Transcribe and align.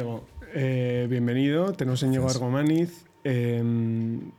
Íñigo, 0.00 0.24
eh, 0.54 1.06
bienvenido. 1.10 1.72
Tenemos 1.74 2.02
a 2.02 2.06
Íñigo 2.06 2.28
Argomaniz. 2.28 3.04
Eh, 3.22 3.62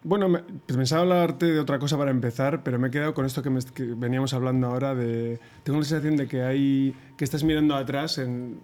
bueno, 0.04 0.28
me, 0.28 0.40
pues 0.40 0.76
pensaba 0.76 1.04
hablarte 1.04 1.46
de 1.46 1.60
otra 1.60 1.78
cosa 1.78 1.98
para 2.00 2.10
empezar, 2.10 2.64
pero 2.64 2.80
me 2.80 2.88
he 2.88 2.92
quedado 2.92 3.14
con 3.14 3.26
esto 3.28 3.44
que, 3.44 3.52
me- 3.52 3.62
que 3.62 3.84
veníamos 3.84 4.34
hablando 4.34 4.68
ahora. 4.68 4.96
De, 4.96 5.40
tengo 5.64 5.78
la 5.80 5.86
sensación 5.86 6.18
de 6.18 6.28
que 6.28 6.42
hay 6.42 6.96
que 7.16 7.24
estás 7.24 7.44
mirando 7.44 7.76
atrás 7.76 8.18
en 8.18 8.60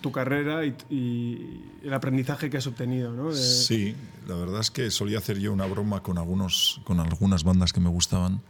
tu 0.00 0.10
carrera 0.10 0.64
y, 0.66 0.74
y 0.90 1.62
el 1.84 1.94
aprendizaje 1.94 2.50
que 2.50 2.56
has 2.56 2.66
obtenido, 2.66 3.12
¿no? 3.12 3.30
De- 3.30 3.36
Sí, 3.36 3.94
la 4.26 4.34
verdad 4.34 4.60
es 4.60 4.72
que 4.72 4.90
solía 4.90 5.18
hacer 5.18 5.38
yo 5.38 5.52
una 5.52 5.66
broma 5.66 6.02
con, 6.02 6.18
algunos, 6.18 6.80
con 6.84 6.98
algunas 6.98 7.44
bandas 7.44 7.72
que 7.72 7.78
me 7.80 7.90
gustaban 7.90 8.40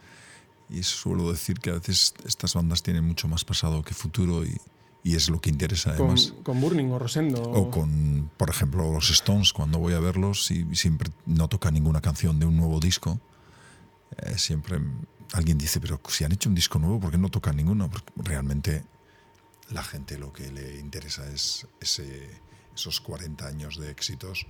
y 0.70 0.82
suelo 0.84 1.30
decir 1.30 1.58
que 1.60 1.68
a 1.68 1.74
veces 1.74 2.14
estas 2.24 2.54
bandas 2.54 2.82
tienen 2.82 3.04
mucho 3.04 3.28
más 3.28 3.44
pasado 3.44 3.82
que 3.82 3.92
futuro 3.92 4.42
y, 4.42 4.56
y 5.04 5.16
es 5.16 5.28
lo 5.28 5.38
que 5.40 5.50
interesa 5.50 5.90
con, 5.90 6.06
además. 6.06 6.32
con 6.42 6.60
Burning 6.62 6.90
o 6.90 6.98
Rosendo. 6.98 7.42
O 7.42 7.70
con, 7.70 8.30
por 8.38 8.48
ejemplo, 8.48 8.90
los 8.90 9.10
Stones, 9.10 9.52
cuando 9.52 9.78
voy 9.78 9.92
a 9.92 10.00
verlos 10.00 10.50
y 10.50 10.74
siempre 10.74 11.10
no 11.26 11.46
toca 11.46 11.70
ninguna 11.70 12.00
canción 12.00 12.40
de 12.40 12.46
un 12.46 12.56
nuevo 12.56 12.80
disco. 12.80 13.20
eh, 14.16 14.38
siempre 14.38 14.80
alguien 15.34 15.58
dice, 15.58 15.78
pero 15.78 16.00
si 16.08 16.24
han 16.24 16.32
hecho 16.32 16.48
un 16.48 16.54
disco 16.54 16.78
nuevo, 16.78 17.00
¿por 17.00 17.10
qué 17.10 17.18
no 17.18 17.28
tocan 17.28 17.56
ninguno? 17.56 17.90
Porque 17.90 18.12
realmente 18.16 18.82
la 19.70 19.82
gente 19.82 20.16
lo 20.16 20.32
que 20.32 20.50
le 20.50 20.78
interesa 20.78 21.28
es 21.28 21.66
ese, 21.80 22.40
esos 22.74 23.00
40 23.02 23.46
años 23.46 23.78
de 23.78 23.90
éxitos 23.90 24.46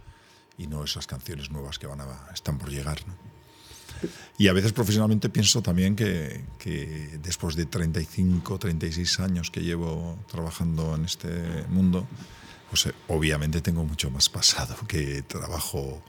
y 0.56 0.68
no 0.68 0.84
esas 0.84 1.08
canciones 1.08 1.50
nuevas 1.50 1.80
que 1.80 1.88
van 1.88 2.00
a, 2.00 2.28
están 2.32 2.58
por 2.58 2.70
llegar. 2.70 3.00
¿no? 3.08 3.14
Y 4.38 4.48
a 4.48 4.52
veces 4.52 4.72
profesionalmente 4.72 5.28
pienso 5.28 5.62
también 5.62 5.96
que, 5.96 6.42
después 7.22 7.56
de 7.56 7.66
35, 7.66 8.58
36 8.58 9.20
años 9.20 9.50
que 9.50 9.60
llevo 9.60 10.18
trabajando 10.30 10.94
en 10.94 11.04
este 11.04 11.28
mundo, 11.68 12.06
pues 12.70 12.86
eh, 12.86 12.94
obviamente 13.08 13.60
tengo 13.60 13.84
mucho 13.84 14.10
más 14.10 14.28
pasado 14.28 14.76
que 14.88 15.22
trabajo 15.22 16.02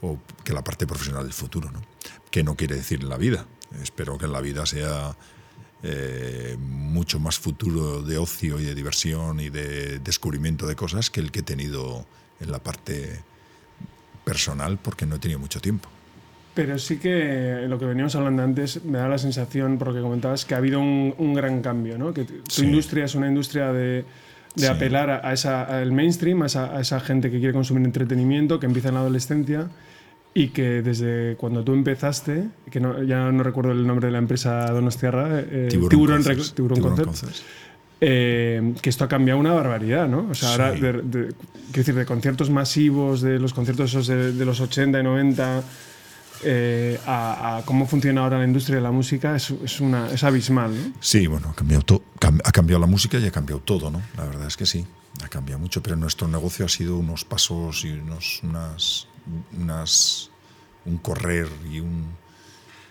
o 0.00 0.18
que 0.44 0.52
la 0.52 0.62
parte 0.62 0.86
profesional 0.86 1.24
del 1.24 1.32
futuro, 1.32 1.70
¿no? 1.70 1.82
Que 2.30 2.44
no 2.44 2.54
quiere 2.54 2.76
decir 2.76 3.02
la 3.02 3.16
vida. 3.16 3.46
Espero 3.82 4.18
que 4.18 4.26
en 4.26 4.32
la 4.32 4.40
vida 4.40 4.66
sea 4.66 5.16
eh, 5.82 6.56
mucho 6.60 7.18
más 7.18 7.38
futuro 7.38 8.02
de 8.02 8.18
ocio 8.18 8.60
y 8.60 8.64
de 8.64 8.74
diversión 8.74 9.40
y 9.40 9.50
de 9.50 9.98
descubrimiento 9.98 10.66
de 10.66 10.76
cosas 10.76 11.10
que 11.10 11.20
el 11.20 11.32
que 11.32 11.40
he 11.40 11.42
tenido 11.42 12.06
en 12.38 12.52
la 12.52 12.62
parte 12.62 13.20
personal 14.24 14.78
porque 14.78 15.06
no 15.06 15.16
he 15.16 15.18
tenido 15.18 15.40
mucho 15.40 15.60
tiempo. 15.60 15.88
Pero 16.54 16.78
sí 16.78 16.98
que 16.98 17.64
lo 17.66 17.78
que 17.78 17.86
veníamos 17.86 18.14
hablando 18.14 18.42
antes 18.42 18.84
me 18.84 18.98
da 18.98 19.08
la 19.08 19.16
sensación, 19.18 19.78
por 19.78 19.88
lo 19.88 19.94
que 19.94 20.00
comentabas, 20.02 20.44
que 20.44 20.54
ha 20.54 20.58
habido 20.58 20.80
un, 20.80 21.14
un 21.16 21.32
gran 21.32 21.62
cambio, 21.62 21.96
¿no? 21.96 22.12
Que 22.12 22.24
tu 22.24 22.34
Sí. 22.48 22.64
industria 22.66 23.06
es 23.06 23.14
una 23.14 23.28
industria 23.28 23.72
de, 23.72 23.80
de 23.80 24.04
Sí. 24.56 24.66
apelar 24.66 25.08
a, 25.08 25.26
a 25.28 25.32
esa, 25.32 25.62
al 25.62 25.92
mainstream, 25.92 26.42
a 26.42 26.46
esa, 26.46 26.76
a 26.76 26.80
esa 26.82 27.00
gente 27.00 27.30
que 27.30 27.38
quiere 27.38 27.54
consumir 27.54 27.84
entretenimiento, 27.86 28.60
que 28.60 28.66
empieza 28.66 28.88
en 28.88 28.94
la 28.96 29.00
adolescencia 29.00 29.68
y 30.34 30.48
que 30.48 30.82
desde 30.82 31.36
cuando 31.36 31.64
tú 31.64 31.72
empezaste, 31.72 32.44
que 32.70 32.80
no, 32.80 33.02
ya 33.02 33.30
no 33.32 33.42
recuerdo 33.42 33.72
el 33.72 33.86
nombre 33.86 34.08
de 34.08 34.12
la 34.12 34.18
empresa 34.18 34.66
Donostiarra, 34.72 35.40
eh, 35.40 35.68
Tiburón, 35.70 36.22
Concepts. 36.22 36.52
Tiburón 36.54 36.76
Tiburón 36.76 36.96
Concepts, 36.96 37.20
Concepts. 37.20 37.44
eh, 38.02 38.74
que 38.82 38.90
esto 38.90 39.04
ha 39.04 39.08
cambiado 39.08 39.40
una 39.40 39.52
barbaridad, 39.54 40.06
¿no? 40.08 40.26
O 40.30 40.34
sea, 40.34 40.50
ahora, 40.52 40.74
Sí. 40.74 40.80
de, 40.80 40.92
de- 40.92 41.00
quiero 41.28 41.34
decir, 41.72 41.94
de 41.94 42.04
conciertos 42.04 42.50
masivos, 42.50 43.22
de 43.22 43.38
los 43.38 43.54
conciertos 43.54 43.90
esos 43.90 44.06
de, 44.06 44.32
de 44.32 44.44
los 44.44 44.60
80 44.60 45.00
y 45.00 45.02
90, 45.02 45.62
eh, 46.44 46.98
a, 47.06 47.58
a 47.58 47.62
cómo 47.64 47.86
funciona 47.86 48.22
ahora 48.22 48.38
la 48.38 48.44
industria 48.44 48.76
de 48.76 48.82
la 48.82 48.90
música, 48.90 49.34
es, 49.36 49.50
es, 49.50 49.80
una, 49.80 50.10
es 50.12 50.22
abismal, 50.24 50.74
¿no? 50.74 50.92
Sí, 51.00 51.26
bueno, 51.26 51.48
ha 51.50 51.54
cambiado, 51.54 51.82
to- 51.84 52.02
ha 52.44 52.52
cambiado 52.52 52.80
la 52.80 52.86
música 52.86 53.18
y 53.18 53.26
ha 53.26 53.30
cambiado 53.30 53.60
todo, 53.62 53.90
¿no? 53.90 54.00
La 54.16 54.24
verdad 54.24 54.46
es 54.46 54.56
que 54.56 54.66
sí, 54.66 54.86
ha 55.22 55.28
cambiado 55.28 55.58
mucho, 55.60 55.82
pero 55.82 55.96
nuestro 55.96 56.28
negocio 56.28 56.64
ha 56.66 56.68
sido 56.68 56.96
unos 56.96 57.24
pasos 57.24 57.84
y 57.84 57.90
unos, 57.92 58.40
unas, 58.42 59.06
unas, 59.58 60.30
un 60.84 60.98
correr 60.98 61.48
y, 61.70 61.80
un, 61.80 62.06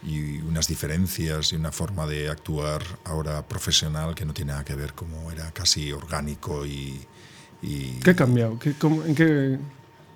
y 0.04 0.38
unas 0.42 0.68
diferencias 0.68 1.54
y 1.54 1.56
una 1.56 1.72
forma 1.72 2.08
de 2.08 2.30
actuar 2.30 2.82
ahora 3.06 3.46
profesional 3.48 4.16
que 4.16 4.26
no 4.26 4.34
tiene 4.34 4.52
nada 4.52 4.64
que 4.66 4.76
ver 4.76 4.94
como 4.94 5.32
era 5.32 5.52
casi 5.52 5.92
orgánico 5.92 6.66
y... 6.66 7.00
y 7.62 8.00
¿Qué 8.04 8.12
ha 8.12 8.16
cambiado? 8.16 8.58
¿Qué, 8.60 8.74
cómo, 8.74 9.04
en 9.04 9.14
qué, 9.16 9.60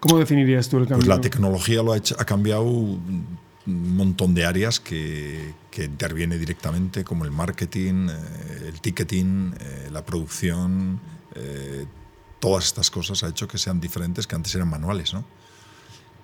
¿Cómo 0.07 0.19
definirías 0.19 0.69
tú 0.69 0.77
el 0.77 0.83
cambio? 0.87 0.97
Pues 0.97 1.07
la 1.07 1.19
tecnología 1.21 1.81
lo 1.81 1.93
ha, 1.93 1.97
hecho- 1.97 2.15
ha 2.19 2.25
cambiado 2.25 2.63
un 2.63 3.25
montón 3.65 4.35
de 4.35 4.45
áreas 4.45 4.79
que, 4.79 5.53
que 5.71 5.85
interviene 5.85 6.37
directamente, 6.37 7.03
como 7.03 7.25
el 7.25 7.31
marketing, 7.31 8.09
eh, 8.09 8.69
el 8.71 8.79
ticketing, 8.81 9.55
eh, 9.59 9.89
la 9.91 10.05
producción, 10.05 10.99
eh, 11.33 11.85
todas 12.39 12.65
estas 12.65 12.91
cosas 12.91 13.23
ha 13.23 13.29
hecho 13.29 13.47
que 13.47 13.57
sean 13.57 13.79
diferentes 13.81 14.27
que 14.27 14.35
antes 14.35 14.53
eran 14.53 14.69
manuales, 14.69 15.13
¿no? 15.15 15.25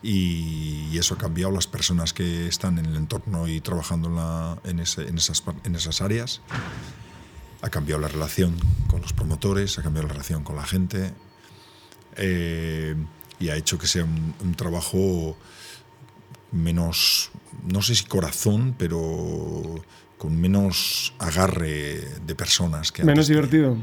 Y, 0.04 0.90
y 0.92 0.98
eso 1.00 1.16
ha 1.16 1.18
cambiado 1.18 1.52
las 1.52 1.66
personas 1.66 2.14
que 2.14 2.48
están 2.48 2.78
en 2.78 2.86
el 2.86 2.96
entorno 2.96 3.48
y 3.48 3.62
trabajando 3.62 4.10
en, 4.10 4.16
la- 4.16 4.58
en 4.64 4.80
ese- 4.80 5.08
en 5.08 5.18
esas, 5.18 5.44
en 5.64 5.74
esas 5.76 6.02
áreas. 6.02 6.42
Ha 7.64 7.70
cambiado 7.70 8.00
la 8.02 8.08
relación 8.10 8.56
con 8.88 9.02
los 9.02 9.14
promotores, 9.14 9.80
ha 9.80 9.82
cambiado 9.84 10.08
la 10.08 10.14
relación 10.14 10.44
con 10.44 10.56
la 10.56 10.66
gente. 10.66 11.14
eh, 12.18 12.96
y 13.42 13.50
ha 13.50 13.56
hecho 13.56 13.78
que 13.78 13.88
sea 13.88 14.04
un, 14.04 14.34
un 14.42 14.54
trabajo 14.56 15.36
menos, 16.52 17.32
no 17.68 17.82
sé 17.82 17.96
si 17.96 18.06
corazón, 18.06 18.76
pero 18.78 19.84
con 20.18 20.40
menos 20.40 21.14
agarre 21.20 22.00
de 22.26 22.36
personas. 22.36 22.92
Que 22.92 23.04
¿Menos 23.04 23.26
tenía. 23.26 23.42
divertido? 23.42 23.78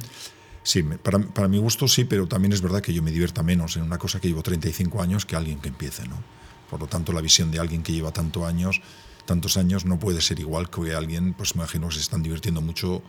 Sí, 0.62 0.82
para, 0.82 1.18
para 1.18 1.48
mi 1.48 1.58
gusto 1.58 1.88
sí, 1.88 2.04
pero 2.04 2.28
también 2.28 2.52
es 2.52 2.60
verdad 2.60 2.80
que 2.80 2.92
yo 2.92 3.02
me 3.02 3.10
divierta 3.10 3.42
menos 3.42 3.76
en 3.76 3.82
una 3.82 3.98
cosa 3.98 4.20
que 4.20 4.28
llevo 4.28 4.42
35 4.42 5.02
años 5.02 5.26
que 5.26 5.34
alguien 5.34 5.58
que 5.58 5.68
empiece, 5.68 6.06
¿no? 6.06 6.22
Por 6.70 6.80
lo 6.80 6.86
tanto, 6.86 7.12
la 7.12 7.22
visión 7.22 7.50
de 7.50 7.58
alguien 7.58 7.82
que 7.82 7.92
lleva 7.92 8.12
tanto 8.12 8.46
años, 8.46 8.82
tantos 9.28 9.58
años 9.58 9.84
no 9.84 9.98
puede 9.98 10.22
ser 10.22 10.40
igual 10.40 10.70
que 10.70 10.94
alguien, 10.94 11.34
pues 11.34 11.54
me 11.54 11.60
imagino 11.60 11.88
que 11.88 11.94
se 11.96 12.00
están 12.00 12.22
divirtiendo 12.22 12.62
mucho 12.62 13.02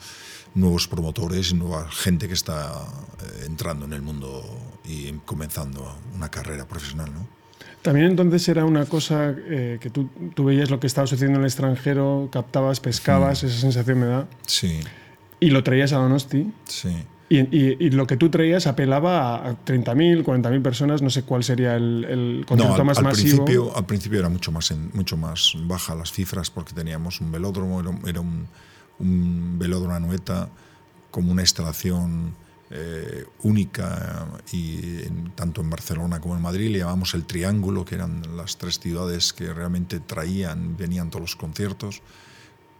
nuevos 0.53 0.85
promotores 0.89 1.51
y 1.51 1.53
nueva 1.53 1.89
gente 1.89 2.27
que 2.27 2.33
está 2.33 2.73
eh, 3.23 3.45
entrando 3.45 3.85
en 3.85 3.93
el 3.93 4.01
mundo 4.01 4.43
y 4.83 5.13
comenzando 5.25 5.95
una 6.13 6.29
carrera 6.29 6.67
profesional, 6.67 7.09
¿no? 7.13 7.25
También 7.81 8.07
entonces 8.07 8.45
era 8.49 8.65
una 8.65 8.85
cosa 8.85 9.33
eh, 9.33 9.77
que 9.79 9.89
tú, 9.89 10.09
tú 10.35 10.43
veías 10.43 10.69
lo 10.69 10.81
que 10.81 10.87
estaba 10.87 11.07
sucediendo 11.07 11.37
en 11.39 11.43
el 11.45 11.47
extranjero, 11.47 12.27
captabas, 12.29 12.81
pescabas, 12.81 13.43
esa 13.43 13.57
sensación 13.57 13.99
me 13.99 14.07
da, 14.07 14.27
Sí, 14.45 14.81
y 15.39 15.51
lo 15.51 15.63
traías 15.63 15.93
a 15.93 15.97
Donosti. 15.99 16.51
sí. 16.65 16.93
Y, 17.31 17.37
y- 17.55 17.77
y 17.79 17.89
lo 17.91 18.07
que 18.07 18.17
tú 18.17 18.29
traías 18.29 18.65
apelaba 18.65 19.35
a 19.47 19.51
30.000, 19.65 20.23
40.000 20.23 20.61
personas, 20.63 21.01
no 21.03 21.11
sé 21.11 21.21
cuál 21.23 21.43
sería 21.43 21.75
el, 21.75 22.03
el 22.09 22.45
concierto 22.47 22.73
No, 22.75 22.79
al, 22.81 22.85
más 22.87 22.97
al 22.97 23.03
masivo. 23.03 23.45
principio, 23.45 23.77
al 23.77 23.85
principio 23.85 24.17
era 24.19 24.29
mucho 24.29 24.51
más, 24.51 24.71
en- 24.71 24.89
mucho 24.93 25.15
más 25.15 25.53
baja 25.67 25.93
las 25.93 26.11
cifras 26.11 26.49
porque 26.49 26.73
teníamos 26.73 27.21
un 27.21 27.31
velódromo, 27.31 27.79
era, 27.81 27.89
un- 27.89 28.07
era 28.09 28.19
un, 28.21 28.47
un 28.99 29.59
velódromo 29.59 29.93
anueta 29.95 30.49
como 31.11 31.31
una 31.31 31.43
instalación 31.43 32.33
eh, 32.71 33.25
única 33.43 34.27
y 34.51 35.01
en- 35.03 35.31
tanto 35.35 35.61
en 35.61 35.69
Barcelona 35.69 36.19
como 36.19 36.35
en 36.35 36.41
Madrid 36.41 36.69
le 36.71 36.79
llamamos 36.79 37.13
el 37.13 37.25
Triángulo, 37.25 37.85
que 37.85 37.95
eran 37.95 38.23
las 38.37 38.57
tres 38.57 38.79
ciudades 38.79 39.33
que 39.33 39.53
realmente 39.53 39.99
traían, 39.99 40.77
venían 40.77 41.09
todos 41.09 41.21
los 41.21 41.35
conciertos 41.35 42.01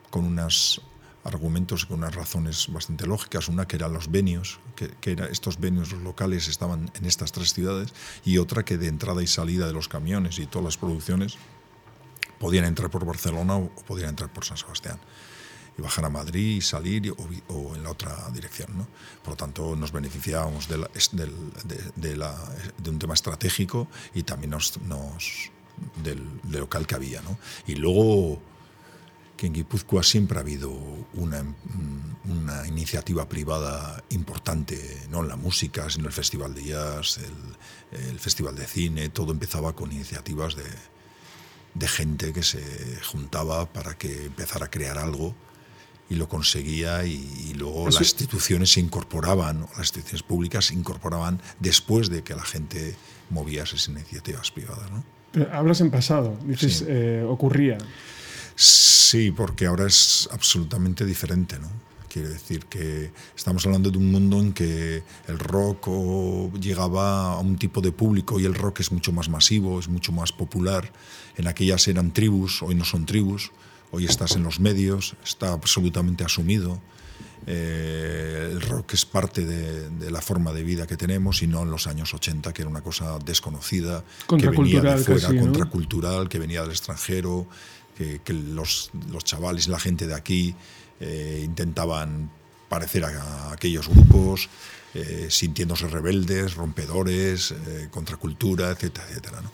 con 0.09 0.25
unos 0.25 0.81
argumentos 1.29 1.85
con 1.85 1.99
unas 1.99 2.13
razones 2.15 2.67
bastante 2.71 3.05
lógicas. 3.07 3.47
Una 3.47 3.67
que 3.67 3.75
eran 3.77 3.93
los 3.93 4.09
venues, 4.11 4.59
que, 4.75 4.89
que 5.01 5.11
era, 5.13 5.25
estos 5.27 5.59
venues 5.59 5.91
los 5.91 6.01
locales 6.01 6.47
estaban 6.47 6.91
en 6.93 7.05
estas 7.05 7.31
tres 7.31 7.53
ciudades, 7.53 7.93
y 8.25 8.37
otra 8.37 8.63
que 8.65 8.77
de 8.77 8.87
entrada 8.87 9.21
y 9.23 9.27
salida 9.27 9.67
de 9.67 9.73
los 9.73 9.87
camiones 9.87 10.39
y 10.39 10.45
todas 10.45 10.65
las 10.65 10.77
producciones 10.77 11.37
podían 12.39 12.65
entrar 12.65 12.89
por 12.89 13.05
Barcelona 13.05 13.55
o, 13.57 13.65
o 13.65 13.83
podían 13.83 14.09
entrar 14.09 14.31
por 14.31 14.45
San 14.45 14.57
Sebastián 14.57 14.99
y 15.77 15.81
bajar 15.81 16.05
a 16.05 16.09
Madrid 16.09 16.57
y 16.57 16.61
salir 16.61 17.11
o, 17.11 17.27
o 17.53 17.75
en 17.75 17.83
la 17.83 17.91
otra 17.91 18.29
dirección. 18.33 18.77
¿no? 18.77 18.87
Por 19.23 19.31
lo 19.33 19.37
tanto, 19.37 19.75
nos 19.75 19.91
beneficiábamos 19.91 20.67
de, 20.67 20.77
la- 20.77 20.89
de- 21.13 21.91
de 21.95 22.15
la- 22.17 22.35
de 22.77 22.89
un 22.89 22.99
tema 22.99 23.13
estratégico 23.13 23.87
y 24.13 24.23
también 24.23 24.51
nos, 24.51 24.79
nos- 24.81 25.51
del, 26.03 26.21
del 26.43 26.59
local 26.61 26.85
que 26.87 26.95
había. 26.95 27.21
¿no? 27.21 27.37
Y 27.67 27.75
luego 27.75 28.41
que 29.39 29.47
en 29.47 29.53
Guipúzcoa 29.53 30.03
siempre 30.03 30.37
ha 30.37 30.41
habido 30.41 30.69
una, 31.13 31.41
una 32.25 32.67
iniciativa 32.67 33.29
privada 33.29 34.03
importante, 34.09 34.75
no 35.09 35.21
en 35.21 35.29
la 35.29 35.37
música, 35.37 35.89
sino 35.89 36.07
el 36.07 36.11
Festival 36.13 36.53
de 36.53 36.65
Jazz, 36.65 37.19
el, 37.19 38.09
el 38.09 38.19
Festival 38.19 38.55
de 38.55 38.65
Cine, 38.67 39.07
todo 39.07 39.31
empezaba 39.31 39.73
con 39.73 39.93
iniciativas 39.93 40.55
de, 40.57 40.65
de 41.73 41.87
gente 41.87 42.33
que 42.33 42.43
se 42.43 42.61
juntaba 43.05 43.65
para 43.71 43.97
que 43.97 44.25
empezara 44.25 44.65
a 44.65 44.69
crear 44.69 44.97
algo 44.97 45.33
y 46.09 46.15
lo 46.15 46.27
conseguía 46.27 47.05
y, 47.05 47.13
y 47.49 47.53
luego 47.53 47.85
las 47.85 48.01
instituciones 48.01 48.73
se 48.73 48.81
incorporaban, 48.81 49.61
las 49.77 49.87
instituciones 49.87 50.23
públicas 50.23 50.65
se 50.65 50.73
incorporaban 50.73 51.39
después 51.61 52.09
de 52.09 52.23
que 52.23 52.35
la 52.35 52.43
gente 52.43 52.97
movía 53.29 53.63
esas 53.63 53.87
iniciativas 53.87 54.51
privadas. 54.51 54.91
¿no? 54.91 55.01
Pero 55.31 55.53
hablas 55.53 55.79
en 55.79 55.91
pasado, 55.91 56.37
dices, 56.45 56.79
Sí. 56.79 56.85
eh, 56.89 57.23
ocurría. 57.25 57.77
Sí, 58.61 59.31
porque 59.31 59.67
ahora 59.67 59.87
es 59.87 60.27
absolutamente 60.33 61.05
diferente, 61.05 61.57
¿no? 61.57 61.69
Quiero 62.09 62.27
decir 62.27 62.65
que 62.65 63.09
estamos 63.33 63.65
hablando 63.65 63.89
de 63.89 63.97
un 63.97 64.11
mundo 64.11 64.37
en 64.37 64.51
que 64.51 65.01
el 65.29 65.39
rock 65.39 65.87
llegaba 66.59 67.35
a 67.35 67.39
un 67.39 67.57
tipo 67.57 67.79
de 67.79 67.93
público 67.93 68.37
y 68.37 68.43
el 68.43 68.53
rock 68.53 68.81
es 68.81 68.91
mucho 68.91 69.13
más 69.13 69.29
masivo, 69.29 69.79
es 69.79 69.87
mucho 69.87 70.11
más 70.11 70.33
popular. 70.33 70.91
En 71.37 71.47
aquellas 71.47 71.87
eran 71.87 72.11
tribus, 72.11 72.61
hoy 72.61 72.75
no 72.75 72.83
son 72.83 73.05
tribus, 73.05 73.53
hoy 73.91 74.03
estás 74.03 74.35
en 74.35 74.43
los 74.43 74.59
medios, 74.59 75.15
está 75.23 75.53
absolutamente 75.53 76.25
asumido. 76.25 76.81
Eh, 77.47 78.49
el 78.51 78.61
rock 78.61 78.93
es 78.93 79.05
parte 79.05 79.45
de, 79.45 80.11
la 80.11 80.21
forma 80.21 80.51
de 80.51 80.63
vida 80.63 80.85
que 80.85 80.97
tenemos 80.97 81.41
y 81.41 81.47
no 81.47 81.63
en 81.63 81.71
los 81.71 81.87
años 81.87 82.13
80, 82.13 82.51
que 82.51 82.63
era 82.63 82.69
una 82.69 82.81
cosa 82.81 83.17
desconocida, 83.19 84.03
que 84.27 84.49
venía 84.49 84.81
de 84.81 84.97
fuera, 84.97 85.29
contracultural, 85.29 86.27
que 86.27 86.39
venía 86.39 86.61
del 86.61 86.71
extranjero, 86.71 87.47
que, 88.23 88.33
los, 88.33 88.91
los, 89.11 89.23
chavales 89.25 89.67
la 89.67 89.79
gente 89.79 90.07
de 90.07 90.15
aquí 90.15 90.55
eh, 90.99 91.41
intentaban 91.43 92.31
parecer 92.69 93.03
a, 93.03 93.51
aquellos 93.51 93.89
grupos, 93.89 94.49
eh, 94.93 95.27
sintiéndose 95.29 95.87
rebeldes, 95.87 96.55
rompedores, 96.55 97.53
contracultura, 97.91 98.71
etcétera, 98.71 99.07
etcétera. 99.09 99.41
¿no? 99.41 99.51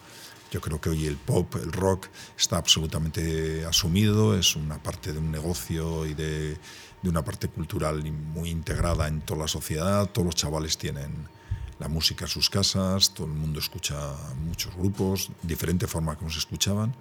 Yo 0.52 0.62
creo 0.62 0.80
que 0.80 0.90
hoy 0.90 1.08
el 1.08 1.18
pop, 1.18 1.56
el 1.56 1.72
rock, 1.72 2.08
está 2.38 2.58
absolutamente 2.58 3.66
asumido, 3.66 4.38
es 4.38 4.56
una 4.56 4.82
parte 4.82 5.12
de 5.12 5.20
un 5.20 5.32
negocio 5.32 6.06
y 6.06 6.14
de, 6.14 6.58
de 7.02 7.10
una 7.10 7.24
parte 7.24 7.48
cultural 7.48 8.04
muy 8.12 8.50
integrada 8.50 9.08
en 9.08 9.22
toda 9.22 9.42
la 9.42 9.48
sociedad. 9.48 10.10
Todos 10.12 10.26
los 10.26 10.36
chavales 10.36 10.78
tienen 10.78 11.28
la 11.80 11.88
música 11.88 12.26
en 12.26 12.30
sus 12.30 12.50
casas, 12.50 13.14
todo 13.14 13.28
el 13.28 13.34
mundo 13.34 13.60
escucha 13.60 13.96
muchos 14.46 14.76
grupos, 14.76 15.30
diferente 15.42 15.88
forma 15.88 16.16
como 16.16 16.32
se 16.32 16.40
escuchaban. 16.40 16.96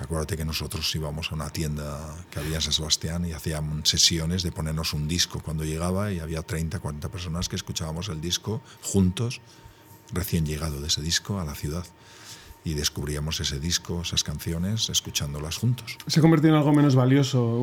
Acuérdate 0.00 0.36
que 0.36 0.46
nosotros 0.46 0.92
íbamos 0.94 1.30
a 1.30 1.34
una 1.34 1.50
tienda 1.50 2.00
que 2.30 2.40
había 2.40 2.56
en 2.56 2.62
San 2.62 2.72
Sebastián 2.72 3.26
y 3.26 3.32
hacíamos 3.32 3.88
sesiones 3.88 4.42
de 4.42 4.50
ponernos 4.50 4.94
un 4.94 5.06
disco 5.06 5.40
cuando 5.40 5.62
llegaba 5.64 6.10
y 6.10 6.20
había 6.20 6.42
30, 6.42 6.78
40 6.78 7.08
personas 7.10 7.50
que 7.50 7.56
escuchábamos 7.56 8.08
el 8.08 8.20
disco 8.20 8.62
juntos, 8.82 9.42
recién 10.12 10.46
llegado 10.46 10.80
de 10.80 10.88
ese 10.88 11.02
disco 11.02 11.38
a 11.38 11.44
la 11.44 11.54
ciudad 11.54 11.84
y 12.64 12.74
descubríamos 12.74 13.40
ese 13.40 13.60
disco, 13.60 14.00
esas 14.02 14.24
canciones, 14.24 14.88
escuchándolas 14.88 15.56
juntos. 15.56 15.98
¿Se 16.06 16.20
convirtió 16.22 16.48
en 16.48 16.56
algo 16.56 16.72
menos 16.72 16.94
valioso 16.94 17.62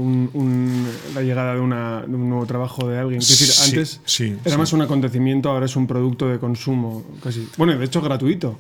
la 1.14 1.22
llegada 1.22 1.56
de, 1.56 1.60
un 1.60 2.30
nuevo 2.30 2.46
trabajo 2.46 2.88
de 2.88 3.00
alguien? 3.00 3.20
Es 3.20 3.30
decir, 3.30 3.52
antes 3.66 4.02
era 4.46 4.58
más 4.58 4.74
un 4.74 4.82
acontecimiento, 4.84 5.50
ahora 5.50 5.66
es 5.66 5.76
un 5.76 5.88
producto 5.88 6.28
de 6.28 6.40
consumo, 6.40 7.04
casi. 7.22 7.48
Bueno, 7.58 7.78
de 7.78 7.86
hecho 7.86 8.02
gratuito. 8.02 8.58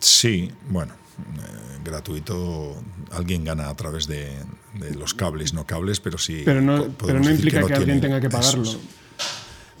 Sí, 0.00 0.50
bueno, 0.68 0.92
gratuito, 1.84 2.76
alguien 3.12 3.44
gana 3.44 3.68
a 3.68 3.76
través 3.76 4.06
de, 4.06 4.34
los 4.94 5.14
cables, 5.14 5.54
no 5.54 5.66
cables, 5.66 6.00
pero 6.00 6.18
sí. 6.18 6.42
Pero 6.44 6.60
no, 6.60 6.88
pero 6.98 7.20
no 7.20 7.30
implica 7.30 7.64
que, 7.66 7.74
alguien 7.74 8.00
tenga 8.00 8.20
que 8.20 8.28
pagarlo. 8.28 8.78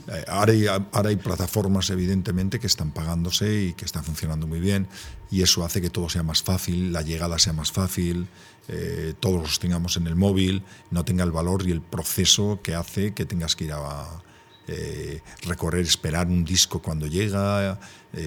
Eh, 0.08 0.24
ahora 0.28 0.52
hay, 0.92 1.16
plataformas, 1.16 1.90
evidentemente, 1.90 2.60
que 2.60 2.68
están 2.68 2.92
pagándose 2.92 3.64
y 3.64 3.72
que 3.72 3.84
están 3.84 4.04
funcionando 4.04 4.46
muy 4.46 4.60
bien, 4.60 4.86
y 5.30 5.42
eso 5.42 5.64
hace 5.64 5.80
que 5.80 5.90
todo 5.90 6.08
sea 6.08 6.22
más 6.22 6.42
fácil, 6.42 6.92
la 6.92 7.02
llegada 7.02 7.38
sea 7.38 7.52
más 7.52 7.72
fácil, 7.72 8.28
eh, 8.68 9.14
todos 9.18 9.42
los 9.42 9.58
tengamos 9.58 9.96
en 9.96 10.06
el 10.06 10.14
móvil, 10.14 10.62
no 10.90 11.04
tenga 11.04 11.24
el 11.24 11.32
valor 11.32 11.66
y 11.66 11.72
el 11.72 11.82
proceso 11.82 12.60
que 12.62 12.74
hace 12.74 13.14
que 13.14 13.24
tengas 13.26 13.56
que 13.56 13.64
ir 13.64 13.72
a 13.72 14.22
eh, 14.68 15.20
recorrer, 15.42 15.84
esperar 15.84 16.26
un 16.26 16.44
disco 16.44 16.80
cuando 16.80 17.06
llega. 17.06 17.78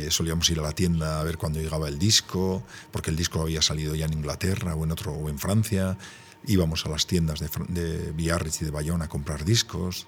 solíamos 0.09 0.49
ir 0.49 0.59
a 0.59 0.61
la 0.61 0.71
tienda 0.73 1.19
a 1.19 1.23
ver 1.23 1.37
cuando 1.37 1.59
llegaba 1.59 1.87
el 1.87 1.97
disco, 1.97 2.61
porque 2.91 3.09
el 3.09 3.15
disco 3.15 3.41
había 3.41 3.61
salido 3.61 3.95
ya 3.95 4.05
en 4.05 4.13
Inglaterra 4.13 4.75
o 4.75 4.83
en 4.83 4.91
otro 4.91 5.13
o 5.13 5.29
en 5.29 5.39
Francia. 5.39 5.97
Íbamos 6.45 6.85
a 6.85 6.89
las 6.89 7.07
tiendas 7.07 7.39
de, 7.39 7.49
de 7.67 8.11
Biarritz 8.11 8.61
y 8.61 8.65
de 8.65 8.71
Bayonne 8.71 9.05
a 9.05 9.09
comprar 9.09 9.43
discos. 9.43 10.07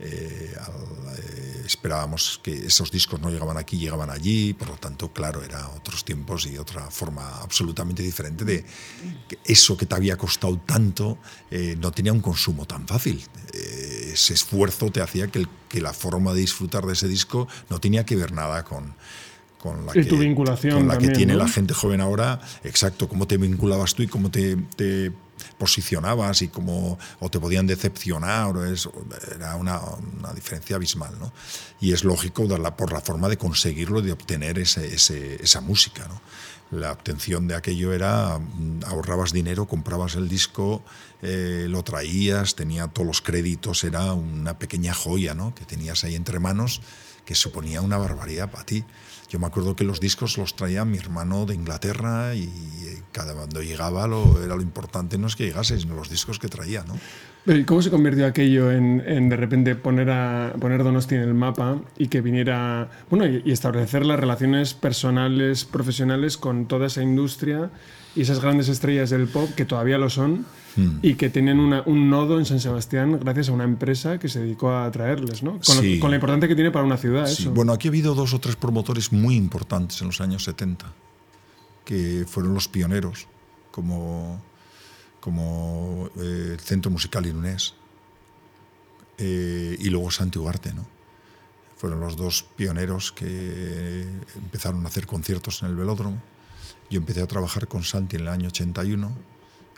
Eh, 0.00 0.54
eh, 0.54 1.62
esperábamos 1.66 2.40
que 2.42 2.66
esos 2.66 2.90
discos 2.90 3.20
no 3.20 3.30
llegaban 3.30 3.56
aquí, 3.56 3.78
llegaban 3.78 4.10
allí, 4.10 4.54
por 4.54 4.68
lo 4.68 4.76
tanto, 4.76 5.12
claro, 5.12 5.42
era 5.42 5.68
otros 5.70 6.04
tiempos 6.04 6.46
y 6.46 6.56
otra 6.56 6.90
forma 6.90 7.40
absolutamente 7.42 8.02
diferente 8.02 8.44
de 8.44 8.64
que 9.28 9.38
eso 9.44 9.76
que 9.76 9.86
te 9.86 9.94
había 9.94 10.16
costado 10.16 10.56
tanto 10.58 11.18
eh, 11.50 11.76
no 11.80 11.90
tenía 11.90 12.12
un 12.12 12.20
consumo 12.20 12.64
tan 12.64 12.86
fácil. 12.86 13.22
ese 13.52 14.34
esfuerzo 14.34 14.90
te 14.90 15.00
hacía 15.00 15.28
que, 15.28 15.46
que, 15.68 15.80
la 15.80 15.92
forma 15.92 16.32
de 16.32 16.40
disfrutar 16.40 16.86
de 16.86 16.92
ese 16.92 17.08
disco 17.08 17.48
no 17.68 17.80
tenía 17.80 18.04
que 18.04 18.14
ver 18.16 18.32
nada 18.32 18.64
con, 18.64 18.94
con 19.58 19.84
la, 19.84 19.92
que, 19.92 20.08
con 20.08 20.88
la 20.88 20.98
que 20.98 21.08
tiene 21.08 21.34
la 21.34 21.48
gente 21.48 21.74
joven 21.74 22.00
ahora, 22.00 22.40
exacto, 22.62 23.08
cómo 23.08 23.26
te 23.26 23.36
vinculabas 23.36 23.94
tú 23.94 24.04
y 24.04 24.06
cómo 24.06 24.30
te, 24.30 24.56
te 24.76 25.12
posicionabas 25.58 26.42
y 26.42 26.48
cómo 26.48 26.98
o 27.20 27.30
te 27.30 27.40
podían 27.40 27.66
decepcionar, 27.66 28.56
o 28.56 28.64
eso, 28.64 28.92
era 29.34 29.56
una, 29.56 29.80
diferencia 30.34 30.76
abismal. 30.76 31.18
¿no? 31.18 31.32
Y 31.80 31.92
es 31.92 32.04
lógico 32.04 32.46
por 32.76 32.92
la 32.92 33.00
forma 33.00 33.28
de 33.28 33.36
conseguirlo, 33.36 34.02
de 34.02 34.12
obtener 34.12 34.58
ese, 34.58 34.94
esa 35.42 35.60
música. 35.60 36.06
¿no? 36.08 36.20
La 36.70 36.92
obtención 36.92 37.48
de 37.48 37.54
aquello 37.54 37.92
era, 37.92 38.38
mm, 38.38 38.84
ahorrabas 38.86 39.32
dinero, 39.32 39.66
comprabas 39.66 40.16
el 40.16 40.28
disco, 40.28 40.82
eh, 41.22 41.66
lo 41.68 41.82
traías, 41.82 42.54
tenía 42.54 42.88
todos 42.88 43.06
los 43.06 43.22
créditos, 43.22 43.84
era 43.84 44.12
una 44.12 44.58
pequeña 44.58 44.92
joya 44.92 45.34
¿no? 45.34 45.54
que 45.54 45.64
tenías 45.64 46.04
ahí 46.04 46.14
entre 46.14 46.38
manos 46.40 46.82
que 47.24 47.34
suponía 47.34 47.80
una 47.82 47.98
barbaridad 47.98 48.50
para 48.50 48.64
ti. 48.64 48.84
Yo 49.28 49.38
me 49.38 49.46
acuerdo 49.46 49.76
que 49.76 49.84
los 49.84 50.00
discos 50.00 50.38
los 50.38 50.56
traía 50.56 50.84
mi 50.84 50.96
hermano 50.96 51.44
de 51.44 51.54
Inglaterra 51.54 52.34
y 52.34 52.48
cada 53.12 53.34
cuando 53.34 53.62
llegaba 53.62 54.06
lo, 54.06 54.42
era 54.42 54.54
lo 54.54 54.62
importante 54.62 55.18
no 55.18 55.26
es 55.26 55.36
que 55.36 55.46
llegase, 55.46 55.78
sino 55.78 55.94
los 55.94 56.08
discos 56.08 56.38
que 56.38 56.48
traía, 56.48 56.84
¿no? 56.84 56.98
¿Y 57.52 57.64
cómo 57.64 57.80
se 57.80 57.90
convirtió 57.90 58.26
aquello 58.26 58.70
en, 58.70 59.28
de 59.28 59.36
repente 59.36 59.74
poner, 59.74 60.10
a, 60.10 60.52
poner 60.60 60.84
Donosti 60.84 61.14
en 61.14 61.22
el 61.22 61.34
mapa 61.34 61.80
y 61.96 62.08
que 62.08 62.20
viniera, 62.20 62.90
bueno, 63.08 63.26
y, 63.26 63.50
establecer 63.50 64.04
las 64.04 64.20
relaciones 64.20 64.74
personales, 64.74 65.64
profesionales 65.64 66.36
con 66.36 66.66
toda 66.66 66.88
esa 66.88 67.02
industria 67.02 67.70
y 68.18 68.22
esas 68.22 68.40
grandes 68.40 68.68
estrellas 68.68 69.10
del 69.10 69.28
pop 69.28 69.48
que 69.54 69.64
todavía 69.64 69.96
lo 69.96 70.10
son 70.10 70.44
hmm. 70.74 70.98
y 71.02 71.14
que 71.14 71.30
tienen 71.30 71.60
un 71.60 72.10
nodo 72.10 72.38
en 72.40 72.44
San 72.44 72.58
Sebastián 72.58 73.20
gracias 73.22 73.48
a 73.48 73.52
una 73.52 73.62
empresa 73.62 74.18
que 74.18 74.28
se 74.28 74.40
dedicó 74.40 74.76
a 74.76 74.90
traerles, 74.90 75.44
¿no? 75.44 75.60
Con, 75.64 75.76
lo, 75.76 76.00
con 76.00 76.10
la 76.10 76.16
importancia 76.16 76.48
que 76.48 76.56
tiene 76.56 76.72
para 76.72 76.84
una 76.84 76.96
ciudad. 76.96 77.26
Sí. 77.26 77.46
Bueno, 77.46 77.72
aquí 77.72 77.86
ha 77.86 77.90
habido 77.90 78.16
dos 78.16 78.34
o 78.34 78.40
tres 78.40 78.56
promotores 78.56 79.12
muy 79.12 79.36
importantes 79.36 80.00
en 80.00 80.08
los 80.08 80.20
años 80.20 80.42
70 80.42 80.92
que 81.84 82.26
fueron 82.28 82.54
los 82.54 82.66
pioneros, 82.66 83.28
como 83.70 84.42
como 85.20 86.10
eh, 86.16 86.50
el 86.52 86.60
Centro 86.60 86.90
Musical 86.90 87.26
Irunés 87.26 87.74
eh, 89.18 89.76
y 89.78 89.90
luego 89.90 90.10
Santi 90.10 90.38
Ugarte, 90.38 90.72
¿no? 90.72 90.86
Fueron 91.76 92.00
los 92.00 92.16
dos 92.16 92.44
pioneros 92.56 93.12
que 93.12 94.02
empezaron 94.34 94.84
a 94.84 94.88
hacer 94.88 95.06
conciertos 95.06 95.62
en 95.62 95.68
el 95.68 95.76
velódromo. 95.76 96.20
Yo 96.90 96.98
empecé 96.98 97.20
a 97.20 97.26
trabajar 97.26 97.68
con 97.68 97.84
Santi 97.84 98.16
en 98.16 98.22
el 98.22 98.28
año 98.28 98.48
81, 98.48 99.12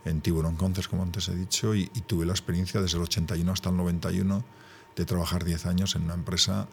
en 0.04 0.20
Tiburón 0.20 0.56
Concerts, 0.56 0.88
como 0.88 1.02
antes 1.02 1.28
he 1.28 1.34
dicho, 1.34 1.74
y, 1.74 1.86
tuve 2.06 2.24
la 2.24 2.32
experiencia 2.32 2.80
desde 2.80 2.96
el 2.96 3.02
81 3.02 3.52
hasta 3.52 3.70
el 3.70 3.76
91 3.76 4.44
de 4.96 5.04
trabajar 5.04 5.44
10 5.44 5.66
años 5.66 5.96
en 5.96 6.02
una 6.02 6.14
empresa 6.14 6.68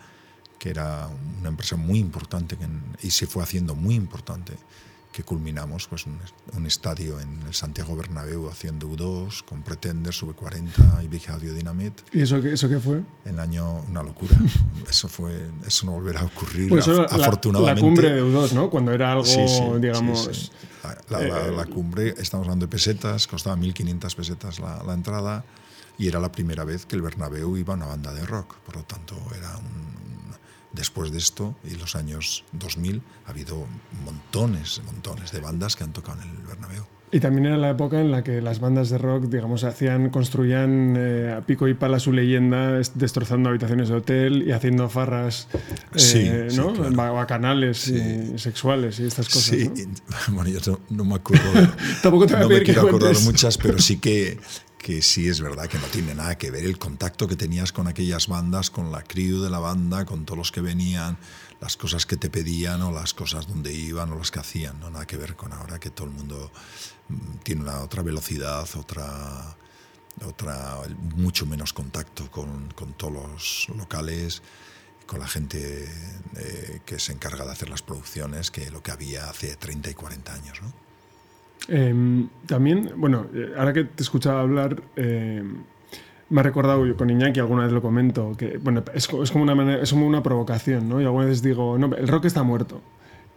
que 0.60 0.70
era 0.70 1.08
una 1.40 1.50
empresa 1.50 1.76
muy 1.76 2.00
importante 2.00 2.58
y 3.02 3.12
se 3.12 3.28
fue 3.28 3.44
haciendo 3.44 3.76
muy 3.76 3.96
importante 3.96 4.58
que 5.18 5.24
culminamos 5.24 5.88
pues, 5.88 6.06
un, 6.06 6.66
estadio 6.68 7.20
en 7.20 7.42
el 7.48 7.54
Santiago 7.56 7.96
Bernabéu 7.96 8.48
haciendo 8.50 8.88
U2 8.88 9.44
con 9.46 9.64
Pretender, 9.64 10.14
Sube 10.14 10.34
40 10.34 11.02
y 11.04 11.08
Big 11.08 11.28
Audio 11.32 11.56
Dynamite. 11.56 12.04
¿Y 12.14 12.22
eso 12.22 12.40
qué, 12.40 12.54
eso 12.54 12.70
qué 12.70 12.80
fue? 12.80 13.02
En 13.26 13.40
año, 13.40 13.84
una 13.90 14.04
locura. 14.04 14.38
eso, 14.88 15.08
fue, 15.08 15.50
eso 15.66 15.88
no 15.88 15.94
volverá 15.94 16.20
a 16.20 16.26
ocurrir, 16.26 16.70
pues 16.70 16.88
afortunadamente. 16.88 17.82
La, 17.82 17.88
cumbre 17.88 18.12
de 18.12 18.22
U2, 18.22 18.52
¿no? 18.52 18.70
Cuando 18.70 18.92
era 18.92 19.12
algo, 19.12 19.80
digamos... 19.80 20.52
La, 21.10 21.50
la, 21.50 21.66
cumbre, 21.66 22.14
estamos 22.20 22.46
hablando 22.46 22.68
de 22.68 22.70
pesetas, 22.70 23.26
costaba 23.26 23.58
1.500 23.58 24.16
pesetas 24.16 24.60
la, 24.60 24.84
la 24.84 24.94
entrada 24.94 25.44
y 25.98 26.08
era 26.08 26.20
la 26.20 26.32
primera 26.32 26.64
vez 26.64 26.86
que 26.86 26.96
el 26.96 27.02
Bernabéu 27.02 27.58
iba 27.58 27.74
a 27.74 27.78
una 27.78 27.88
banda 27.88 28.14
de 28.14 28.24
rock. 28.24 28.56
Por 28.58 28.76
lo 28.76 28.84
tanto, 28.84 29.16
era 29.36 29.58
un, 29.58 29.98
Después 30.74 31.12
de 31.12 31.18
esto, 31.18 31.56
y 31.64 31.76
los 31.76 31.96
años 31.96 32.44
2000, 32.52 33.02
ha 33.26 33.30
habido 33.32 33.66
montones, 34.04 34.82
montones 34.86 35.32
de 35.32 35.40
bandas 35.40 35.76
que 35.76 35.84
han 35.84 35.94
tocado 35.94 36.22
en 36.22 36.30
el 36.30 36.38
Bernabéu. 36.46 36.86
Y 37.10 37.22
también 37.22 37.46
era 37.46 37.58
la 37.58 37.70
época 37.70 38.02
en 38.02 38.12
la 38.12 38.22
que 38.22 38.42
las 38.42 38.60
bandas 38.60 38.90
de 38.90 38.98
rock, 38.98 39.26
digamos, 39.26 39.64
hacían, 39.64 40.10
construían 40.10 40.96
eh, 40.98 41.36
a 41.38 41.42
pico 41.42 41.70
y 41.70 41.74
pala 41.74 42.00
su 42.00 42.12
leyenda, 42.12 42.82
destrozando 42.96 43.48
habitaciones 43.48 43.88
de 43.88 43.96
hotel 43.96 44.44
y 44.46 44.52
haciendo 44.52 44.90
farras, 44.90 45.48
eh, 45.96 46.50
¿no? 46.58 46.74
Bacanales 46.74 47.88
y 47.88 48.38
sexuales 48.38 49.00
y 49.00 49.06
estas 49.06 49.30
cosas. 49.30 49.58
Sí, 49.58 49.72
bueno, 50.32 50.50
yo 50.50 50.82
no, 50.90 51.06
me 51.06 51.16
acuerdo. 51.16 51.46
Tampoco 52.04 52.28
te 52.28 52.36
no 52.36 52.50
me 52.50 52.62
quiero 52.62 52.82
acordar 52.82 53.18
muchas, 53.22 53.58
pero 53.58 53.80
sí 53.80 54.00
que 54.00 54.38
que 54.88 55.02
sí 55.02 55.28
es 55.28 55.42
verdad 55.42 55.68
que 55.68 55.78
no 55.80 55.88
tiene 55.88 56.16
nada 56.16 56.38
que 56.38 56.50
ver 56.50 56.64
el 56.64 56.80
contacto 56.80 57.28
que 57.28 57.36
tenías 57.36 57.74
con 57.74 57.90
aquellas 57.90 58.30
bandas, 58.30 58.70
con 58.70 58.90
la 58.90 59.04
crew 59.04 59.42
de 59.42 59.50
la 59.50 59.60
banda, 59.60 60.06
con 60.06 60.24
todos 60.24 60.38
los 60.38 60.52
que 60.54 60.62
venían, 60.62 61.18
las 61.60 61.76
cosas 61.76 62.06
que 62.06 62.16
te 62.16 62.30
pedían 62.30 62.82
o 62.82 62.94
las 62.94 63.14
cosas 63.14 63.50
donde 63.50 63.74
iban 63.74 64.14
o 64.14 64.18
las 64.18 64.32
que 64.32 64.40
hacían, 64.40 64.80
no 64.80 64.90
nada 64.90 65.06
que 65.06 65.18
ver 65.18 65.36
con 65.36 65.52
ahora 65.52 65.78
que 65.78 65.90
todo 65.90 66.08
el 66.08 66.14
mundo 66.14 66.54
mm, 67.10 67.40
tiene 67.44 67.64
una 67.64 67.82
otra 67.82 68.02
velocidad, 68.02 68.66
otra 68.78 69.58
otra 70.26 70.78
mucho 71.18 71.46
menos 71.46 71.74
contacto 71.74 72.32
con, 72.32 72.72
con 72.72 72.94
todos 72.94 73.14
los 73.14 73.68
locales, 73.78 74.42
con 75.06 75.20
la 75.20 75.28
gente 75.28 75.84
eh, 76.38 76.80
que 76.86 76.98
se 76.98 77.12
encarga 77.12 77.44
de 77.44 77.52
hacer 77.52 77.70
las 77.70 77.82
producciones, 77.82 78.52
que 78.52 78.72
lo 78.72 78.82
que 78.82 78.92
había 78.92 79.30
hace 79.30 79.54
30 79.58 79.90
y 79.90 79.94
40 79.96 80.34
años. 80.34 80.62
Em, 81.68 82.30
también, 82.46 82.92
bueno, 82.96 83.28
eh, 83.34 83.54
ahora 83.58 83.74
que 83.74 83.84
te 83.84 84.04
escuchaba 84.04 84.42
hablar, 84.42 84.82
eh, 84.96 85.44
me 86.30 86.40
ha 86.40 86.44
recordado 86.44 86.86
yo 86.86 86.96
con 86.96 87.10
Iñaki, 87.10 87.40
alguna 87.40 87.64
vez 87.64 87.72
lo 87.72 87.82
comento, 87.82 88.34
que 88.38 88.58
bueno, 88.58 88.84
es, 88.94 89.10
es, 89.12 89.32
como, 89.32 89.44
una 89.44 89.76
es 89.76 89.92
como 89.92 90.08
una 90.08 90.24
provocación, 90.24 90.88
¿no? 90.88 91.02
Y 91.02 91.06
alguna 91.06 91.26
vez 91.26 91.42
digo, 91.42 91.78
no, 91.78 91.94
el 91.96 92.08
rock 92.08 92.26
está 92.26 92.44
muerto. 92.44 92.82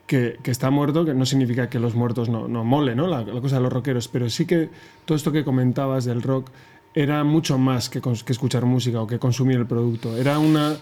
Que, 0.06 0.38
que, 0.42 0.50
está 0.50 0.70
muerto, 0.70 1.04
que 1.04 1.14
no 1.14 1.24
significa 1.24 1.70
que 1.70 1.78
los 1.78 1.94
muertos 1.94 2.28
no, 2.28 2.48
no 2.48 2.64
mole, 2.64 2.96
¿no? 2.96 3.06
La, 3.06 3.22
la, 3.22 3.40
cosa 3.40 3.56
de 3.56 3.62
los 3.62 3.72
rockeros, 3.72 4.08
pero 4.08 4.28
sí 4.28 4.44
que 4.44 4.68
todo 5.04 5.16
esto 5.16 5.30
que 5.30 5.44
comentabas 5.44 6.04
del 6.04 6.20
rock 6.20 6.50
era 6.94 7.22
mucho 7.22 7.58
más 7.58 7.88
que, 7.88 8.00
que 8.00 8.32
escuchar 8.32 8.64
música 8.64 9.00
o 9.00 9.06
que 9.06 9.20
consumir 9.20 9.58
el 9.58 9.66
producto. 9.66 10.16
Era 10.16 10.40
una 10.40 10.76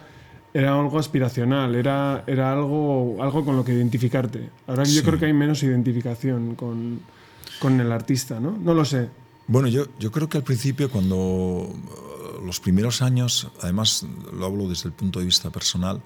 era 0.54 0.78
algo 0.78 0.98
aspiracional, 0.98 1.74
era, 1.74 2.24
era 2.26 2.52
algo, 2.52 3.22
algo 3.22 3.44
con 3.44 3.56
lo 3.56 3.64
que 3.64 3.74
identificarte. 3.74 4.48
Ahora 4.66 4.86
sí. 4.86 4.96
yo 4.96 5.02
creo 5.02 5.18
que 5.18 5.26
hay 5.26 5.34
menos 5.34 5.62
identificación 5.62 6.54
con, 6.54 7.00
con, 7.58 7.80
el 7.80 7.92
artista, 7.92 8.40
¿no? 8.40 8.56
No 8.56 8.74
lo 8.74 8.84
sé. 8.84 9.08
Bueno, 9.46 9.68
yo, 9.68 9.86
yo 9.98 10.12
creo 10.12 10.28
que 10.28 10.36
al 10.36 10.44
principio, 10.44 10.90
cuando 10.90 11.74
los 12.44 12.60
primeros 12.60 13.02
años, 13.02 13.48
además 13.62 14.04
lo 14.32 14.46
hablo 14.46 14.68
desde 14.68 14.88
el 14.88 14.92
punto 14.92 15.18
de 15.20 15.24
vista 15.24 15.50
personal, 15.50 16.02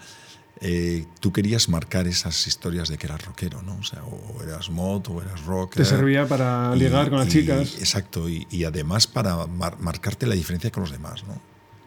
eh, 0.61 1.07
tú 1.19 1.33
querías 1.33 1.69
marcar 1.69 2.07
esas 2.07 2.47
historias 2.47 2.89
de 2.89 2.97
que 2.97 3.07
eras 3.07 3.25
rockero, 3.25 3.63
¿no? 3.63 3.77
O 3.79 3.83
sea, 3.83 4.05
o 4.05 4.43
eras 4.45 4.71
mod 4.71 5.03
o 5.09 5.21
eras 5.21 5.45
rock. 5.45 5.75
Te 5.75 5.85
servía 5.85 6.27
para 6.29 6.75
ligar 6.77 7.09
y, 7.09 7.11
con 7.11 7.19
las 7.19 7.29
y, 7.29 7.31
chicas. 7.31 7.77
Exacto, 7.79 8.29
y, 8.29 8.47
y, 8.49 8.63
además 8.63 9.09
para 9.09 9.47
mar, 9.47 9.77
marcarte 9.81 10.25
la 10.27 10.35
diferencia 10.35 10.71
con 10.71 10.83
los 10.83 10.93
demás, 10.93 11.25
¿no? 11.25 11.41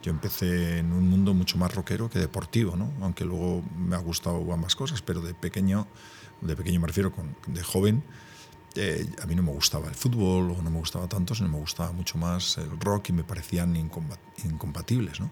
Yo 0.03 0.11
empecé 0.11 0.79
en 0.79 0.91
un 0.91 1.09
mundo 1.09 1.33
mucho 1.33 1.57
más 1.57 1.73
rockero 1.73 2.09
que 2.09 2.19
deportivo, 2.19 2.75
¿no? 2.75 2.91
Aunque 3.01 3.23
luego 3.23 3.63
me 3.77 3.95
ha 3.95 3.99
gustado 3.99 4.51
ambas 4.51 4.75
cosas, 4.75 5.01
pero 5.01 5.21
de 5.21 5.33
pequeño, 5.33 5.87
de 6.41 6.55
pequeño 6.55 6.81
me 6.81 6.87
refiero, 6.87 7.13
con, 7.13 7.33
de 7.47 7.63
joven, 7.63 8.03
eh, 8.75 9.07
a 9.21 9.25
mí 9.25 9.35
no 9.35 9.43
me 9.43 9.51
gustaba 9.51 9.87
el 9.87 9.95
fútbol 9.95 10.51
o 10.51 10.61
no 10.61 10.69
me 10.69 10.79
gustaba 10.79 11.07
tanto, 11.07 11.35
sino 11.35 11.49
me 11.49 11.57
gustaba 11.57 11.91
mucho 11.91 12.17
más 12.17 12.57
el 12.57 12.79
rock 12.79 13.09
y 13.09 13.13
me 13.13 13.23
parecían 13.23 13.75
incompatibles, 13.75 15.19
¿no? 15.19 15.29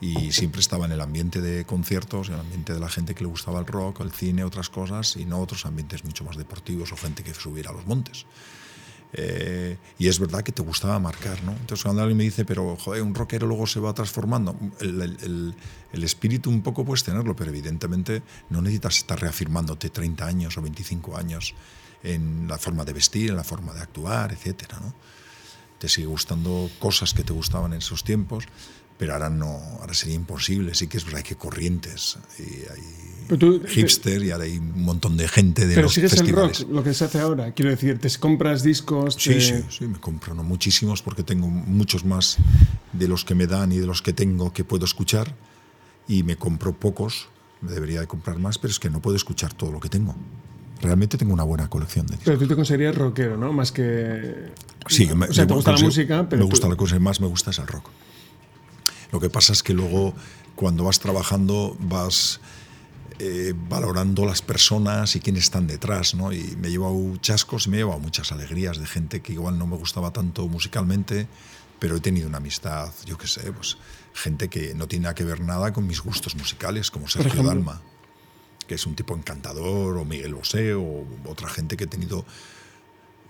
y 0.00 0.32
siempre 0.32 0.60
estaba 0.60 0.86
en 0.86 0.92
el 0.92 1.00
ambiente 1.00 1.40
de 1.40 1.64
conciertos, 1.66 2.28
en 2.28 2.34
el 2.34 2.40
ambiente 2.40 2.72
de 2.72 2.80
la 2.80 2.88
gente 2.88 3.14
que 3.14 3.22
le 3.22 3.28
gustaba 3.28 3.60
el 3.60 3.66
rock, 3.66 4.00
el 4.00 4.10
cine, 4.10 4.44
otras 4.44 4.70
cosas, 4.70 5.16
y 5.16 5.26
no 5.26 5.38
otros 5.40 5.66
ambientes 5.66 6.04
mucho 6.04 6.24
más 6.24 6.36
deportivos 6.36 6.90
o 6.92 6.96
gente 6.96 7.22
que 7.22 7.34
subiera 7.34 7.70
a 7.70 7.74
los 7.74 7.86
montes. 7.86 8.24
Eh, 9.12 9.76
y 9.98 10.08
es 10.08 10.18
verdad 10.18 10.42
que 10.42 10.52
te 10.52 10.62
gustaba 10.62 10.98
marcar, 10.98 11.42
¿no? 11.42 11.52
Entonces 11.52 11.82
cuando 11.82 12.00
alguien 12.00 12.16
me 12.16 12.24
dice, 12.24 12.44
pero 12.44 12.76
joder, 12.76 13.02
un 13.02 13.14
rockero 13.14 13.46
luego 13.46 13.66
se 13.66 13.80
va 13.80 13.92
transformando, 13.92 14.56
el, 14.80 15.02
el, 15.02 15.54
el, 15.92 16.04
espíritu 16.04 16.48
un 16.48 16.62
poco 16.62 16.84
puedes 16.84 17.02
tenerlo, 17.02 17.34
pero 17.34 17.50
evidentemente 17.50 18.22
no 18.50 18.62
necesitas 18.62 18.98
estar 18.98 19.20
reafirmándote 19.20 19.90
30 19.90 20.24
años 20.24 20.56
o 20.56 20.62
25 20.62 21.16
años 21.16 21.54
en 22.02 22.46
la 22.48 22.58
forma 22.58 22.84
de 22.84 22.92
vestir, 22.92 23.30
en 23.30 23.36
la 23.36 23.44
forma 23.44 23.72
de 23.74 23.80
actuar, 23.80 24.32
etcétera, 24.32 24.78
¿no? 24.80 24.94
Te 25.78 25.88
sigue 25.88 26.06
gustando 26.06 26.70
cosas 26.78 27.14
que 27.14 27.24
te 27.24 27.32
gustaban 27.32 27.72
en 27.72 27.78
esos 27.78 28.04
tiempos, 28.04 28.44
pero 28.98 29.14
ahora 29.14 29.30
no, 29.30 29.46
ahora 29.80 29.94
sería 29.94 30.14
imposible. 30.14 30.74
Sí 30.74 30.88
que 30.88 30.98
es 30.98 31.06
verdad 31.06 31.22
que 31.22 31.30
hay 31.30 31.40
corrientes 31.40 32.18
y 32.38 32.42
hay 32.42 33.38
tú, 33.38 33.62
hipster 33.66 34.22
y 34.22 34.30
ahora 34.30 34.44
hay 34.44 34.58
un 34.58 34.82
montón 34.82 35.16
de 35.16 35.26
gente 35.26 35.66
de 35.66 35.74
pero 35.74 35.86
los 35.86 35.94
sigues 35.94 36.10
festivales. 36.12 36.60
el 36.60 36.66
rock, 36.66 36.74
lo 36.74 36.84
que 36.84 36.92
se 36.92 37.04
hace 37.04 37.18
ahora. 37.18 37.52
Quiero 37.52 37.70
decir, 37.70 37.98
te 37.98 38.10
compras 38.18 38.62
discos. 38.62 39.14
Sí, 39.18 39.30
te... 39.30 39.40
sí, 39.40 39.64
sí, 39.70 39.86
me 39.86 39.98
compro 39.98 40.34
no 40.34 40.44
muchísimos 40.44 41.00
porque 41.00 41.22
tengo 41.22 41.48
muchos 41.48 42.04
más 42.04 42.36
de 42.92 43.08
los 43.08 43.24
que 43.24 43.34
me 43.34 43.46
dan 43.46 43.72
y 43.72 43.78
de 43.78 43.86
los 43.86 44.02
que 44.02 44.12
tengo 44.12 44.52
que 44.52 44.64
puedo 44.64 44.84
escuchar 44.84 45.34
y 46.06 46.22
me 46.22 46.36
compro 46.36 46.74
pocos. 46.74 47.28
Me 47.62 47.72
debería 47.72 48.00
de 48.00 48.06
comprar 48.06 48.38
más, 48.38 48.58
pero 48.58 48.70
es 48.70 48.78
que 48.78 48.90
no 48.90 49.00
puedo 49.00 49.16
escuchar 49.16 49.54
todo 49.54 49.72
lo 49.72 49.80
que 49.80 49.88
tengo. 49.88 50.14
Realmente 50.80 51.18
tengo 51.18 51.32
una 51.34 51.44
buena 51.44 51.68
colección 51.68 52.06
de 52.06 52.12
discos. 52.12 52.26
Pero 52.26 52.38
tú 52.38 52.48
te 52.48 52.56
considerarías 52.56 52.94
rockero, 52.94 53.36
¿no? 53.36 53.52
Más 53.52 53.72
que. 53.72 54.52
Sí, 54.86 55.08
me, 55.14 55.26
o 55.26 55.32
sea, 55.32 55.46
te 55.46 55.54
gusta 55.54 55.72
la 55.72 55.78
música, 55.78 56.26
pero. 56.28 56.44
Me 56.44 56.50
gusta 56.50 56.66
tú... 56.66 56.70
la 56.70 56.76
cosa 56.76 56.94
que 56.96 57.00
más 57.00 57.20
me 57.20 57.26
gusta 57.26 57.50
es 57.50 57.58
el 57.58 57.66
rock. 57.66 57.90
Lo 59.12 59.20
que 59.20 59.28
pasa 59.28 59.52
es 59.52 59.62
que 59.62 59.74
luego 59.74 60.14
cuando 60.54 60.84
vas 60.84 61.00
trabajando 61.00 61.76
vas 61.80 62.40
eh, 63.18 63.52
valorando 63.68 64.24
las 64.24 64.40
personas 64.40 65.14
y 65.14 65.20
quiénes 65.20 65.44
están 65.44 65.66
detrás, 65.66 66.14
¿no? 66.14 66.32
Y 66.32 66.56
me 66.56 66.68
he 66.68 66.70
llevado 66.70 67.16
chascos 67.18 67.66
y 67.66 67.70
me 67.70 67.76
he 67.76 67.80
llevado 67.80 67.98
muchas 67.98 68.32
alegrías 68.32 68.78
de 68.78 68.86
gente 68.86 69.20
que 69.20 69.34
igual 69.34 69.58
no 69.58 69.66
me 69.66 69.76
gustaba 69.76 70.10
tanto 70.10 70.48
musicalmente, 70.48 71.28
pero 71.78 71.96
he 71.96 72.00
tenido 72.00 72.28
una 72.28 72.38
amistad, 72.38 72.90
yo 73.04 73.18
qué 73.18 73.26
sé, 73.26 73.52
pues 73.52 73.76
gente 74.14 74.48
que 74.48 74.74
no 74.74 74.88
tiene 74.88 75.04
nada 75.04 75.14
que 75.14 75.24
ver 75.24 75.40
nada 75.40 75.72
con 75.72 75.86
mis 75.86 76.00
gustos 76.00 76.34
musicales, 76.34 76.90
como 76.90 77.08
Sergio 77.08 77.42
Dalma, 77.42 77.82
que 78.70 78.76
es 78.76 78.86
un 78.86 78.94
tipo 78.94 79.16
encantador, 79.16 79.96
o 79.96 80.04
Miguel 80.04 80.32
Bosé, 80.32 80.74
o 80.74 81.04
otra 81.26 81.48
gente 81.48 81.76
que 81.76 81.84
he 81.84 81.86
tenido 81.88 82.24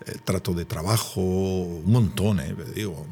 eh, 0.05 0.19
trato 0.23 0.53
de 0.53 0.67
trabajo, 0.67 1.23
un 1.23 1.91
montón, 1.91 2.41
¿eh? 2.41 2.55
digo 2.75 3.07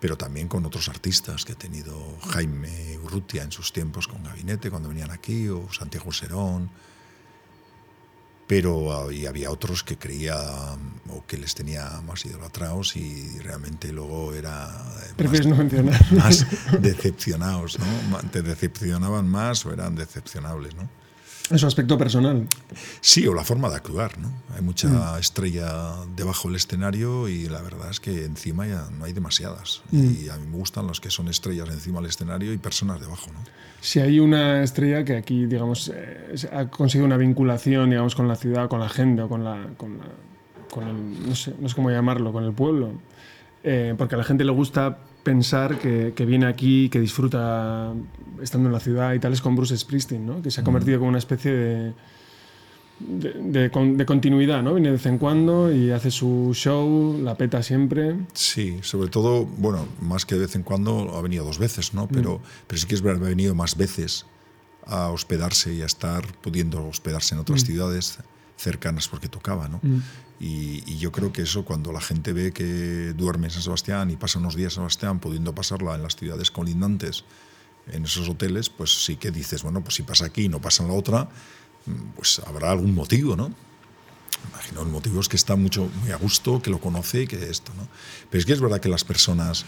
pero 0.00 0.16
también 0.16 0.48
con 0.48 0.64
otros 0.64 0.88
artistas 0.88 1.44
que 1.44 1.52
he 1.52 1.56
tenido, 1.56 1.94
Jaime 2.30 2.98
Urrutia 3.02 3.42
en 3.42 3.52
sus 3.52 3.74
tiempos 3.74 4.08
con 4.08 4.22
Gabinete, 4.24 4.70
cuando 4.70 4.88
venían 4.88 5.10
aquí, 5.10 5.48
o 5.48 5.70
Santiago 5.70 6.12
Serón, 6.12 6.70
pero 8.46 9.10
y 9.12 9.26
había 9.26 9.50
otros 9.50 9.82
que 9.82 9.98
creía 9.98 10.36
o 11.10 11.26
que 11.26 11.36
les 11.36 11.54
tenía 11.54 12.00
más 12.06 12.24
idolatrados 12.24 12.96
y 12.96 13.38
realmente 13.40 13.92
luego 13.92 14.32
era 14.32 14.68
más, 15.18 15.46
no 15.46 15.56
mencionar. 15.56 16.12
más 16.12 16.46
decepcionados, 16.80 17.78
¿no? 17.78 18.18
Te 18.30 18.40
decepcionaban 18.40 19.28
más 19.28 19.66
o 19.66 19.72
eran 19.72 19.94
decepcionables, 19.94 20.74
¿no? 20.74 20.88
En 21.50 21.58
su 21.58 21.66
aspecto 21.66 21.96
personal. 21.96 22.46
Sí, 23.00 23.26
o 23.26 23.34
la 23.34 23.44
forma 23.44 23.68
de 23.68 23.76
actuar, 23.76 24.18
¿no? 24.18 24.32
Hay 24.56 24.62
mucha 24.62 24.88
mm. 24.88 25.18
estrella 25.18 25.94
debajo 26.16 26.48
del 26.48 26.56
escenario 26.56 27.28
y 27.28 27.48
la 27.48 27.62
verdad 27.62 27.88
es 27.90 28.00
que 28.00 28.24
encima 28.24 28.66
ya 28.66 28.88
no 28.90 29.04
hay 29.04 29.12
demasiadas. 29.12 29.82
Mm. 29.92 30.24
Y 30.24 30.28
a 30.28 30.36
mí 30.38 30.46
me 30.46 30.56
gustan 30.56 30.86
los 30.86 31.00
que 31.00 31.10
son 31.10 31.28
estrellas 31.28 31.68
encima 31.70 32.00
del 32.00 32.10
escenario 32.10 32.52
y 32.52 32.58
personas 32.58 33.00
debajo, 33.00 33.30
¿no? 33.32 33.38
Si 33.80 34.00
hay 34.00 34.18
una 34.18 34.62
estrella 34.64 35.04
que 35.04 35.16
aquí, 35.16 35.46
digamos, 35.46 35.92
eh, 35.94 36.34
ha 36.52 36.66
conseguido 36.66 37.06
una 37.06 37.16
vinculación, 37.16 37.90
digamos, 37.90 38.16
con 38.16 38.26
la 38.26 38.34
ciudad, 38.34 38.68
con 38.68 38.80
la 38.80 38.88
gente 38.88 39.22
o 39.22 39.28
con 39.28 39.44
la... 39.44 39.68
Con, 39.76 39.98
la, 39.98 40.04
con 40.70 40.88
el, 40.88 41.28
no, 41.28 41.34
sé, 41.36 41.54
no 41.60 41.68
sé 41.68 41.76
cómo 41.76 41.90
llamarlo, 41.90 42.32
con 42.32 42.42
el 42.42 42.52
pueblo. 42.52 42.92
Eh, 43.62 43.94
porque 43.96 44.16
a 44.16 44.18
la 44.18 44.24
gente 44.24 44.44
le 44.44 44.52
gusta 44.52 44.98
pensar 45.26 45.80
que, 45.80 46.12
que, 46.14 46.24
viene 46.24 46.46
aquí, 46.46 46.88
que 46.88 47.00
disfruta 47.00 47.92
estando 48.40 48.68
en 48.68 48.72
la 48.72 48.78
ciudad 48.78 49.12
y 49.12 49.18
tal, 49.18 49.32
es 49.32 49.40
con 49.40 49.56
Bruce 49.56 49.76
Springsteen, 49.76 50.24
¿no? 50.24 50.40
que 50.40 50.52
se 50.52 50.60
ha 50.60 50.64
convertido 50.64 51.00
como 51.00 51.08
una 51.08 51.18
especie 51.18 51.50
de, 51.50 51.94
de, 53.00 53.32
de, 53.32 53.68
de, 53.68 54.06
continuidad, 54.06 54.62
¿no? 54.62 54.74
Viene 54.74 54.90
de 54.90 54.92
vez 54.92 55.06
en 55.06 55.18
cuando 55.18 55.74
y 55.74 55.90
hace 55.90 56.12
su 56.12 56.52
show, 56.54 57.18
la 57.20 57.36
peta 57.36 57.60
siempre. 57.64 58.14
Sí, 58.34 58.78
sobre 58.82 59.10
todo, 59.10 59.44
bueno, 59.44 59.88
más 60.00 60.24
que 60.26 60.36
de 60.36 60.42
vez 60.42 60.54
en 60.54 60.62
cuando, 60.62 61.16
ha 61.16 61.22
venido 61.22 61.44
dos 61.44 61.58
veces, 61.58 61.92
¿no? 61.92 62.06
Pero, 62.06 62.38
mm. 62.38 62.42
pero 62.68 62.80
sí 62.80 62.86
que 62.86 62.94
es 62.94 63.02
verdad, 63.02 63.26
ha 63.26 63.30
venido 63.30 63.56
más 63.56 63.76
veces 63.76 64.26
a 64.86 65.08
hospedarse 65.08 65.74
y 65.74 65.82
a 65.82 65.86
estar 65.86 66.22
pudiendo 66.40 66.86
hospedarse 66.86 67.34
en 67.34 67.40
otras 67.40 67.64
mm. 67.64 67.66
ciudades 67.66 68.18
cercanas 68.56 69.08
porque 69.08 69.28
tocaba, 69.28 69.66
¿no? 69.66 69.80
Mm. 69.82 69.98
Y, 70.38 70.82
y, 70.86 70.98
yo 70.98 71.12
creo 71.12 71.32
que 71.32 71.42
eso, 71.42 71.64
cuando 71.64 71.92
la 71.92 72.00
gente 72.00 72.34
ve 72.34 72.52
que 72.52 73.14
duerme 73.16 73.46
en 73.46 73.52
San 73.52 73.62
Sebastián 73.62 74.10
y 74.10 74.16
pasa 74.16 74.38
unos 74.38 74.54
días 74.54 74.72
en 74.74 74.76
San 74.76 74.90
Sebastián, 74.90 75.18
pudiendo 75.18 75.54
pasarla 75.54 75.94
en 75.94 76.02
las 76.02 76.14
ciudades 76.16 76.50
colindantes, 76.50 77.24
en 77.92 78.04
esos 78.04 78.28
hoteles, 78.28 78.68
pues 78.68 79.04
sí 79.04 79.16
que 79.16 79.30
dices, 79.30 79.62
bueno, 79.62 79.82
pues 79.82 79.94
si 79.94 80.02
pasa 80.02 80.26
aquí 80.26 80.44
y 80.44 80.48
no 80.48 80.60
pasa 80.60 80.82
en 80.82 80.90
la 80.90 80.94
otra, 80.94 81.28
pues 82.14 82.40
habrá 82.46 82.72
algún 82.72 82.94
motivo, 82.94 83.36
¿no? 83.36 83.52
Imagino 84.50 84.82
el 84.82 84.88
motivo 84.88 85.20
es 85.20 85.28
que 85.28 85.36
está 85.36 85.56
mucho, 85.56 85.88
muy 86.00 86.10
a 86.10 86.16
gusto, 86.16 86.60
que 86.60 86.70
lo 86.70 86.80
conoce 86.80 87.22
y 87.22 87.26
que 87.26 87.48
esto, 87.48 87.72
¿no? 87.76 87.88
Pero 88.30 88.40
es 88.40 88.46
que 88.46 88.52
es 88.52 88.60
verdad 88.60 88.80
que 88.80 88.88
las 88.88 89.04
personas, 89.04 89.64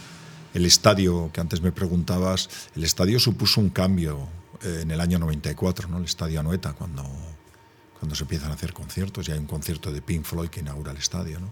el 0.53 0.65
estadio, 0.65 1.31
que 1.33 1.41
antes 1.41 1.61
me 1.61 1.71
preguntabas, 1.71 2.49
el 2.75 2.83
estadio 2.83 3.19
supuso 3.19 3.61
un 3.61 3.69
cambio 3.69 4.27
eh, 4.63 4.79
en 4.81 4.91
el 4.91 5.01
año 5.01 5.19
94, 5.19 5.87
¿no? 5.87 5.97
El 5.97 6.05
estadio 6.05 6.39
Anoeta, 6.39 6.73
cuando 6.73 7.03
cuando 7.99 8.15
se 8.15 8.23
empiezan 8.23 8.51
a 8.51 8.53
hacer 8.53 8.73
conciertos, 8.73 9.27
y 9.27 9.31
hay 9.31 9.39
un 9.39 9.45
concierto 9.45 9.91
de 9.91 10.01
Pink 10.01 10.23
Floyd 10.23 10.49
que 10.49 10.61
inaugura 10.61 10.91
el 10.91 10.97
estadio, 10.97 11.39
¿no? 11.39 11.49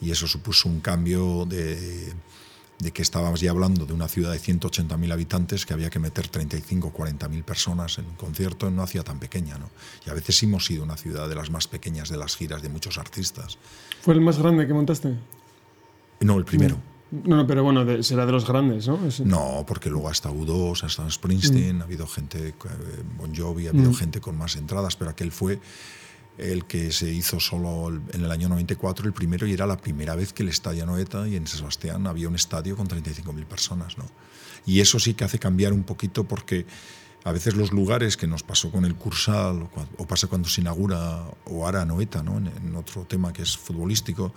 Y 0.00 0.10
eso 0.10 0.26
supuso 0.26 0.68
un 0.68 0.80
cambio 0.80 1.46
de, 1.46 2.12
de 2.78 2.92
que 2.92 3.02
estábamos 3.02 3.40
ya 3.40 3.50
hablando 3.50 3.86
de 3.86 3.92
una 3.92 4.08
ciudad 4.08 4.32
de 4.32 4.38
180.000 4.38 5.12
habitantes 5.12 5.64
que 5.64 5.72
había 5.72 5.90
que 5.90 5.98
meter 5.98 6.28
35 6.28 6.88
o 6.88 6.92
40.000 6.92 7.44
personas 7.44 7.98
en 7.98 8.06
un 8.06 8.14
concierto 8.16 8.66
en 8.66 8.74
una 8.74 8.86
ciudad 8.86 9.04
tan 9.04 9.18
pequeña, 9.18 9.56
¿no? 9.58 9.70
Y 10.04 10.10
a 10.10 10.14
veces 10.14 10.42
hemos 10.42 10.66
sido 10.66 10.82
una 10.82 10.96
ciudad 10.96 11.28
de 11.28 11.34
las 11.34 11.50
más 11.50 11.68
pequeñas 11.68 12.08
de 12.08 12.16
las 12.16 12.36
giras 12.36 12.62
de 12.62 12.68
muchos 12.68 12.98
artistas. 12.98 13.58
¿Fue 14.02 14.14
el 14.14 14.20
más 14.20 14.38
grande 14.38 14.66
que 14.66 14.74
montaste? 14.74 15.16
No, 16.20 16.36
el 16.36 16.44
primero. 16.44 16.78
No, 17.24 17.36
no, 17.36 17.46
pero 17.46 17.62
bueno, 17.62 17.84
de, 17.84 18.02
será 18.02 18.26
de 18.26 18.32
los 18.32 18.46
grandes, 18.46 18.88
¿no? 18.88 19.06
Es... 19.06 19.20
No, 19.20 19.64
porque 19.66 19.88
luego 19.88 20.08
hasta 20.08 20.30
U2, 20.30 20.82
hasta 20.84 21.08
Springsteen, 21.08 21.78
mm. 21.78 21.80
ha 21.80 21.84
habido 21.84 22.06
gente, 22.06 22.54
Bon 23.16 23.34
Jovi, 23.34 23.66
ha 23.66 23.70
habido 23.70 23.90
mm. 23.90 23.94
gente 23.94 24.20
con 24.20 24.36
más 24.36 24.56
entradas, 24.56 24.96
pero 24.96 25.10
aquel 25.10 25.30
fue 25.30 25.60
el 26.38 26.64
que 26.64 26.90
se 26.90 27.12
hizo 27.12 27.38
solo 27.38 27.88
en 28.12 28.24
el 28.24 28.30
año 28.30 28.48
94, 28.48 29.06
el 29.06 29.12
primero, 29.12 29.46
y 29.46 29.52
era 29.52 29.66
la 29.66 29.76
primera 29.76 30.16
vez 30.16 30.32
que 30.32 30.42
el 30.42 30.48
Estadio 30.48 30.82
Anoeta 30.82 31.28
y 31.28 31.36
en 31.36 31.46
Sebastián 31.46 32.06
había 32.06 32.28
un 32.28 32.34
estadio 32.34 32.76
con 32.76 32.88
35.000 32.88 33.44
personas. 33.46 33.96
¿no? 33.98 34.04
Y 34.66 34.80
eso 34.80 34.98
sí 34.98 35.14
que 35.14 35.24
hace 35.24 35.38
cambiar 35.38 35.72
un 35.72 35.84
poquito 35.84 36.24
porque 36.24 36.66
a 37.22 37.32
veces 37.32 37.54
los 37.54 37.72
lugares 37.72 38.16
que 38.16 38.26
nos 38.26 38.42
pasó 38.42 38.70
con 38.70 38.84
el 38.84 38.96
Cursal 38.96 39.68
o, 39.96 40.06
pasa 40.06 40.26
cuando 40.26 40.48
se 40.48 40.60
inaugura 40.60 41.24
o 41.44 41.64
ahora 41.64 41.82
Anoeta, 41.82 42.22
¿no? 42.22 42.38
en, 42.38 42.76
otro 42.76 43.04
tema 43.04 43.32
que 43.32 43.42
es 43.42 43.56
futbolístico, 43.56 44.34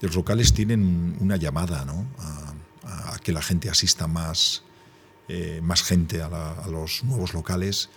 los 0.00 0.14
locales 0.14 0.52
tienen 0.52 1.16
una 1.20 1.36
llamada 1.36 1.84
¿no? 1.84 2.06
a, 2.18 3.18
que 3.22 3.32
la 3.32 3.42
gente 3.42 3.68
asista 3.68 4.06
más, 4.06 4.62
eh, 5.28 5.60
más 5.62 5.82
gente 5.82 6.22
a, 6.22 6.26
a 6.26 6.68
los 6.68 7.02
nuevos 7.02 7.34
locales 7.34 7.90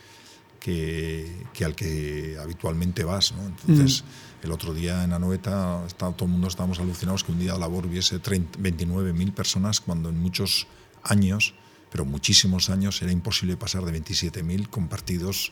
que, 0.60 1.66
al 1.66 1.76
que 1.76 2.38
habitualmente 2.42 3.04
vas. 3.04 3.34
¿no? 3.34 3.46
Entonces, 3.46 4.04
mm. 4.04 4.46
el 4.46 4.52
otro 4.52 4.74
día 4.74 5.04
en 5.04 5.14
Anoeta 5.14 5.86
está, 5.86 6.12
todo 6.12 6.26
el 6.26 6.32
mundo 6.32 6.48
estábamos 6.48 6.80
alucinados 6.80 7.24
que 7.24 7.32
un 7.32 7.40
día 7.40 7.54
de 7.54 7.60
labor 7.60 7.86
hubiese 7.86 8.22
29.000 8.22 9.34
personas 9.34 9.82
cuando 9.82 10.10
en 10.10 10.20
muchos 10.20 10.68
años, 11.04 11.56
pero 11.92 12.06
muchísimos 12.06 12.70
años, 12.70 13.02
era 13.02 13.12
imposible 13.12 13.58
pasar 13.58 13.84
de 13.84 14.00
27.000 14.00 14.70
con 14.70 14.88
partidos 14.88 15.52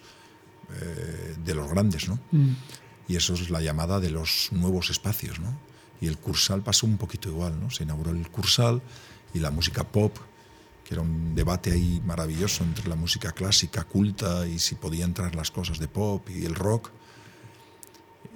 eh, 0.82 1.36
de 1.44 1.56
los 1.56 1.70
grandes. 1.70 2.08
¿no? 2.08 2.20
Mm. 2.32 2.52
Y 3.08 3.16
eso 3.16 3.34
es 3.34 3.50
la 3.50 3.62
llamada 3.62 4.00
de 4.00 4.12
los 4.12 4.50
nuevos 4.52 4.90
espacios. 4.90 5.40
¿no? 5.40 5.58
Y 6.02 6.08
el 6.08 6.18
Cursal 6.18 6.62
pasó 6.62 6.86
un 6.86 6.98
poquito 6.98 7.30
igual. 7.30 7.60
¿no? 7.60 7.70
Se 7.70 7.84
inauguró 7.84 8.12
el 8.12 8.30
Cursal 8.30 8.82
y 9.34 9.40
la 9.40 9.52
música 9.52 9.84
pop 9.84 10.18
que 10.88 10.94
era 10.94 11.02
un 11.02 11.36
debate 11.36 11.74
ahí 11.74 12.02
maravilloso 12.06 12.64
entre 12.64 12.88
la 12.88 12.96
música 12.96 13.34
clásica, 13.34 13.84
culta, 13.84 14.48
y 14.48 14.58
si 14.58 14.76
podía 14.76 15.04
entrar 15.04 15.36
las 15.36 15.52
cosas 15.52 15.80
de 15.80 15.90
pop 15.90 16.30
y 16.30 16.46
el 16.46 16.56
rock. 16.56 16.92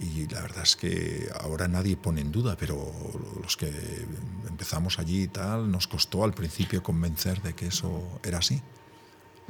Y 0.02 0.28
la 0.28 0.42
verdad 0.42 0.64
es 0.64 0.76
que 0.76 1.30
ahora 1.40 1.70
nadie 1.70 1.96
pone 1.96 2.20
en 2.20 2.30
duda, 2.30 2.58
pero 2.60 2.92
los 3.42 3.56
que 3.56 3.72
empezamos 4.50 5.00
allí 5.00 5.24
y 5.24 5.28
tal, 5.30 5.72
nos 5.72 5.88
costó 5.88 6.26
al 6.26 6.34
principio 6.34 6.84
convencer 6.84 7.42
de 7.42 7.54
que 7.54 7.68
eso 7.68 8.20
era 8.22 8.40
así. 8.40 8.62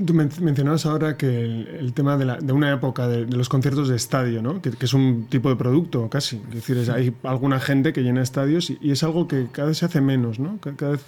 Tú 0.06 0.14
mencionabas 0.14 0.86
ahora 0.86 1.18
que 1.18 1.44
el, 1.44 1.94
tema 1.94 2.18
de, 2.18 2.26
la, 2.26 2.38
de, 2.38 2.54
una 2.54 2.74
época 2.74 3.08
de, 3.08 3.26
los 3.26 3.50
conciertos 3.50 3.90
de 3.90 3.96
estadio, 3.96 4.42
¿no? 4.42 4.62
que, 4.62 4.72
es 4.80 4.94
un 4.94 5.28
tipo 5.30 5.50
de 5.50 5.56
producto 5.56 6.10
casi. 6.10 6.42
Es 6.50 6.56
decir, 6.56 6.92
hay 6.92 7.14
alguna 7.24 7.60
gente 7.60 7.94
que 7.94 8.02
llena 8.02 8.22
estadios 8.22 8.70
y, 8.70 8.78
y, 8.82 8.92
es 8.92 9.04
algo 9.04 9.28
que 9.28 9.48
cada 9.52 9.70
vez 9.70 9.78
se 9.78 9.86
hace 9.86 10.02
menos. 10.02 10.40
¿no? 10.40 10.60
Cada 10.60 10.92
vez 10.94 11.02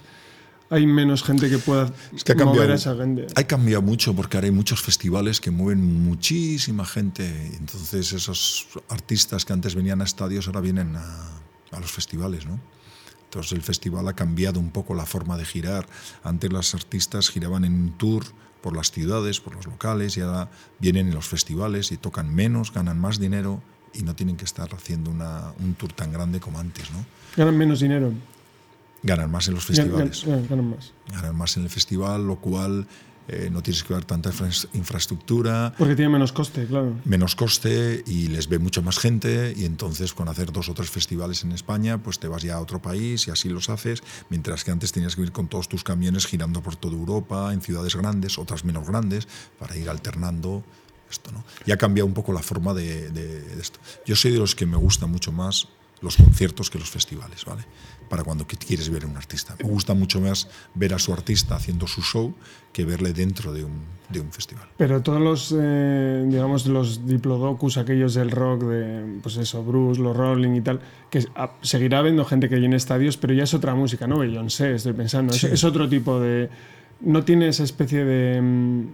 hay 0.74 0.88
menos 0.88 1.24
gente 1.24 1.50
que 1.50 1.60
pueda 1.60 1.84
ha 1.86 2.46
mover 2.46 2.72
a 2.72 2.76
esa 2.76 2.96
gente. 2.96 3.28
Ha 3.36 3.44
cambiado 3.44 3.84
mucho 3.84 4.16
porque 4.16 4.38
ahora 4.38 4.48
hay 4.48 4.52
muchos 4.52 4.82
festivales 4.82 5.40
que 5.40 5.52
mueven 5.52 6.04
muchísima 6.04 6.84
gente. 6.84 7.52
Entonces 7.60 8.12
esos 8.12 8.68
artistas 8.90 9.46
que 9.46 9.54
antes 9.54 9.76
venían 9.76 10.02
a 10.02 10.06
estadios 10.06 10.48
ahora 10.48 10.62
vienen 10.62 10.96
a, 10.96 11.80
los 11.80 11.92
festivales, 11.92 12.46
¿no? 12.46 12.60
Entonces 13.34 13.54
el 13.54 13.64
festival 13.64 14.08
ha 14.08 14.14
cambiado 14.14 14.60
un 14.60 14.70
poco 14.70 14.94
la 14.94 15.08
forma 15.08 15.38
de 15.38 15.46
girar. 15.46 15.88
Antes 16.24 16.54
los 16.54 16.76
artistas 16.76 17.32
giraban 17.32 17.66
en 17.66 17.74
un 17.74 17.98
tour 17.98 18.24
por 18.62 18.76
las 18.76 18.92
ciudades, 18.92 19.40
por 19.40 19.56
los 19.56 19.66
locales, 19.66 20.18
y 20.18 20.22
ahora 20.22 20.52
vienen 20.78 21.08
en 21.08 21.16
los 21.16 21.28
festivales 21.28 21.92
y 21.92 21.98
tocan 21.98 22.34
menos, 22.34 22.72
ganan 22.72 23.00
más 23.00 23.20
dinero 23.20 23.64
y 23.92 24.04
no 24.04 24.16
tienen 24.16 24.38
que 24.38 24.46
estar 24.46 24.72
haciendo 24.76 25.10
una, 25.10 25.52
un 25.60 25.74
tour 25.74 25.92
tan 25.94 26.14
grande 26.14 26.40
como 26.40 26.60
antes, 26.60 26.92
¿no? 26.92 27.04
Ganan 27.36 27.58
menos 27.58 27.80
dinero. 27.80 28.14
Ganan 29.02 29.32
más 29.32 29.48
en 29.48 29.56
los 29.56 29.66
festivales. 29.66 30.24
Ganan, 30.26 30.70
más. 30.70 30.94
Ganan 31.12 31.36
más 31.36 31.58
en 31.58 31.64
el 31.64 31.70
festival, 31.72 32.28
lo 32.28 32.36
cual 32.36 32.86
eh, 33.28 33.50
no 33.52 33.64
tienes 33.64 33.84
que 33.84 33.94
ver 33.94 34.06
tanta 34.06 34.32
infraestructura. 34.74 35.74
Porque 35.78 35.96
tiene 35.96 36.10
menos 36.10 36.32
coste, 36.32 36.66
claro. 36.66 36.96
Menos 37.06 37.36
coste 37.36 38.04
y 38.06 38.28
les 38.28 38.50
ve 38.50 38.60
mucha 38.60 38.82
más 38.82 39.00
gente 39.00 39.54
y 39.56 39.66
entonces 39.66 40.14
con 40.14 40.28
hacer 40.28 40.52
dos 40.52 40.70
o 40.70 40.74
tres 40.74 40.90
festivales 40.90 41.44
en 41.44 41.54
España, 41.54 41.98
pues 41.98 42.20
te 42.20 42.28
vas 42.28 42.44
ya 42.44 42.56
a 42.56 42.60
otro 42.60 42.82
país 42.82 43.28
y 43.28 43.32
así 43.32 43.50
los 43.50 43.70
haces, 43.70 44.04
mientras 44.30 44.64
que 44.64 44.72
antes 44.72 44.92
tenías 44.92 45.16
que 45.16 45.22
ir 45.22 45.32
con 45.32 45.48
todos 45.48 45.70
tus 45.70 45.84
camiones 45.84 46.26
girando 46.26 46.62
por 46.62 46.76
toda 46.76 46.96
Europa, 46.96 47.54
en 47.54 47.62
ciudades 47.62 47.96
grandes, 47.96 48.38
otras 48.38 48.66
menos 48.66 48.88
grandes, 48.88 49.28
para 49.58 49.78
ir 49.78 49.90
alternando 49.90 50.64
esto. 51.10 51.32
¿no? 51.32 51.44
Y 51.66 51.72
ha 51.72 51.78
cambiado 51.78 52.08
un 52.08 52.14
poco 52.14 52.34
la 52.34 52.42
forma 52.42 52.74
de, 52.74 53.10
de 53.12 53.62
esto. 53.62 53.80
Yo 54.06 54.16
soy 54.16 54.32
de 54.32 54.40
los 54.40 54.56
que 54.56 54.66
me 54.66 54.78
gusta 54.78 55.06
mucho 55.06 55.32
más 55.32 55.68
los 56.04 56.18
conciertos 56.18 56.70
que 56.70 56.78
los 56.78 56.90
festivales, 56.90 57.46
¿vale? 57.46 57.64
Para 58.10 58.24
cuando 58.24 58.46
quieres 58.46 58.90
ver 58.90 59.06
a 59.06 59.08
un 59.08 59.16
artista. 59.16 59.56
Me 59.64 59.70
gusta 59.70 59.94
mucho 59.94 60.20
más 60.20 60.50
ver 60.76 60.94
a 60.94 61.00
su 61.00 61.14
artista 61.14 61.56
haciendo 61.56 61.88
su 61.88 62.02
show 62.02 62.36
que 62.74 62.84
verle 62.84 63.14
dentro 63.14 63.54
de 63.54 63.64
un, 63.64 63.82
de 64.10 64.20
un 64.20 64.32
festival. 64.32 64.68
Pero 64.78 65.02
todos 65.02 65.22
los, 65.22 65.56
eh, 65.58 66.26
digamos, 66.28 66.68
los 66.68 67.08
diplodocus, 67.08 67.78
aquellos 67.78 68.14
del 68.14 68.32
rock, 68.32 68.64
de, 68.64 69.20
pues 69.24 69.38
eso, 69.38 69.64
Bruce, 69.64 70.02
los 70.02 70.16
Rolling 70.16 70.56
y 70.56 70.62
tal, 70.62 70.82
que 71.10 71.26
seguirá 71.62 72.00
habiendo 72.00 72.26
gente 72.26 72.50
que 72.50 72.58
llene 72.58 72.76
estadios, 72.76 73.16
pero 73.16 73.34
ya 73.34 73.44
es 73.44 73.54
otra 73.54 73.74
música, 73.74 74.06
¿no? 74.06 74.18
sé, 74.50 74.76
estoy 74.76 74.94
pensando. 74.94 75.34
Es, 75.34 75.64
otro 75.64 75.88
tipo 75.88 76.20
de... 76.20 76.50
No 77.00 77.24
tiene 77.24 77.48
esa 77.48 77.64
especie 77.64 78.04
de... 78.04 78.42
Mm, 78.42 78.88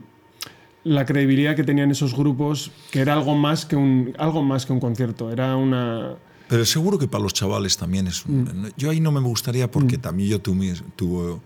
la 0.85 1.05
credibilidad 1.05 1.55
que 1.55 1.63
tenían 1.63 1.91
esos 1.91 2.15
grupos, 2.15 2.71
que 2.91 3.01
era 3.01 3.13
algo 3.13 3.35
más 3.35 3.65
que 3.65 3.75
un, 3.75 4.13
algo 4.17 4.43
más 4.43 4.65
que 4.65 4.71
un 4.71 4.79
concierto, 4.79 5.29
era 5.29 5.57
una 5.57 6.15
pero 6.49 6.65
seguro 6.65 6.97
que 6.97 7.07
para 7.07 7.23
los 7.23 7.33
chavales 7.33 7.77
también 7.77 8.07
es... 8.07 8.25
Un, 8.25 8.43
mm. 8.43 8.71
Yo 8.75 8.89
ahí 8.89 8.99
no 8.99 9.11
me 9.11 9.21
gustaría 9.21 9.69
porque 9.71 9.97
mm. 9.97 10.01
también 10.01 10.29
yo 10.29 10.41
tuve, 10.41 10.73
tuve 10.95 11.39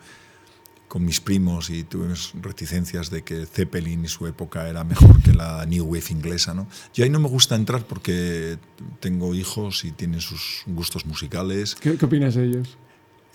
con 0.88 1.04
mis 1.04 1.20
primos 1.20 1.70
y 1.70 1.84
tuve 1.84 2.14
reticencias 2.42 3.10
de 3.10 3.22
que 3.24 3.46
Zeppelin 3.46 4.06
y 4.06 4.08
su 4.08 4.26
época 4.28 4.70
era 4.70 4.84
mejor 4.84 5.22
que 5.22 5.34
la 5.34 5.66
New 5.66 5.84
Wave 5.86 6.06
inglesa. 6.12 6.54
¿no? 6.54 6.68
Yo 6.94 7.04
ahí 7.04 7.10
no 7.10 7.20
me 7.20 7.28
gusta 7.28 7.56
entrar 7.56 7.86
porque 7.86 8.58
tengo 9.02 9.36
hijos 9.36 9.84
y 9.84 9.92
tienen 9.92 10.22
sus 10.22 10.64
gustos 10.68 11.06
musicales. 11.06 11.76
¿Qué, 11.76 11.98
qué 11.98 12.06
opinas 12.06 12.36
de 12.36 12.46
ellos? 12.46 12.78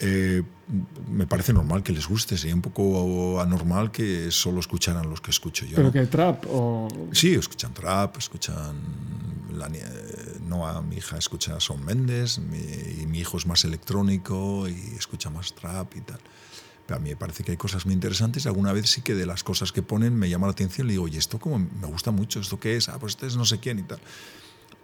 Eh, 0.01 0.43
me 1.11 1.27
parece 1.27 1.53
normal 1.53 1.83
que 1.83 1.93
les 1.93 2.07
guste, 2.07 2.39
sería 2.39 2.55
un 2.55 2.63
poco 2.63 3.41
anormal 3.41 3.91
que 3.91 4.31
solo 4.31 4.61
escucharan 4.61 5.11
los 5.11 5.21
que 5.21 5.33
escucho 5.33 5.67
yo. 5.67 5.75
¿Pero 5.77 5.91
que 5.91 6.07
trap? 6.07 6.45
O... 6.49 6.89
Sí, 7.13 7.35
escuchan 7.35 7.75
trap, 7.75 8.17
escuchan. 8.17 8.77
La, 9.53 9.69
Noah, 10.49 10.83
mi 10.83 10.97
hija, 10.97 11.17
escucha 11.19 11.61
Son 11.61 11.85
Mendes, 11.85 12.39
mi, 12.39 12.59
y 12.59 13.07
mi 13.07 13.21
hijo 13.21 13.37
es 13.37 13.47
más 13.47 13.65
electrónico 13.65 14.69
y 14.69 14.95
escucha 14.99 15.31
más 15.31 15.55
trap 15.55 15.97
y 15.97 16.01
tal. 16.01 16.21
Pero 16.87 16.97
a 16.97 17.01
mí 17.01 17.11
me 17.11 17.17
parece 17.17 17.45
que 17.45 17.51
hay 17.51 17.57
cosas 17.59 17.85
muy 17.85 17.95
interesantes. 17.95 18.47
Alguna 18.47 18.73
vez 18.73 18.89
sí 18.89 19.03
que 19.03 19.15
de 19.15 19.27
las 19.27 19.45
cosas 19.45 19.73
que 19.73 19.83
ponen 19.83 20.17
me 20.17 20.31
llama 20.31 20.47
la 20.47 20.53
atención 20.53 20.87
y 20.89 20.93
digo, 20.93 21.05
oye, 21.05 21.19
esto 21.19 21.39
como 21.39 21.59
me 21.59 21.87
gusta 21.87 22.11
mucho, 22.11 22.41
¿esto 22.41 22.59
qué 22.59 22.77
es? 22.77 22.89
Ah, 22.89 22.99
pues 22.99 23.13
este 23.13 23.27
es 23.27 23.37
no 23.37 23.45
sé 23.45 23.59
quién 23.59 23.79
y 23.79 23.83
tal. 23.83 24.01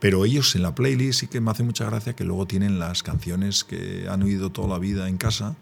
Pero 0.01 0.27
ellos 0.27 0.55
en 0.55 0.63
la 0.63 0.75
playlist 0.75 1.21
sí 1.21 1.27
que 1.29 1.41
me 1.41 1.51
hace 1.51 1.63
mucha 1.63 1.87
gracia 1.87 2.15
que 2.15 2.25
luego 2.25 2.47
tienen 2.47 2.79
las 2.79 3.03
canciones 3.03 3.65
que 3.65 4.07
han 4.07 4.23
oído 4.23 4.53
toda 4.53 4.69
la 4.69 4.79
vida 4.79 5.09
en 5.09 5.17
casa, 5.17 5.57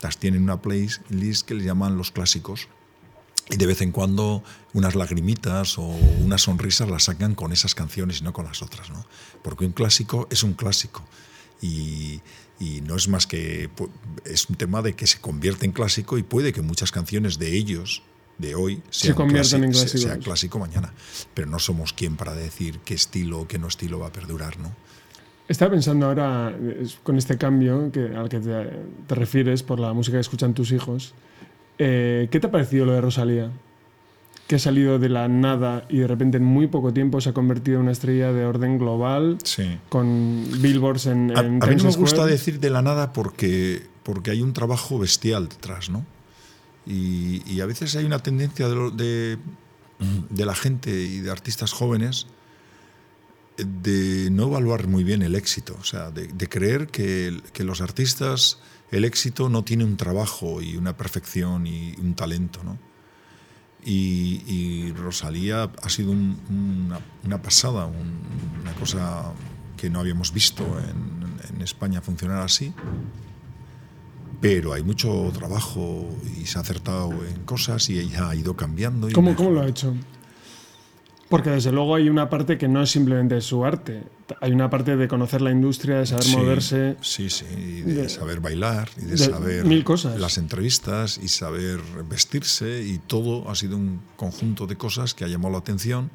las 0.00 0.16
tienen 0.16 0.38
en 0.38 0.44
una 0.44 0.62
playlist 0.62 1.46
que 1.46 1.54
les 1.54 1.64
llaman 1.66 1.98
los 1.98 2.10
clásicos. 2.10 2.68
Y 3.50 3.56
de 3.56 3.66
vez 3.66 3.82
en 3.82 3.92
cuando 3.92 4.42
unas 4.72 4.94
lagrimitas 4.94 5.78
o 5.78 5.82
unas 5.82 6.42
sonrisas 6.42 6.88
las 6.88 7.04
sacan 7.04 7.34
con 7.34 7.52
esas 7.52 7.74
canciones 7.74 8.20
y 8.20 8.24
no 8.24 8.32
con 8.32 8.46
las 8.46 8.62
otras. 8.62 8.90
¿no? 8.90 9.04
Porque 9.42 9.64
un 9.64 9.72
clásico 9.72 10.28
es 10.30 10.42
un 10.42 10.54
clásico. 10.54 11.02
Y, 11.60 12.20
y 12.58 12.80
no 12.80 12.96
es 12.96 13.08
más 13.08 13.26
que. 13.26 13.70
Es 14.24 14.48
un 14.48 14.56
tema 14.56 14.82
de 14.82 14.94
que 14.94 15.06
se 15.06 15.20
convierte 15.20 15.66
en 15.66 15.72
clásico 15.72 16.18
y 16.18 16.22
puede 16.22 16.52
que 16.52 16.62
muchas 16.62 16.92
canciones 16.92 17.38
de 17.38 17.56
ellos 17.56 18.02
de 18.38 18.54
hoy 18.54 18.82
se 18.90 19.14
conviertan 19.14 19.64
en 19.64 19.74
sea 19.74 20.18
clásico 20.18 20.58
mañana. 20.58 20.92
Pero 21.34 21.48
no 21.48 21.58
somos 21.58 21.92
quien 21.92 22.16
para 22.16 22.34
decir 22.34 22.80
qué 22.84 22.94
estilo 22.94 23.40
o 23.40 23.48
qué 23.48 23.58
no 23.58 23.68
estilo 23.68 23.98
va 23.98 24.08
a 24.08 24.12
perdurar, 24.12 24.58
¿no? 24.58 24.74
Estaba 25.48 25.72
pensando 25.72 26.06
ahora, 26.06 26.56
con 27.02 27.18
este 27.18 27.36
cambio 27.36 27.90
que, 27.92 28.14
al 28.14 28.28
que 28.28 28.40
te, 28.40 29.14
refieres 29.14 29.62
por 29.62 29.80
la 29.80 29.92
música 29.92 30.16
que 30.16 30.20
escuchan 30.20 30.54
tus 30.54 30.72
hijos, 30.72 31.14
eh, 31.84 32.28
¿qué 32.30 32.38
te 32.38 32.46
ha 32.46 32.50
parecido 32.50 32.86
lo 32.86 32.92
de 32.92 33.00
Rosalía? 33.00 33.50
Que 34.46 34.56
ha 34.56 34.58
salido 34.58 34.98
de 34.98 35.08
la 35.08 35.26
nada 35.28 35.84
y 35.88 35.98
de 35.98 36.06
repente 36.06 36.36
en 36.36 36.44
muy 36.44 36.68
poco 36.68 36.92
tiempo 36.92 37.20
se 37.20 37.30
ha 37.30 37.32
convertido 37.32 37.78
en 37.78 37.82
una 37.82 37.92
estrella 37.92 38.32
de 38.32 38.44
orden 38.44 38.78
global, 38.78 39.38
sí. 39.42 39.78
con 39.88 40.44
billboards 40.60 41.06
en... 41.06 41.36
A, 41.36 41.40
a 41.40 41.42
mí 41.42 41.76
no 41.76 41.84
me 41.84 41.96
gusta 41.96 42.24
decir 42.24 42.60
de 42.60 42.70
la 42.70 42.82
nada 42.82 43.12
porque, 43.12 43.82
porque 44.04 44.30
hay 44.30 44.42
un 44.42 44.52
trabajo 44.52 44.98
bestial 44.98 45.48
detrás, 45.48 45.90
¿no? 45.90 46.04
Y, 46.86 47.60
a 47.60 47.66
veces 47.66 47.94
hay 47.96 48.04
una 48.04 48.18
tendencia 48.18 48.68
de, 48.68 49.38
de, 50.30 50.44
la 50.44 50.54
gente 50.54 50.90
y 50.90 51.20
de 51.20 51.30
artistas 51.30 51.72
jóvenes 51.72 52.26
de 53.56 54.30
no 54.30 54.48
evaluar 54.48 54.88
muy 54.88 55.04
bien 55.04 55.22
el 55.22 55.36
éxito, 55.36 55.76
o 55.80 55.84
sea, 55.84 56.10
de, 56.10 56.48
creer 56.48 56.88
que, 56.88 57.40
que, 57.52 57.62
los 57.62 57.80
artistas, 57.80 58.58
el 58.92 59.04
éxito 59.04 59.48
no 59.48 59.64
tiene 59.64 59.84
un 59.84 59.96
trabajo 59.96 60.62
y 60.62 60.76
una 60.76 60.96
perfección 60.96 61.66
y 61.66 61.94
un 61.98 62.14
talento, 62.14 62.62
¿no? 62.62 62.78
Y, 63.84 64.92
Rosalía 64.92 65.72
ha 65.82 65.88
sido 65.88 66.12
una, 66.12 67.00
una, 67.24 67.42
pasada, 67.42 67.86
una 67.86 68.72
cosa 68.78 69.32
que 69.76 69.90
no 69.90 69.98
habíamos 69.98 70.32
visto 70.32 70.62
en, 70.78 71.52
en 71.52 71.62
España 71.62 72.00
funcionar 72.00 72.42
así 72.42 72.72
pero 74.42 74.72
hay 74.72 74.82
mucho 74.82 75.30
trabajo 75.32 76.04
y 76.36 76.46
se 76.46 76.58
ha 76.58 76.62
acertado 76.62 77.12
en 77.24 77.44
cosas 77.44 77.88
y 77.90 78.00
ella 78.00 78.28
ha 78.28 78.34
ido 78.34 78.56
cambiando. 78.56 79.08
¿Cómo, 79.14 79.36
¿Cómo, 79.36 79.52
lo 79.52 79.60
ha 79.60 79.68
hecho? 79.68 79.94
Porque 81.32 81.50
desde 81.50 81.72
luego 81.72 81.94
hay 81.96 82.08
una 82.08 82.28
parte 82.30 82.58
que 82.58 82.68
no 82.68 82.82
es 82.82 82.90
simplemente 82.90 83.40
su 83.40 83.64
arte. 83.64 84.04
Hay 84.40 84.52
una 84.52 84.70
parte 84.70 84.96
de 84.96 85.08
conocer 85.08 85.40
la 85.42 85.50
industria, 85.50 85.96
de 85.98 86.06
saber 86.06 86.24
Sí, 86.24 86.36
moverse. 86.36 86.96
Sí, 87.00 87.28
sí, 87.30 87.44
y 87.50 87.80
de, 87.82 87.94
de- 88.02 88.08
saber 88.08 88.40
bailar, 88.40 88.88
y 88.98 89.06
de, 89.06 89.10
de 89.12 89.18
saber 89.18 89.64
mil 89.64 89.82
cosas. 89.82 90.20
las 90.20 90.38
entrevistas, 90.38 91.18
y 91.22 91.28
saber 91.28 91.80
vestirse, 92.08 92.82
y 92.84 92.98
todo 92.98 93.50
ha 93.50 93.54
sido 93.54 93.76
un 93.76 94.00
conjunto 94.16 94.66
de 94.66 94.76
cosas 94.76 95.14
que 95.14 95.24
ha 95.24 95.28
llamado 95.28 95.52
la 95.52 95.58
atención 95.58 96.10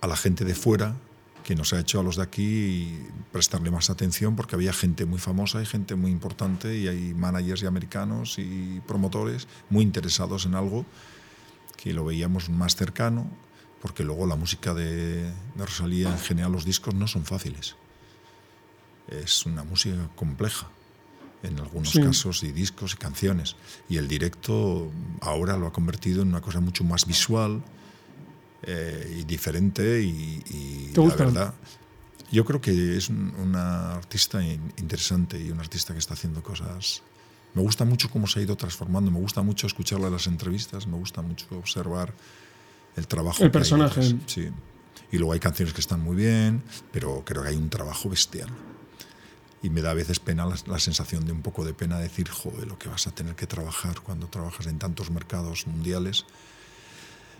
a 0.00 0.06
la 0.06 0.16
gente 0.16 0.44
de 0.44 0.54
fuera, 0.54 0.94
que 1.42 1.54
nos 1.54 1.72
ha 1.72 1.80
hecho 1.80 2.00
a 2.00 2.02
los 2.02 2.16
de 2.16 2.22
aquí 2.22 2.98
prestarle 3.32 3.70
más 3.70 3.90
atención, 3.90 4.36
porque 4.36 4.54
había 4.54 4.72
gente 4.72 5.04
muy 5.06 5.18
famosa 5.18 5.60
y 5.62 5.66
gente 5.66 5.94
muy 5.94 6.10
importante, 6.10 6.76
y 6.78 6.88
hay 6.88 7.14
managers 7.14 7.62
y 7.62 7.66
americanos 7.66 8.38
y 8.38 8.80
promotores 8.86 9.46
muy 9.70 9.82
interesados 9.82 10.46
en 10.46 10.54
algo 10.54 10.86
que 11.76 11.92
lo 11.92 12.04
veíamos 12.04 12.48
más 12.48 12.76
cercano, 12.76 13.26
porque 13.84 14.02
luego 14.02 14.26
la 14.26 14.34
música 14.34 14.72
de, 14.72 15.24
de 15.24 15.66
Rosalía, 15.66 16.08
en 16.08 16.18
general 16.18 16.52
los 16.52 16.64
discos 16.64 16.94
no 16.94 17.06
son 17.06 17.26
fáciles 17.26 17.76
es 19.08 19.44
una 19.44 19.62
música 19.64 20.08
compleja 20.16 20.68
en 21.42 21.58
algunos 21.60 21.90
Sí. 21.90 22.00
casos 22.00 22.42
y 22.42 22.52
discos 22.52 22.94
y 22.94 22.96
canciones 22.96 23.56
y 23.88 23.98
el 23.98 24.08
directo 24.08 24.90
ahora 25.20 25.58
lo 25.58 25.66
ha 25.66 25.72
convertido 25.72 26.22
en 26.22 26.28
una 26.28 26.40
cosa 26.40 26.60
mucho 26.60 26.82
más 26.84 27.04
visual 27.06 27.62
eh, 28.62 29.18
y 29.20 29.24
diferente 29.24 30.00
y, 30.02 30.42
y 30.48 30.90
¿Te 30.94 31.00
la 31.00 31.04
gusta? 31.06 31.24
verdad 31.26 31.54
yo 32.32 32.44
creo 32.46 32.60
que 32.62 32.96
es 32.96 33.10
un- 33.10 33.34
una 33.38 33.94
artista 33.96 34.42
in- 34.42 34.72
interesante 34.78 35.38
y 35.38 35.50
un 35.50 35.60
artista 35.60 35.92
que 35.92 35.98
está 35.98 36.14
haciendo 36.14 36.42
cosas 36.42 37.02
me 37.52 37.60
gusta 37.60 37.84
mucho 37.84 38.08
cómo 38.08 38.26
se 38.26 38.40
ha 38.40 38.42
ido 38.42 38.56
transformando 38.56 39.10
me 39.10 39.20
gusta 39.20 39.42
mucho 39.42 39.66
escucharla 39.66 40.06
en 40.06 40.14
las 40.14 40.26
entrevistas 40.26 40.86
me 40.86 40.96
gusta 40.96 41.20
mucho 41.20 41.44
observar 41.58 42.14
el 42.96 43.06
trabajo 43.06 43.38
El 43.40 43.44
hay 43.46 43.50
personaje. 43.50 44.16
sí 44.26 44.48
y 45.12 45.18
luego 45.18 45.32
hay 45.32 45.40
canciones 45.40 45.72
que 45.74 45.80
están 45.80 46.00
muy 46.02 46.16
bien 46.16 46.62
pero 46.92 47.22
creo 47.24 47.42
que 47.42 47.50
hay 47.50 47.56
un 47.56 47.68
trabajo 47.70 48.08
bestial 48.08 48.48
y 49.62 49.70
me 49.70 49.80
da 49.80 49.90
a 49.92 49.94
veces 49.94 50.20
pena 50.20 50.44
la, 50.44 50.56
la 50.66 50.78
sensación 50.78 51.24
de 51.24 51.32
un 51.32 51.40
poco 51.40 51.64
de 51.64 51.72
pena 51.72 51.98
decir, 51.98 52.28
joder, 52.28 52.66
lo 52.66 52.78
que 52.78 52.88
vas 52.90 53.06
a 53.06 53.12
tener 53.12 53.34
que 53.34 53.46
trabajar 53.46 54.00
cuando 54.02 54.26
trabajas 54.26 54.66
en 54.66 54.78
tantos 54.78 55.10
mercados 55.10 55.66
mundiales. 55.66 56.26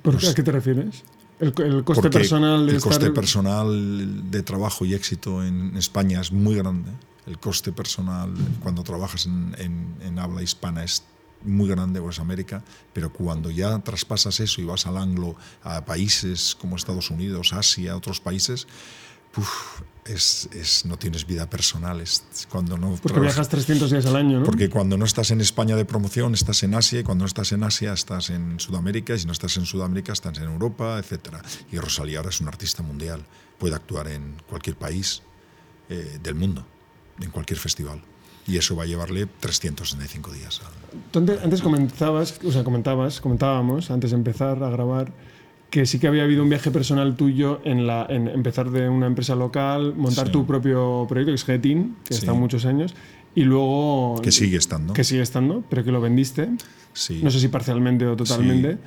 ¿Por 0.03 0.15
Pues- 0.15 0.25
qué? 0.25 0.31
¿A 0.31 0.35
qué 0.35 0.43
te 0.43 0.53
refieres? 0.53 1.03
El, 1.39 1.53
el 1.63 1.85
coste 1.85 2.09
personal 2.09 2.65
de 2.65 2.71
el 2.73 2.77
estar... 2.79 2.93
coste 2.93 3.11
personal 3.11 4.31
de 4.31 4.43
trabajo 4.43 4.87
y 4.87 4.95
éxito 4.95 5.45
en 5.45 5.77
España 5.77 6.21
es 6.23 6.33
muy 6.33 6.55
grande. 6.55 6.93
El 7.27 7.39
coste 7.39 7.73
personal 7.73 8.33
cuando 8.63 8.83
trabajas 8.85 9.27
en, 9.27 9.55
en- 9.59 9.97
en 10.01 10.19
habla 10.19 10.43
hispana 10.43 10.83
es 10.85 11.03
muy 11.45 11.69
grande, 11.69 12.01
o 12.01 12.11
es 12.11 12.19
América, 12.19 12.63
pero 12.93 13.13
cuando 13.13 13.51
ya 13.51 13.79
traspasas 13.81 14.41
eso 14.41 14.61
y 14.61 14.65
vas 14.65 14.87
al 14.87 14.97
anglo, 14.97 15.37
a 15.63 15.85
países 15.85 16.57
como 16.59 16.77
Estados 16.77 17.11
Unidos, 17.11 17.53
Asia, 17.53 17.97
otros 17.97 18.21
países, 18.21 18.67
es, 20.05 20.49
es- 20.53 20.85
no 20.85 20.97
tienes 20.97 21.27
vida 21.27 21.49
personal. 21.51 22.01
Es 22.01 22.23
cuando 22.49 22.77
no 22.79 22.97
Porque 23.03 23.21
viajas 23.21 23.49
300 23.49 23.91
días 23.91 24.07
al 24.07 24.17
año, 24.17 24.41
¿no? 24.41 24.45
porque 24.47 24.69
cuando 24.71 24.97
no 24.97 25.05
estás 25.05 25.31
en 25.31 25.41
España 25.41 25.77
de 25.77 25.85
promoción, 25.85 26.35
estás 26.35 26.63
en 26.63 26.75
Asia, 26.75 27.01
y 27.01 27.03
cuando 27.03 27.23
no 27.25 27.27
estás 27.27 27.53
en 27.53 27.63
Asia, 27.65 27.93
estás 27.93 28.31
en 28.31 28.61
Sudamérica, 28.61 29.15
y 29.15 29.19
si 29.19 29.27
no 29.27 29.33
estás 29.33 29.57
en 29.57 29.67
Sudamérica, 29.67 30.13
estás 30.13 30.39
en 30.39 30.45
Europa, 30.45 30.99
etc. 30.99 31.37
Y 31.73 31.79
Rosalía 31.79 32.19
ahora 32.19 32.31
es 32.31 32.41
una 32.41 32.51
artista 32.51 32.83
mundial, 32.83 33.25
puede 33.59 33.75
actuar 33.75 34.09
en 34.09 34.37
cualquier 34.49 34.77
país 34.77 35.23
eh, 35.89 36.19
del 36.23 36.35
mundo, 36.37 36.65
en 37.21 37.31
cualquier 37.31 37.59
festival. 37.59 38.03
Y 38.47 38.57
eso 38.59 38.77
va 38.77 38.83
a 38.83 38.87
llevarle 38.87 39.27
365 39.41 40.33
días. 40.33 40.61
Antes, 41.15 41.43
antes 41.43 41.63
comenzabas, 41.63 42.39
o 42.45 42.53
sea, 42.53 42.63
comentabas, 42.65 43.21
comentábamos 43.21 43.91
antes 43.91 44.11
de 44.11 44.17
empezar 44.17 44.63
a 44.63 44.69
grabar 44.71 45.13
que 45.71 45.87
sí 45.87 45.99
que 45.99 46.07
había 46.07 46.23
habido 46.25 46.43
un 46.43 46.49
viaje 46.51 46.71
personal 46.71 47.17
tuyo 47.17 47.61
en, 47.65 47.87
la, 47.87 48.07
en 48.09 48.29
empezar 48.29 48.71
de 48.71 48.89
una 48.89 49.07
empresa 49.07 49.35
local, 49.35 49.95
montar 49.97 50.27
Sí. 50.27 50.33
tu 50.33 50.47
propio 50.47 51.05
proyecto, 51.09 51.31
que 51.33 51.35
es 51.37 51.45
Getin, 51.45 51.97
que 52.05 52.15
Sí. 52.15 52.21
está 52.21 52.33
muchos 52.33 52.65
años, 52.65 52.95
y 53.35 53.43
luego... 53.43 54.21
Que 54.23 54.31
sigue 54.31 54.57
estando. 54.57 54.93
Que 54.93 55.03
sigue 55.03 55.23
estando, 55.23 55.65
pero 55.69 55.83
que 55.83 55.91
lo 55.91 56.01
vendiste. 56.01 56.51
Sí. 56.93 57.21
No 57.25 57.31
sé 57.33 57.41
si 57.41 57.49
parcialmente 57.49 58.07
o 58.07 58.15
totalmente. 58.15 58.73
Eh, 58.73 58.79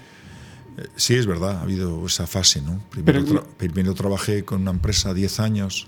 Sí, 0.96 1.16
es 1.16 1.26
verdad, 1.26 1.58
ha 1.58 1.62
habido 1.64 2.06
esa 2.06 2.28
fase, 2.28 2.62
¿no? 2.62 2.80
Primero, 2.92 3.26
Pero- 3.26 3.42
tra- 3.44 3.46
primero 3.58 3.94
trabajé 3.96 4.46
con 4.46 4.62
una 4.62 4.72
empresa 4.72 5.14
10 5.14 5.40
años, 5.42 5.88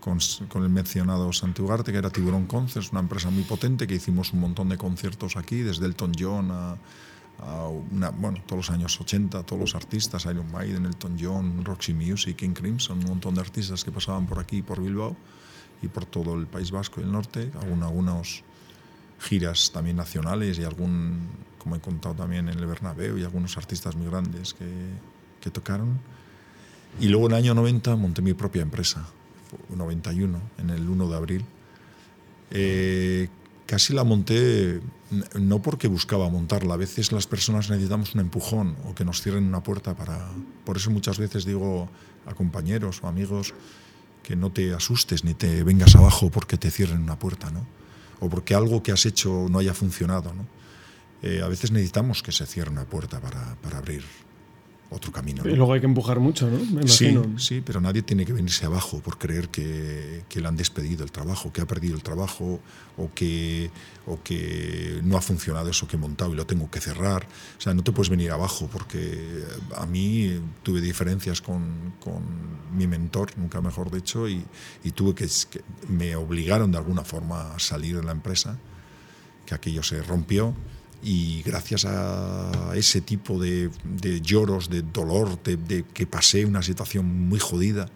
con, 0.00 0.18
el 0.62 0.68
mencionado 0.68 1.32
Santi 1.32 1.62
Ugarte, 1.62 1.92
que 1.92 1.98
era 1.98 2.10
Tiburón 2.10 2.46
Concerts, 2.46 2.92
una 2.92 3.00
empresa 3.00 3.30
muy 3.30 3.42
potente, 3.44 3.86
que 3.86 3.94
hicimos 3.94 4.32
un 4.32 4.40
montón 4.40 4.68
de 4.68 4.78
conciertos 4.78 5.36
aquí, 5.36 5.56
desde 5.56 5.86
Elton 5.86 6.12
John 6.18 6.50
a, 6.50 6.76
a 7.40 7.68
bueno, 8.16 8.38
todos 8.46 8.68
los 8.68 8.70
años 8.70 9.00
80, 9.00 9.42
todos 9.44 9.60
los 9.60 9.74
artistas, 9.74 10.24
Iron 10.26 10.50
Maiden, 10.50 10.86
Elton 10.86 11.16
John, 11.20 11.64
Roxy 11.64 11.94
Music, 11.94 12.36
King 12.36 12.54
Crimson, 12.54 12.98
un 12.98 13.04
montón 13.04 13.34
de 13.34 13.40
artistas 13.40 13.84
que 13.84 13.92
pasaban 13.92 14.26
por 14.26 14.38
aquí, 14.38 14.62
por 14.62 14.82
Bilbao, 14.82 15.16
y 15.82 15.88
por 15.88 16.04
todo 16.06 16.34
el 16.34 16.46
País 16.46 16.70
Vasco 16.70 17.00
y 17.00 17.04
el 17.04 17.12
norte, 17.12 17.50
algunos 17.60 18.42
giras 19.20 19.70
también 19.72 19.96
nacionales 19.96 20.58
y 20.58 20.64
algún, 20.64 21.28
como 21.58 21.76
he 21.76 21.80
contado 21.80 22.14
también 22.14 22.48
en 22.48 22.58
el 22.58 22.66
Bernabéu, 22.66 23.18
y 23.18 23.24
algunos 23.24 23.56
artistas 23.56 23.96
muy 23.96 24.06
grandes 24.06 24.54
que, 24.54 24.66
que 25.40 25.50
tocaron. 25.50 26.00
Y 27.00 27.08
luego 27.08 27.26
en 27.26 27.32
el 27.32 27.38
año 27.38 27.54
90 27.54 27.96
monté 27.96 28.22
mi 28.22 28.34
propia 28.34 28.62
empresa, 28.62 29.06
91, 29.68 30.40
en 30.58 30.70
el 30.70 30.88
1 30.88 31.08
de 31.08 31.16
abril. 31.16 31.44
Eh, 32.50 33.28
casi 33.66 33.92
la 33.92 34.04
monté 34.04 34.80
no 35.38 35.62
porque 35.62 35.88
buscaba 35.88 36.28
montarla, 36.28 36.74
a 36.74 36.76
veces 36.76 37.12
las 37.12 37.26
personas 37.26 37.70
necesitamos 37.70 38.14
un 38.14 38.20
empujón 38.20 38.76
o 38.84 38.94
que 38.94 39.04
nos 39.04 39.22
cierren 39.22 39.44
una 39.44 39.62
puerta 39.62 39.94
para... 39.94 40.30
Por 40.64 40.76
eso 40.76 40.90
muchas 40.90 41.18
veces 41.18 41.44
digo 41.44 41.88
a 42.26 42.34
compañeros 42.34 43.00
o 43.02 43.08
amigos 43.08 43.54
que 44.22 44.36
no 44.36 44.52
te 44.52 44.74
asustes 44.74 45.24
ni 45.24 45.34
te 45.34 45.64
vengas 45.64 45.96
abajo 45.96 46.30
porque 46.30 46.58
te 46.58 46.70
cierren 46.70 47.02
una 47.02 47.18
puerta, 47.18 47.50
¿no? 47.50 47.66
O 48.20 48.28
porque 48.28 48.54
algo 48.54 48.82
que 48.82 48.92
has 48.92 49.06
hecho 49.06 49.46
no 49.48 49.60
haya 49.60 49.72
funcionado, 49.72 50.34
¿no? 50.34 50.46
Eh, 51.22 51.40
a 51.42 51.48
veces 51.48 51.72
necesitamos 51.72 52.22
que 52.22 52.32
se 52.32 52.46
cierre 52.46 52.70
una 52.70 52.84
puerta 52.84 53.20
para, 53.20 53.56
para 53.56 53.78
abrir 53.78 54.04
otro 54.90 55.12
camino. 55.12 55.42
¿no? 55.44 55.50
Y 55.50 55.54
luego 55.54 55.74
hay 55.74 55.80
que 55.80 55.86
empujar 55.86 56.18
mucho, 56.18 56.48
¿no? 56.50 56.58
Me 56.58 56.88
Sí, 56.88 57.08
imagino. 57.08 57.38
sí, 57.38 57.62
pero 57.64 57.80
nadie 57.80 58.02
tiene 58.02 58.24
que 58.24 58.32
venirse 58.32 58.64
abajo 58.64 59.00
por 59.00 59.18
creer 59.18 59.48
que, 59.50 60.24
que 60.28 60.40
le 60.40 60.48
han 60.48 60.56
despedido 60.56 61.04
el 61.04 61.12
trabajo, 61.12 61.52
que 61.52 61.60
ha 61.60 61.66
perdido 61.66 61.94
el 61.94 62.02
trabajo 62.02 62.58
o 62.96 63.10
que, 63.14 63.70
o 64.06 64.22
que 64.22 65.00
no 65.04 65.18
ha 65.18 65.20
funcionado 65.20 65.68
eso 65.68 65.86
que 65.86 65.96
he 65.96 65.98
montado 65.98 66.32
y 66.32 66.36
lo 66.36 66.46
tengo 66.46 66.70
que 66.70 66.80
cerrar. 66.80 67.26
O 67.58 67.60
sea, 67.60 67.74
no 67.74 67.84
te 67.84 67.92
puedes 67.92 68.08
venir 68.08 68.30
abajo 68.30 68.68
porque 68.72 69.44
a 69.76 69.84
mí 69.84 70.40
tuve 70.62 70.80
diferencias 70.80 71.42
con, 71.42 71.92
con 72.00 72.22
mi 72.74 72.86
mentor, 72.86 73.32
nunca 73.36 73.60
mejor 73.60 73.90
dicho, 73.90 74.26
y, 74.28 74.42
y 74.84 74.90
tuve 74.92 75.14
que, 75.14 75.28
que 75.50 75.60
me 75.88 76.16
obligaron 76.16 76.72
de 76.72 76.78
alguna 76.78 77.04
forma 77.04 77.54
a 77.54 77.58
salir 77.58 77.96
de 77.96 78.02
la 78.04 78.12
empresa, 78.12 78.56
que 79.44 79.54
aquello 79.54 79.82
se 79.82 80.02
rompió 80.02 80.54
y 81.02 81.42
gracias 81.42 81.84
a 81.84 82.72
ese 82.74 83.00
tipo 83.00 83.40
de, 83.40 83.70
de 83.84 84.20
lloros, 84.20 84.68
de 84.68 84.82
dolor, 84.82 85.42
de, 85.42 85.56
de 85.56 85.84
que 85.84 86.06
pasé 86.06 86.44
una 86.44 86.62
situación 86.62 87.28
muy 87.28 87.38
jodida, 87.38 87.88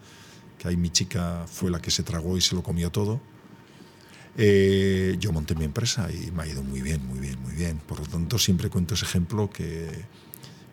que 0.57 0.67
ahí 0.69 0.77
mi 0.77 0.89
chica 0.89 1.45
fue 1.51 1.69
la 1.69 1.81
que 1.81 1.91
se 1.91 2.03
tragó 2.03 2.37
y 2.37 2.41
se 2.41 2.55
lo 2.55 2.63
comió 2.63 2.91
todo, 2.91 3.19
eh, 4.37 5.15
yo 5.19 5.31
monté 5.31 5.53
mi 5.55 5.65
empresa 5.65 6.09
y 6.11 6.31
me 6.31 6.43
ha 6.43 6.47
ido 6.47 6.63
muy 6.63 6.81
bien, 6.81 7.05
muy 7.05 7.19
bien, 7.19 7.39
muy 7.41 7.53
bien. 7.53 7.77
Por 7.85 7.99
lo 7.99 8.05
tanto, 8.05 8.39
siempre 8.39 8.69
cuento 8.69 8.95
ese 8.95 9.05
ejemplo 9.05 9.49
que, 9.49 9.89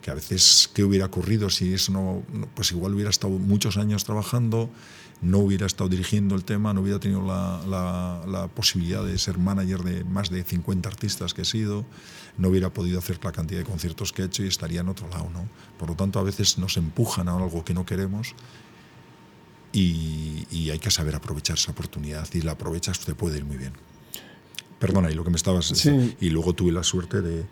que 0.01 0.11
a 0.11 0.15
veces, 0.15 0.71
¿qué 0.73 0.83
hubiera 0.85 1.07
ocurrido 1.07 1.51
si 1.51 1.75
eso 1.75 1.93
no, 1.93 2.23
no- 2.33 2.47
pues 2.55 2.73
igual 2.73 2.95
hubiera 2.95 3.11
estado 3.11 3.33
muchos 3.39 3.77
años 3.77 4.05
trabajando, 4.05 4.71
no 5.21 5.39
hubiera 5.39 5.67
estado 5.67 5.91
dirigiendo 5.91 6.35
el 6.37 6.45
tema, 6.45 6.73
no 6.73 6.81
hubiera 6.81 6.99
tenido 7.01 7.21
la, 7.23 7.61
la- 7.69 8.23
la 8.27 8.49
posibilidad 8.49 9.05
de 9.05 9.19
ser 9.19 9.37
manager 9.37 9.83
de 9.83 10.05
más 10.05 10.31
de 10.31 10.43
50 10.43 10.89
artistas 10.89 11.35
que 11.35 11.43
he 11.43 11.45
sido, 11.45 11.85
no 12.39 12.49
hubiera 12.49 12.71
podido 12.73 12.99
hacer 12.99 13.19
la 13.25 13.33
cantidad 13.33 13.61
de 13.61 13.67
conciertos 13.67 14.13
que 14.13 14.23
he 14.23 14.25
hecho 14.27 14.43
y 14.45 14.49
estaría 14.49 14.81
en 14.81 14.89
otro 14.89 15.09
lado, 15.09 15.29
¿no? 15.33 15.49
Por 15.79 15.89
lo 15.91 15.95
tanto, 15.97 16.19
a 16.19 16.23
veces 16.23 16.59
nos 16.59 16.77
empujan 16.77 17.29
a 17.29 17.37
algo 17.37 17.65
que 17.65 17.75
no 17.75 17.85
queremos 17.87 18.35
y, 19.73 20.47
y 20.51 20.71
hay 20.71 20.79
que 20.79 20.91
saber 20.91 21.15
aprovechar 21.15 21.57
esa 21.57 21.73
oportunidad 21.73 22.29
y 22.33 22.41
la 22.43 22.53
aprovechas, 22.53 23.01
te 23.01 23.15
puede 23.15 23.39
ir 23.39 23.45
muy 23.45 23.57
bien. 23.57 23.73
Perdona, 24.79 25.11
y 25.11 25.15
lo 25.15 25.25
que 25.25 25.31
me 25.31 25.37
estabas... 25.37 25.67
Sí. 25.67 26.17
Y 26.21 26.31
luego 26.31 26.55
tuve 26.55 26.73
la 26.73 26.83
suerte 26.83 27.21
de, 27.21 27.45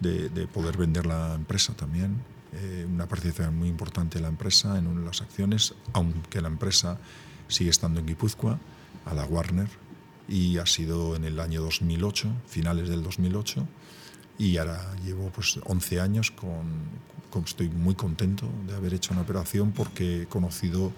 de- 0.00 0.28
de 0.28 0.46
poder 0.46 0.76
vender 0.76 1.06
la 1.06 1.34
empresa 1.34 1.74
también, 1.74 2.16
eh, 2.52 2.86
una 2.88 3.06
participación 3.08 3.56
muy 3.56 3.68
importante 3.68 4.18
de 4.18 4.22
la 4.22 4.28
empresa 4.28 4.78
en 4.78 4.86
una 4.86 5.00
de 5.00 5.06
las 5.06 5.22
acciones, 5.22 5.74
aunque 5.92 6.40
la 6.40 6.48
empresa 6.48 6.98
sigue 7.48 7.70
estando 7.70 7.98
en 8.00 8.06
Guipúzcoa, 8.06 8.58
a 9.06 9.14
la 9.14 9.24
Warner, 9.24 9.68
y 10.28 10.58
ha 10.58 10.66
sido 10.66 11.16
en 11.16 11.24
el 11.24 11.40
año 11.40 11.62
2008, 11.62 12.28
finales 12.46 12.88
del 12.88 13.02
2008, 13.02 13.66
y 14.38 14.56
ahora 14.56 14.94
llevo 15.04 15.30
pues 15.30 15.58
11 15.64 16.00
años 16.00 16.30
con, 16.30 17.06
con- 17.30 17.44
estoy 17.44 17.68
muy 17.68 17.94
contento 17.94 18.46
de 18.66 18.74
haber 18.74 18.94
hecho 18.94 19.12
una 19.12 19.22
operación 19.22 19.72
porque 19.72 20.22
he 20.22 20.26
conocido 20.26 20.92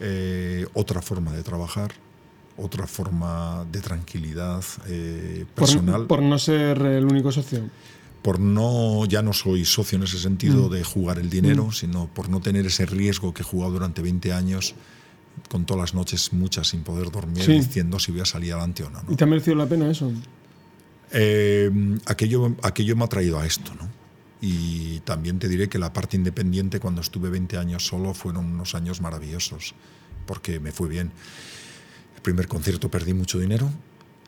eh, 0.00 0.66
otra 0.74 1.02
forma 1.02 1.32
de 1.32 1.42
trabajar, 1.42 1.92
otra 2.56 2.86
forma 2.86 3.66
de 3.70 3.80
tranquilidad 3.80 4.62
eh, 4.86 5.44
personal. 5.54 6.06
por 6.06 6.22
no 6.22 6.38
ser 6.38 6.80
el 6.82 7.04
único 7.04 7.32
socio. 7.32 7.68
por 8.22 8.40
no, 8.40 9.04
ya 9.06 9.22
no 9.22 9.32
soy 9.32 9.64
socio 9.64 9.96
en 9.96 10.04
ese 10.04 10.18
sentido 10.18 10.68
mm. 10.68 10.72
de 10.72 10.84
jugar 10.84 11.18
el 11.18 11.28
dinero, 11.28 11.66
mm. 11.66 11.72
sino 11.72 12.06
por 12.06 12.28
no 12.28 12.40
tener 12.40 12.66
ese 12.66 12.86
riesgo 12.86 13.34
que 13.34 13.42
he 13.42 13.44
jugado 13.44 13.72
durante 13.72 14.02
20 14.02 14.32
años, 14.32 14.74
con 15.48 15.64
todas 15.66 15.80
las 15.80 15.94
noches 15.94 16.32
muchas 16.32 16.68
sin 16.68 16.82
poder 16.82 17.10
dormir, 17.10 17.46
diciendo 17.46 17.98
si 17.98 18.12
voy 18.12 18.22
a 18.22 18.24
salir 18.24 18.52
adelante 18.52 18.82
o 18.84 18.90
no. 18.90 19.02
¿Y 19.08 19.16
te 19.16 19.24
ha 19.24 19.26
merecido 19.26 19.56
la 19.56 19.66
pena 19.66 19.90
eso? 19.90 20.10
Eh, 21.12 21.70
aquello, 22.06 22.56
aquello 22.62 22.96
me 22.96 23.04
ha 23.04 23.08
traído 23.08 23.38
a 23.38 23.46
esto, 23.46 23.74
¿no? 23.74 23.88
Y 24.40 25.00
también 25.00 25.38
te 25.38 25.48
diré 25.48 25.68
que 25.68 25.78
la 25.78 25.92
parte 25.92 26.16
independiente, 26.16 26.80
cuando 26.80 27.00
estuve 27.00 27.30
20 27.30 27.56
años 27.56 27.86
solo, 27.86 28.12
fueron 28.12 28.46
unos 28.46 28.74
años 28.74 29.00
maravillosos, 29.00 29.74
porque 30.26 30.60
me 30.60 30.70
fue 30.70 30.88
bien. 30.88 31.12
El 32.16 32.22
primer 32.22 32.46
concierto 32.46 32.90
perdí 32.90 33.14
mucho 33.14 33.38
dinero, 33.38 33.70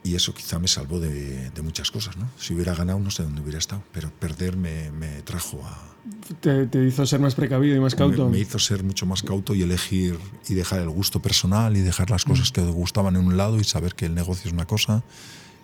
y 0.06 0.14
eso 0.14 0.32
quizá 0.32 0.58
me 0.60 0.68
salvó 0.68 1.00
de, 1.00 1.50
muchas 1.62 1.90
cosas. 1.90 2.16
¿no? 2.16 2.30
Si 2.38 2.54
hubiera 2.54 2.74
ganado, 2.74 3.00
no 3.00 3.10
sé 3.10 3.24
dónde 3.24 3.40
hubiera 3.40 3.58
estado, 3.58 3.82
pero 3.92 4.10
perder 4.10 4.56
me, 4.56 4.90
trajo 5.24 5.60
a. 5.64 5.96
Te, 6.40 6.86
hizo 6.86 7.04
ser 7.04 7.18
más 7.18 7.34
precavido 7.34 7.74
y 7.74 7.80
más 7.80 7.96
cauto. 7.96 8.28
Me, 8.28 8.38
hizo 8.38 8.60
ser 8.60 8.84
mucho 8.84 9.04
más 9.04 9.22
cauto 9.22 9.54
y 9.54 9.62
elegir 9.62 10.18
y 10.48 10.54
dejar 10.54 10.80
el 10.80 10.90
gusto 10.90 11.20
personal 11.20 11.76
y 11.76 11.80
dejar 11.80 12.10
las 12.10 12.24
cosas 12.24 12.52
que 12.52 12.60
te 12.60 12.70
gustaban 12.70 13.16
en 13.16 13.26
un 13.26 13.36
lado 13.36 13.58
y 13.58 13.64
saber 13.64 13.94
que 13.96 14.06
el 14.06 14.14
negocio 14.14 14.46
es 14.46 14.52
una 14.52 14.66
cosa, 14.66 15.02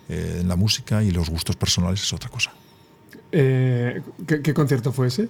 eh, 0.09 0.39
en 0.41 0.47
la 0.47 0.55
música 0.55 1.03
y 1.03 1.11
los 1.11 1.29
gustos 1.29 1.55
personales 1.55 2.01
es 2.01 2.13
otra 2.13 2.29
cosa. 2.29 2.53
Eh, 3.31 4.01
¿qué, 4.27 4.53
concierto 4.53 4.91
fue 4.91 5.07
ese? 5.07 5.29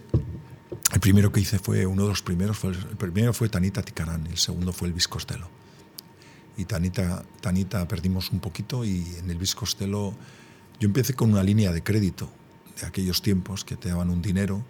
El 0.94 1.00
primero 1.00 1.32
que 1.32 1.40
hice 1.40 1.60
fue, 1.60 1.86
uno 1.86 2.04
de 2.04 2.10
los 2.10 2.22
primeros, 2.22 2.58
fue, 2.58 2.72
el 2.72 2.98
primero 2.98 3.34
fue 3.34 3.50
Tanita 3.50 3.82
Ticarán, 3.82 4.28
el 4.28 4.38
segundo 4.38 4.74
fue 4.74 4.88
Elvis 4.90 5.08
Costello 5.08 5.48
y 6.58 6.66
Tanita, 6.66 7.24
Tanita 7.42 7.88
perdimos 7.88 8.32
un 8.32 8.40
poquito 8.40 8.86
y 8.86 9.06
en 9.18 9.30
el 9.30 9.40
Costello 9.56 10.14
yo 10.80 10.88
empecé 10.88 11.14
con 11.14 11.32
una 11.32 11.44
línea 11.44 11.72
de 11.72 11.84
crédito 11.84 12.30
de 12.80 12.88
aquellos 12.88 13.22
tiempos 13.22 13.64
que 13.64 13.76
te 13.76 13.90
daban 13.90 14.10
un 14.10 14.22
dinero 14.22 14.64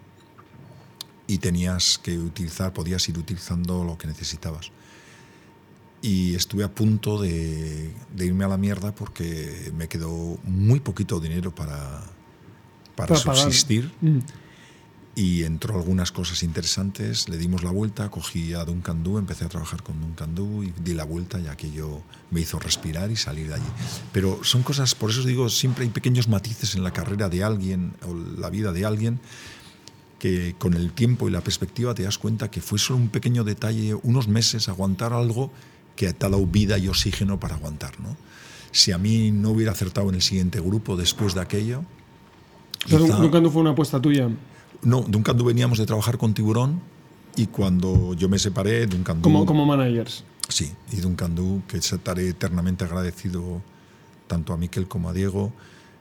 y 1.26 1.38
tenías 1.38 1.98
que 1.98 2.18
utilizar, 2.18 2.72
podías 2.72 3.08
ir 3.08 3.18
utilizando 3.18 3.84
lo 3.84 3.96
que 3.96 4.06
necesitabas. 4.06 4.70
Y 6.04 6.34
estuve 6.34 6.64
a 6.64 6.68
punto 6.68 7.20
de, 7.20 7.90
irme 8.18 8.44
a 8.44 8.48
la 8.48 8.58
mierda 8.58 8.94
porque 8.94 9.72
me 9.76 9.88
quedó 9.88 10.38
muy 10.44 10.80
poquito 10.80 11.18
dinero 11.18 11.54
para, 11.54 12.02
para, 12.94 13.16
subsistir. 13.16 13.90
Mm 14.00 14.18
y 15.16 15.44
entró 15.44 15.76
algunas 15.76 16.10
cosas 16.10 16.42
interesantes, 16.42 17.28
le 17.28 17.38
dimos 17.38 17.62
la 17.62 17.70
vuelta, 17.70 18.10
cogí 18.10 18.52
a 18.52 18.64
Duncan 18.64 19.04
Du, 19.04 19.18
empecé 19.18 19.44
a 19.44 19.48
trabajar 19.48 19.82
con 19.82 20.00
Duncan 20.00 20.34
Du 20.34 20.64
y 20.64 20.72
di 20.82 20.94
la 20.94 21.04
vuelta 21.04 21.38
y 21.38 21.46
aquello 21.46 22.02
me 22.30 22.40
hizo 22.40 22.58
respirar 22.58 23.10
y 23.10 23.16
salir 23.16 23.48
de 23.48 23.54
allí. 23.54 23.66
Pero 24.12 24.42
son 24.42 24.62
cosas, 24.62 24.94
por 24.94 25.10
eso 25.10 25.22
digo, 25.22 25.48
siempre 25.48 25.84
hay 25.84 25.90
pequeños 25.90 26.28
matices 26.28 26.74
en 26.74 26.82
la 26.82 26.92
carrera 26.92 27.28
de 27.28 27.44
alguien 27.44 27.92
o 28.06 28.14
la 28.14 28.50
vida 28.50 28.72
de 28.72 28.84
alguien 28.84 29.20
que 30.18 30.54
con 30.58 30.74
el 30.74 30.92
tiempo 30.92 31.28
y 31.28 31.30
la 31.30 31.42
perspectiva 31.42 31.94
te 31.94 32.02
das 32.02 32.18
cuenta 32.18 32.50
que 32.50 32.60
fue 32.60 32.78
solo 32.78 32.98
un 32.98 33.08
pequeño 33.08 33.44
detalle, 33.44 33.94
unos 33.94 34.26
meses, 34.26 34.68
aguantar 34.68 35.12
algo 35.12 35.52
que 35.96 36.12
te 36.12 36.26
ha 36.26 36.28
dado 36.28 36.46
vida 36.46 36.78
y 36.78 36.88
oxígeno 36.88 37.38
para 37.38 37.56
aguantar. 37.56 37.98
¿no? 38.00 38.16
Si 38.72 38.92
a 38.92 38.98
mí 38.98 39.30
no 39.30 39.50
hubiera 39.50 39.72
acertado 39.72 40.08
en 40.08 40.16
el 40.16 40.22
siguiente 40.22 40.60
grupo 40.60 40.96
después 40.96 41.34
de 41.34 41.40
aquello... 41.40 41.84
Duncan 42.88 43.42
Du 43.42 43.50
fue 43.50 43.62
una 43.62 43.70
apuesta 43.70 44.00
tuya. 44.00 44.28
No, 44.82 45.00
Duncan 45.02 45.36
Du 45.38 45.44
veníamos 45.44 45.78
de 45.78 45.86
trabajar 45.86 46.18
con 46.18 46.34
Tiburón 46.34 46.80
y 47.36 47.46
cuando 47.46 48.14
yo 48.14 48.28
me 48.28 48.38
separé, 48.38 48.86
Duncan 48.86 49.18
Du... 49.18 49.22
Como, 49.22 49.46
como 49.46 49.64
managers. 49.64 50.24
Sí, 50.48 50.72
y 50.92 50.96
Duncan 50.96 51.34
Du, 51.34 51.62
que 51.66 51.78
estaré 51.78 52.28
eternamente 52.28 52.84
agradecido 52.84 53.62
tanto 54.26 54.52
a 54.52 54.56
Miquel 54.56 54.88
como 54.88 55.08
a 55.08 55.12
Diego, 55.12 55.52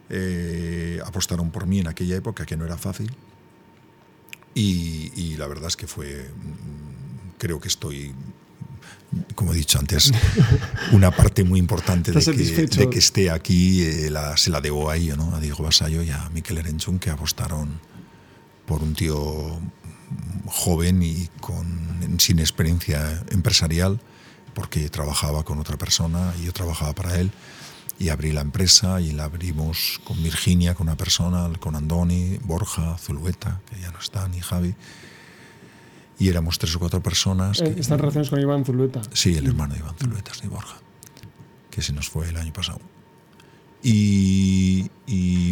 eh, 0.09 0.99
apostaron 1.05 1.51
por 1.51 1.65
mí 1.65 1.79
en 1.79 1.87
aquella 1.87 2.15
época, 2.15 2.45
que 2.45 2.57
no 2.57 2.65
era 2.65 2.77
fácil. 2.77 3.11
Y, 4.55 5.35
la 5.37 5.47
verdad 5.47 5.67
es 5.67 5.77
que 5.77 5.87
fue, 5.87 6.29
mm, 6.29 7.37
creo 7.39 7.59
que 7.59 7.67
estoy, 7.67 8.13
como 9.35 9.53
he 9.53 9.55
dicho 9.55 9.79
antes, 9.79 10.11
una 10.91 11.11
parte 11.11 11.43
muy 11.43 11.59
importante 11.59 12.11
de 12.11 12.19
que, 12.19 12.67
de 12.67 12.89
que, 12.89 12.99
esté 12.99 13.29
aquí, 13.31 13.83
eh, 13.83 14.09
la, 14.09 14.37
se 14.37 14.49
la 14.49 14.61
debo 14.61 14.89
a 14.89 14.97
ellos, 14.97 15.17
¿no? 15.17 15.35
a 15.35 15.39
Diego 15.39 15.63
Basayo 15.63 16.03
y 16.03 16.09
a 16.09 16.29
Miquel 16.29 16.57
Erenchun, 16.57 16.99
que 16.99 17.09
apostaron 17.09 17.79
por 18.65 18.81
un 18.81 18.93
tío 18.93 19.59
joven 20.45 21.03
y 21.03 21.29
con, 21.39 22.19
sin 22.19 22.39
experiencia 22.39 23.23
empresarial, 23.31 23.99
porque 24.53 24.89
trabajaba 24.89 25.43
con 25.43 25.59
otra 25.59 25.77
persona 25.77 26.33
y 26.39 26.45
yo 26.45 26.53
trabajaba 26.53 26.93
para 26.93 27.19
él. 27.19 27.31
Y 27.99 28.09
abrí 28.09 28.31
la 28.31 28.41
empresa 28.41 29.01
y 29.01 29.11
la 29.11 29.25
abrimos 29.25 30.01
con 30.03 30.21
Virginia, 30.21 30.73
con 30.73 30.87
una 30.87 30.97
persona, 30.97 31.49
con 31.59 31.75
Andoni, 31.75 32.39
Borja, 32.43 32.97
Zulueta, 32.97 33.61
que 33.69 33.79
ya 33.79 33.91
no 33.91 33.99
está, 33.99 34.27
ni 34.27 34.41
Javi. 34.41 34.75
Y 36.19 36.29
éramos 36.29 36.59
tres 36.59 36.75
o 36.75 36.79
cuatro 36.79 37.01
personas. 37.01 37.61
Eh, 37.61 37.75
¿Están 37.77 37.99
relaciones 37.99 38.29
con 38.29 38.39
Iván 38.39 38.65
Zulueta? 38.65 39.01
Sí, 39.13 39.35
el 39.35 39.47
hermano 39.47 39.73
de 39.73 39.79
Iván 39.79 39.95
Zulueta, 39.97 40.33
sí, 40.33 40.47
Borja, 40.47 40.77
que 41.69 41.81
se 41.81 41.93
nos 41.93 42.09
fue 42.09 42.29
el 42.29 42.37
año 42.37 42.53
pasado. 42.53 42.79
Y, 43.83 44.89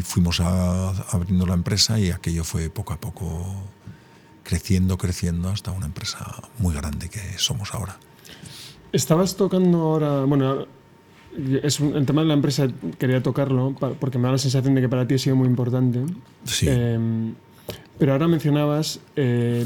fuimos 0.03 0.39
abriendo 0.39 1.45
la 1.45 1.53
empresa 1.53 1.99
y 1.99 2.11
aquello 2.11 2.43
fue 2.43 2.69
poco 2.69 2.93
a 2.93 2.99
poco 2.99 3.45
creciendo, 4.43 4.97
creciendo 4.97 5.49
hasta 5.49 5.71
una 5.71 5.85
empresa 5.85 6.41
muy 6.57 6.73
grande 6.73 7.09
que 7.09 7.37
somos 7.37 7.73
ahora. 7.73 7.97
Estabas 8.91 9.35
tocando 9.35 9.79
ahora, 9.79 10.23
bueno, 10.25 10.65
es 11.63 11.79
el 11.79 12.05
tema 12.05 12.21
de 12.21 12.27
la 12.27 12.33
empresa 12.33 12.67
quería 12.97 13.21
tocarlo 13.21 13.73
porque 13.99 14.17
me 14.17 14.25
da 14.25 14.33
la 14.33 14.37
sensación 14.37 14.75
de 14.75 14.81
que 14.81 14.89
para 14.89 15.07
ti 15.07 15.15
ha 15.15 15.17
sido 15.17 15.35
muy 15.35 15.47
importante. 15.47 16.05
Sí. 16.45 16.67
Em, 16.67 17.35
pero 18.01 18.13
ahora 18.13 18.27
mencionabas 18.27 18.99
eh, 19.15 19.63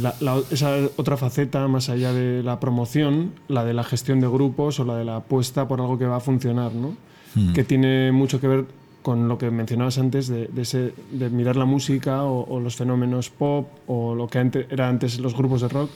esa 0.51 0.89
otra 0.97 1.15
faceta 1.15 1.69
más 1.69 1.87
allá 1.87 2.11
de 2.11 2.43
la 2.43 2.59
promoción, 2.59 3.31
la 3.47 3.63
de 3.63 3.73
la 3.73 3.85
gestión 3.85 4.19
de 4.19 4.27
grupos 4.27 4.77
o 4.81 4.83
la 4.83 4.97
de 4.97 5.05
la 5.05 5.15
apuesta 5.15 5.69
por 5.69 5.79
algo 5.79 5.97
que 5.97 6.05
va 6.05 6.17
a 6.17 6.19
funcionar, 6.19 6.73
¿no? 6.73 6.97
Hmm. 7.33 7.53
que 7.53 7.63
tiene 7.63 8.11
mucho 8.11 8.41
que 8.41 8.49
ver 8.49 8.65
con 9.03 9.29
lo 9.29 9.37
que 9.37 9.49
mencionabas 9.51 9.99
antes 9.99 10.27
de, 10.27 10.49
de, 10.49 11.29
mirar 11.29 11.55
la 11.55 11.63
música 11.63 12.25
o, 12.25 12.59
los 12.59 12.75
fenómenos 12.75 13.29
pop 13.29 13.69
o 13.87 14.13
lo 14.13 14.27
que 14.27 14.39
antes, 14.39 14.67
era 14.69 14.89
antes 14.89 15.17
los 15.19 15.33
grupos 15.33 15.61
de 15.61 15.69
rock 15.69 15.89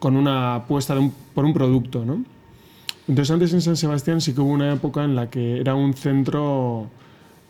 con 0.00 0.16
una 0.16 0.56
apuesta 0.56 0.96
por 1.32 1.44
un 1.44 1.54
producto. 1.54 2.04
¿no? 2.04 2.24
Entonces 3.06 3.30
antes 3.30 3.52
en 3.52 3.60
San 3.60 3.76
Sebastián 3.76 4.20
sí 4.20 4.34
que 4.34 4.40
hubo 4.40 4.50
una 4.50 4.72
época 4.72 5.04
en 5.04 5.14
la 5.14 5.30
que 5.30 5.60
era 5.60 5.76
un 5.76 5.94
centro 5.94 6.90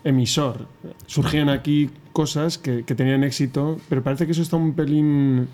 emisor. 0.03 0.67
Surgían 1.07 1.49
aquí 1.49 1.89
cosas 2.13 2.57
que, 2.57 2.83
tenían 2.83 3.23
éxito, 3.23 3.79
pero 3.89 4.03
parece 4.03 4.25
que 4.25 4.31
eso 4.31 4.41
está 4.41 4.55
un 4.55 4.73
pelín... 4.73 5.47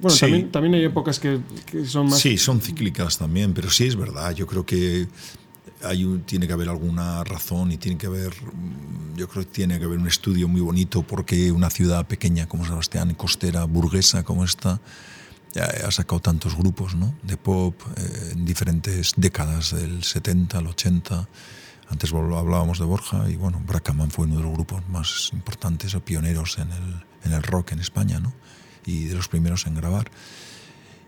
Bueno, 0.00 0.16
también, 0.16 0.50
también, 0.50 0.74
hay 0.74 0.84
épocas 0.84 1.20
que, 1.20 1.40
que, 1.66 1.84
son 1.84 2.08
más... 2.08 2.18
Sí, 2.18 2.38
son 2.38 2.60
cíclicas 2.60 3.18
también, 3.18 3.52
pero 3.52 3.68
sí 3.68 3.86
es 3.86 3.96
verdad. 3.96 4.34
Yo 4.34 4.46
creo 4.46 4.64
que 4.64 5.06
tiene 6.26 6.46
que 6.46 6.52
haber 6.52 6.68
alguna 6.68 7.24
razón 7.24 7.72
y 7.72 7.76
tiene 7.76 7.98
que 7.98 8.06
haber, 8.06 8.32
yo 9.16 9.28
creo 9.28 9.44
que 9.44 9.50
tiene 9.50 9.78
que 9.78 9.84
haber 9.84 9.98
un 9.98 10.08
estudio 10.08 10.48
muy 10.48 10.60
bonito 10.60 11.02
porque 11.02 11.50
una 11.52 11.70
ciudad 11.70 12.06
pequeña 12.06 12.46
como 12.46 12.64
Sebastián, 12.64 13.14
costera, 13.14 13.64
burguesa 13.64 14.22
como 14.22 14.44
esta, 14.44 14.80
ha 15.58 15.90
sacado 15.90 16.20
tantos 16.20 16.56
grupos 16.56 16.94
¿no? 16.94 17.14
de 17.22 17.36
pop 17.36 17.74
eh, 17.96 18.30
en 18.32 18.44
diferentes 18.44 19.14
décadas, 19.16 19.74
del 19.74 20.04
70 20.04 20.58
al 20.58 20.66
80. 20.68 21.28
Antes 21.90 22.12
hablábamos 22.12 22.78
de 22.78 22.84
Borja 22.84 23.28
y 23.28 23.36
bueno, 23.36 23.60
Bracaman 23.66 24.10
fue 24.10 24.26
uno 24.26 24.36
de 24.36 24.42
los 24.42 24.52
grupos 24.52 24.88
más 24.88 25.30
importantes 25.32 25.94
o 25.94 26.00
pioneros 26.00 26.58
en 26.58 26.70
el, 26.70 27.04
en 27.24 27.32
el 27.32 27.42
rock 27.42 27.72
en 27.72 27.80
España 27.80 28.20
¿no? 28.20 28.32
y 28.86 29.04
de 29.04 29.16
los 29.16 29.28
primeros 29.28 29.66
en 29.66 29.74
grabar. 29.74 30.10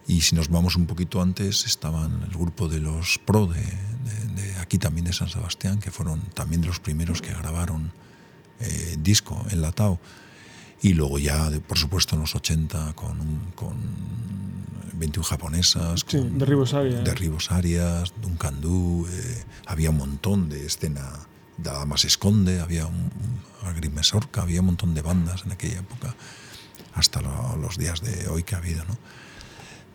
Y 0.08 0.22
si 0.22 0.34
nos 0.34 0.48
vamos 0.48 0.74
un 0.74 0.86
poquito 0.86 1.22
antes, 1.22 1.64
estaban 1.64 2.22
el 2.22 2.36
grupo 2.36 2.66
de 2.66 2.80
los 2.80 3.20
Pro 3.24 3.46
de, 3.46 3.62
aquí 4.60 4.78
también 4.78 5.06
de 5.06 5.12
San 5.12 5.28
Sebastián, 5.28 5.78
que 5.78 5.92
fueron 5.92 6.20
también 6.34 6.60
de 6.60 6.66
los 6.66 6.80
primeros 6.80 7.22
que 7.22 7.32
grabaron 7.32 7.92
eh, 8.58 8.96
disco 8.98 9.46
enlatado. 9.50 10.00
Y 10.82 10.94
luego 10.94 11.20
ya, 11.20 11.48
por 11.68 11.78
supuesto, 11.78 12.16
en 12.16 12.22
los 12.22 12.34
80 12.34 12.94
con, 12.94 13.52
con 13.54 13.76
21 15.02 15.24
japonesas, 15.24 16.04
sí, 16.06 16.18
con 16.18 16.38
Derribos 16.38 16.74
Arias, 16.74 17.02
Derribos 17.02 17.50
Arias 17.50 18.14
Duncan 18.22 18.60
Du, 18.60 19.04
eh, 19.10 19.44
había 19.66 19.90
un 19.90 19.96
montón 19.96 20.48
de 20.48 20.64
escena, 20.64 21.10
Dama 21.58 21.86
más 21.86 22.04
esconde, 22.04 22.60
había 22.60 22.86
un, 22.86 22.94
un 22.94 23.42
había 24.40 24.60
un 24.60 24.66
montón 24.66 24.94
de 24.94 25.02
bandas 25.02 25.42
en 25.44 25.52
aquella 25.52 25.80
época, 25.80 26.14
hasta 26.94 27.20
los 27.20 27.78
días 27.78 28.00
de 28.00 28.28
hoy 28.28 28.44
que 28.44 28.54
ha 28.54 28.58
habido, 28.58 28.84
¿no? 28.84 28.96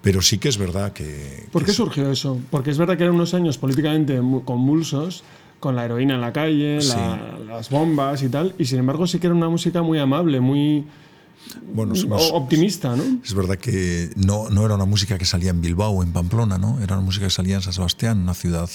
Pero 0.01 0.21
sí 0.21 0.39
que 0.39 0.49
es 0.49 0.57
verdad 0.57 0.91
que... 0.91 1.47
¿Por 1.51 1.63
qué 1.63 1.71
surgió 1.71 2.11
eso? 2.11 2.39
Porque 2.49 2.69
es 2.71 2.77
verdad 2.77 2.97
que 2.97 3.03
eran 3.03 3.15
unos 3.15 3.33
años 3.33 3.57
políticamente 3.57 4.21
convulsos, 4.45 5.23
con 5.59 5.75
la 5.75 5.85
heroína 5.85 6.15
en 6.15 6.21
la 6.21 6.33
calle, 6.33 6.79
las 7.47 7.69
bombas 7.69 8.23
y 8.23 8.29
tal, 8.29 8.55
y 8.57 8.65
sin 8.65 8.79
embargo 8.79 9.07
sí 9.07 9.19
que 9.19 9.27
era 9.27 9.35
una 9.35 9.49
música 9.49 9.81
muy 9.81 9.99
amable, 9.99 10.41
muy... 10.41 10.85
Bueno, 11.73 11.93
optimista, 12.33 12.95
¿no? 12.95 13.03
Es 13.23 13.33
verdad 13.33 13.57
que 13.57 14.11
no, 14.15 14.49
no 14.49 14.65
era 14.65 14.75
una 14.75 14.85
música 14.85 15.17
que 15.17 15.25
salía 15.25 15.51
en 15.51 15.61
Bilbao 15.61 15.91
o 15.91 16.03
en 16.03 16.11
Pamplona, 16.11 16.57
¿no? 16.57 16.79
Era 16.81 16.95
una 16.95 17.05
música 17.05 17.25
que 17.25 17.31
salía 17.31 17.55
en 17.55 17.61
San 17.61 17.73
Sebastián, 17.73 18.19
una 18.19 18.33
ciudad 18.33 18.69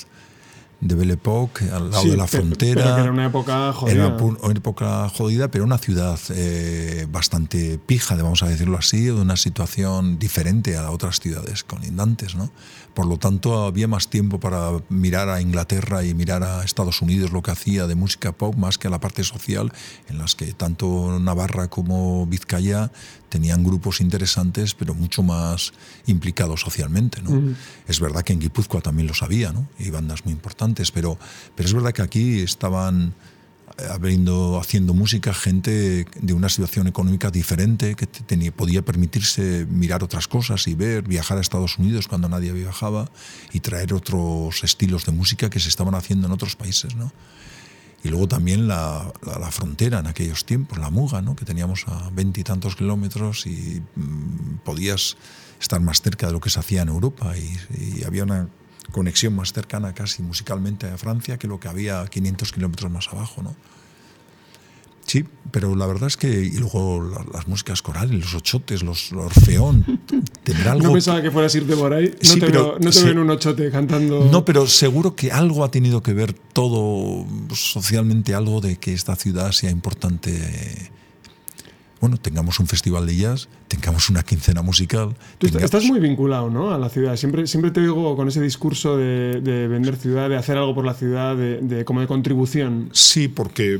de 0.83 0.97
Belle 0.97 1.15
Époque, 1.15 1.71
al 1.71 1.91
lado 1.91 2.05
de 2.05 2.17
la 2.17 2.27
frontera. 2.27 2.83
Pero 2.83 2.95
que 2.97 3.01
era 3.03 3.13
una 3.13 3.27
época 3.27 3.73
jodida. 3.73 3.95
Era 3.95 4.09
una, 4.09 4.53
época 4.53 5.09
jodida, 5.09 5.49
pero 5.49 5.65
una 5.65 5.79
ciudad 5.79 6.19
eh, 6.31 7.07
bastante 7.09 7.79
pija, 7.79 8.17
vamos 8.17 8.43
a 8.43 8.49
decirlo 8.49 8.77
así, 8.77 9.05
de 9.05 9.13
una 9.13 9.37
situación 9.37 10.19
diferente 10.19 10.77
a 10.77 10.91
otras 10.91 11.21
ciudades 11.21 11.63
colindantes. 11.63 12.35
¿no? 12.35 12.51
Por 12.95 13.07
lo 13.07 13.17
tanto, 13.17 13.65
había 13.65 13.87
más 13.87 14.09
tiempo 14.09 14.41
para 14.41 14.73
mirar 14.89 15.29
a 15.29 15.41
Inglaterra 15.41 16.05
y 16.05 16.15
mirar 16.15 16.43
a 16.43 16.65
Estados 16.65 17.01
Unidos 17.01 17.31
lo 17.31 17.43
que 17.43 17.53
hacía 17.53 17.87
de 17.87 17.95
música 17.95 18.33
pop, 18.33 18.57
más 18.57 18.77
que 18.77 18.89
a 18.89 18.91
la 18.91 18.99
parte 18.99 19.23
social, 19.23 19.73
en 20.09 20.19
las 20.19 20.35
que 20.35 20.53
tanto 20.53 21.19
Navarra 21.21 21.69
como 21.69 22.27
Vizcaya 22.27 22.91
tenían 23.33 23.65
grupos 23.65 24.03
interesantes, 24.03 24.75
pero 24.75 24.95
mucho 24.95 25.23
más 25.23 25.73
implicados 26.07 26.61
socialmente. 26.61 27.23
¿no? 27.23 27.55
Es 27.89 27.99
verdad 27.99 28.23
que 28.23 28.35
en 28.35 28.41
Guipúzcoa 28.41 28.83
también 28.83 29.09
lo 29.09 29.15
sabía, 29.15 29.53
¿no? 29.53 29.67
y 29.79 29.89
bandas 29.89 30.25
muy 30.27 30.35
importantes 30.35 30.93
pero, 30.93 31.19
pero 31.55 31.67
es 31.67 31.75
verdad 31.75 31.93
que 31.93 32.03
aquí 32.03 32.41
estaban 32.41 33.15
eh, 33.79 33.85
abriendo, 33.91 34.59
haciendo 34.61 34.93
música 34.93 35.33
gente 35.33 36.07
de 36.21 36.33
una 36.33 36.49
situación 36.49 36.87
económica 36.87 37.31
diferente, 37.31 37.95
que 37.95 38.07
tenía, 38.07 38.53
podía 38.53 38.83
permitirse 38.83 39.67
mirar 39.71 40.05
otras 40.05 40.29
cosas 40.29 40.69
y 40.69 40.75
ver, 40.75 41.03
viajar 41.03 41.39
a 41.39 41.41
Estados 41.41 41.79
Unidos 41.79 42.09
cuando 42.09 42.29
nadie 42.29 42.53
viajaba 42.53 43.11
y 43.53 43.61
traer 43.61 43.95
otros 43.95 44.63
estilos 44.63 45.07
de 45.07 45.13
música 45.13 45.49
que 45.49 45.61
se 45.61 45.69
estaban 45.69 45.95
haciendo 45.95 46.27
en 46.27 46.33
otros 46.33 46.55
países. 46.55 46.95
¿no? 46.97 47.13
Y 48.05 48.09
luego 48.09 48.27
también 48.27 48.67
la, 48.67 49.13
la, 49.25 49.51
frontera 49.53 50.01
en 50.01 50.09
aquellos 50.09 50.45
tiempos, 50.45 50.79
la 50.79 50.91
Muga, 50.91 51.23
¿no? 51.23 51.37
que 51.37 51.45
teníamos 51.45 51.87
a 51.87 52.11
veintitantos 52.11 52.75
kilómetros 52.75 53.47
y 53.47 53.83
mm, 53.95 54.59
podías 54.65 55.17
estar 55.61 55.81
más 55.81 56.03
cerca 56.03 56.27
de 56.27 56.33
lo 56.33 56.41
que 56.41 56.51
se 56.51 56.59
hacía 56.59 56.83
en 56.83 56.89
Europa 56.89 57.37
y, 57.37 57.99
y 57.99 58.05
había 58.05 58.25
una 58.25 58.49
conexión 58.91 59.37
más 59.37 59.53
cercana 59.53 59.95
casi 59.95 60.23
musicalmente 60.23 60.89
a 60.89 60.99
Francia 60.99 61.39
que 61.39 61.47
lo 61.47 61.61
que 61.61 61.69
había 61.69 62.05
500 62.07 62.53
kilómetros 62.53 62.91
más 62.91 63.09
abajo, 63.09 63.43
¿no? 63.43 63.55
Sí, 65.07 65.25
pero 65.51 65.75
la 65.75 65.87
verdad 65.87 66.07
es 66.07 66.17
que 66.17 66.29
y 66.29 66.57
luego 66.59 67.03
las, 67.33 67.49
músicas 67.49 67.83
corales, 67.83 68.19
los 68.19 68.35
ochotes, 68.35 68.83
los, 68.83 69.13
orfeón, 69.13 70.01
tendrá 70.45 70.73
algo. 70.73 70.89
No 70.89 70.93
pensaba 70.93 71.21
que 71.21 71.31
fueras 71.31 71.55
irte 71.55 71.77
por 71.77 71.93
ahí. 71.93 72.15
No 72.23 72.35
te, 72.35 72.41
pero, 72.41 72.77
no 72.81 72.91
te 72.91 73.05
ven 73.05 73.19
un 73.19 73.31
ochote 73.31 73.71
cantando. 73.71 74.29
No, 74.31 74.45
pero 74.45 74.67
seguro 74.67 75.15
que 75.15 75.33
algo 75.33 75.65
ha 75.65 75.71
tenido 75.71 76.03
que 76.03 76.13
ver 76.15 76.33
todo 76.33 77.27
socialmente, 77.55 78.35
algo 78.35 78.61
de 78.61 78.77
que 78.77 78.93
esta 78.93 79.17
ciudad 79.17 79.53
sea 79.53 79.71
importante 79.71 80.91
bueno, 82.03 82.17
tengamos 82.17 82.59
un 82.59 82.67
festival 82.67 83.07
de 83.07 83.15
jazz, 83.15 83.49
tengamos 83.69 84.11
una 84.11 84.25
quincena 84.25 84.61
musical. 84.61 85.15
Tú 85.39 85.47
estás 85.47 85.85
muy 85.85 86.01
vinculado 86.01 86.51
¿no? 86.51 86.75
a 86.75 86.79
la 86.79 86.89
ciudad. 86.89 87.15
Siempre, 87.15 87.47
siempre 87.47 87.71
te 87.71 87.81
digo 87.81 88.17
con 88.17 88.27
ese 88.27 88.41
discurso 88.41 88.97
de, 88.97 89.69
vender 89.71 89.95
ciudad, 89.95 90.29
de 90.29 90.35
hacer 90.35 90.59
algo 90.59 90.75
por 90.75 90.85
la 90.85 90.95
ciudad, 90.95 91.37
de, 91.37 91.85
como 91.85 92.01
de 92.01 92.09
contribución. 92.09 92.89
Sí, 92.91 93.29
porque 93.29 93.79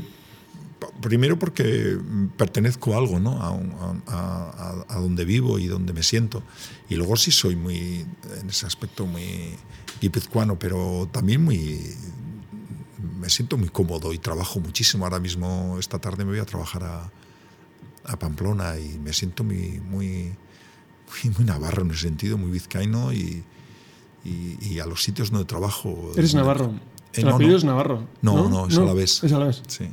primero 1.01 1.37
porque 1.37 1.97
pertenezco 2.37 2.93
a 2.93 2.97
algo, 2.97 3.19
¿no? 3.19 3.41
A, 4.07 4.85
a, 4.87 4.99
donde 4.99 5.25
vivo 5.25 5.59
y 5.59 5.67
donde 5.67 5.93
me 5.93 6.03
siento. 6.03 6.43
Y 6.89 6.95
luego 6.95 7.15
sí 7.15 7.31
soy 7.31 7.55
muy, 7.55 8.05
en 8.39 8.49
ese 8.49 8.65
aspecto, 8.65 9.05
muy 9.05 9.55
guipuzcoano, 10.01 10.57
pero 10.57 11.07
también 11.11 11.43
muy... 11.43 11.95
Me 13.19 13.29
siento 13.29 13.57
muy 13.57 13.69
cómodo 13.69 14.13
y 14.13 14.17
trabajo 14.17 14.59
muchísimo. 14.59 15.05
Ahora 15.05 15.19
mismo, 15.19 15.77
esta 15.79 15.99
tarde 15.99 16.25
me 16.25 16.31
voy 16.31 16.39
a 16.39 16.45
trabajar 16.45 16.83
a, 16.83 17.11
a 18.05 18.19
Pamplona 18.19 18.77
y 18.77 18.99
me 18.99 19.13
siento 19.13 19.43
muy, 19.43 19.79
muy, 19.79 20.35
muy, 21.37 21.45
navarro 21.45 21.83
en 21.83 21.91
ese 21.91 22.01
sentido, 22.01 22.37
muy 22.37 22.51
vizcaíno 22.51 23.13
y, 23.13 23.43
y, 24.25 24.79
a 24.79 24.85
los 24.85 25.03
sitios 25.03 25.31
donde 25.31 25.45
trabajo. 25.45 26.11
¿Eres 26.15 26.33
navarro? 26.33 26.73
¿El 27.13 27.25
no, 27.25 27.39
es 27.39 27.63
navarro? 27.63 28.07
No, 28.21 28.49
no, 28.49 28.67
es 28.67 28.77
a 28.77 28.83
la 28.83 28.93
vez. 28.93 29.23
Es 29.23 29.31
a 29.31 29.39
la 29.39 29.45
vez. 29.45 29.61
Sí. 29.67 29.89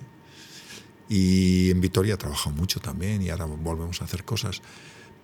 Y 1.11 1.71
en 1.73 1.81
Vitoria 1.81 2.15
he 2.15 2.17
trabajado 2.17 2.55
mucho 2.55 2.79
también 2.79 3.21
y 3.21 3.31
ahora 3.31 3.45
volvemos 3.45 4.01
a 4.01 4.05
hacer 4.05 4.25
cosas. 4.25 4.63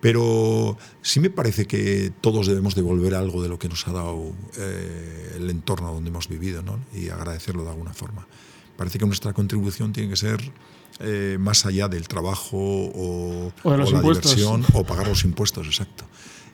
Pero 0.01 0.77
sí 1.01 1.21
me 1.21 1.29
parece 1.29 1.65
que 1.65 2.11
todos 2.21 2.45
debemos 2.45 2.75
devolver 2.75 3.15
algo 3.15 3.41
de 3.41 3.49
lo 3.49 3.57
que 3.57 3.69
nos 3.69 3.87
ha 3.87 3.93
dado 3.93 4.35
eh, 4.57 5.33
el 5.37 5.49
entorno 5.49 5.93
donde 5.93 6.09
hemos 6.09 6.27
vivido 6.27 6.61
¿no? 6.61 6.79
y 6.93 7.09
agradecerlo 7.09 7.63
de 7.63 7.69
alguna 7.69 7.93
forma. 7.93 8.27
Parece 8.75 8.99
que 8.99 9.05
nuestra 9.05 9.31
contribución 9.31 9.93
tiene 9.93 10.09
que 10.09 10.17
ser 10.17 10.51
eh, 10.99 11.37
más 11.39 11.65
allá 11.65 11.87
del 11.87 12.07
trabajo 12.07 12.57
o, 12.57 13.53
la 13.63 13.85
diversión 13.85 14.65
o 14.73 14.83
pagar 14.83 15.07
los 15.07 15.23
impuestos, 15.23 15.65
exacto 15.65 16.05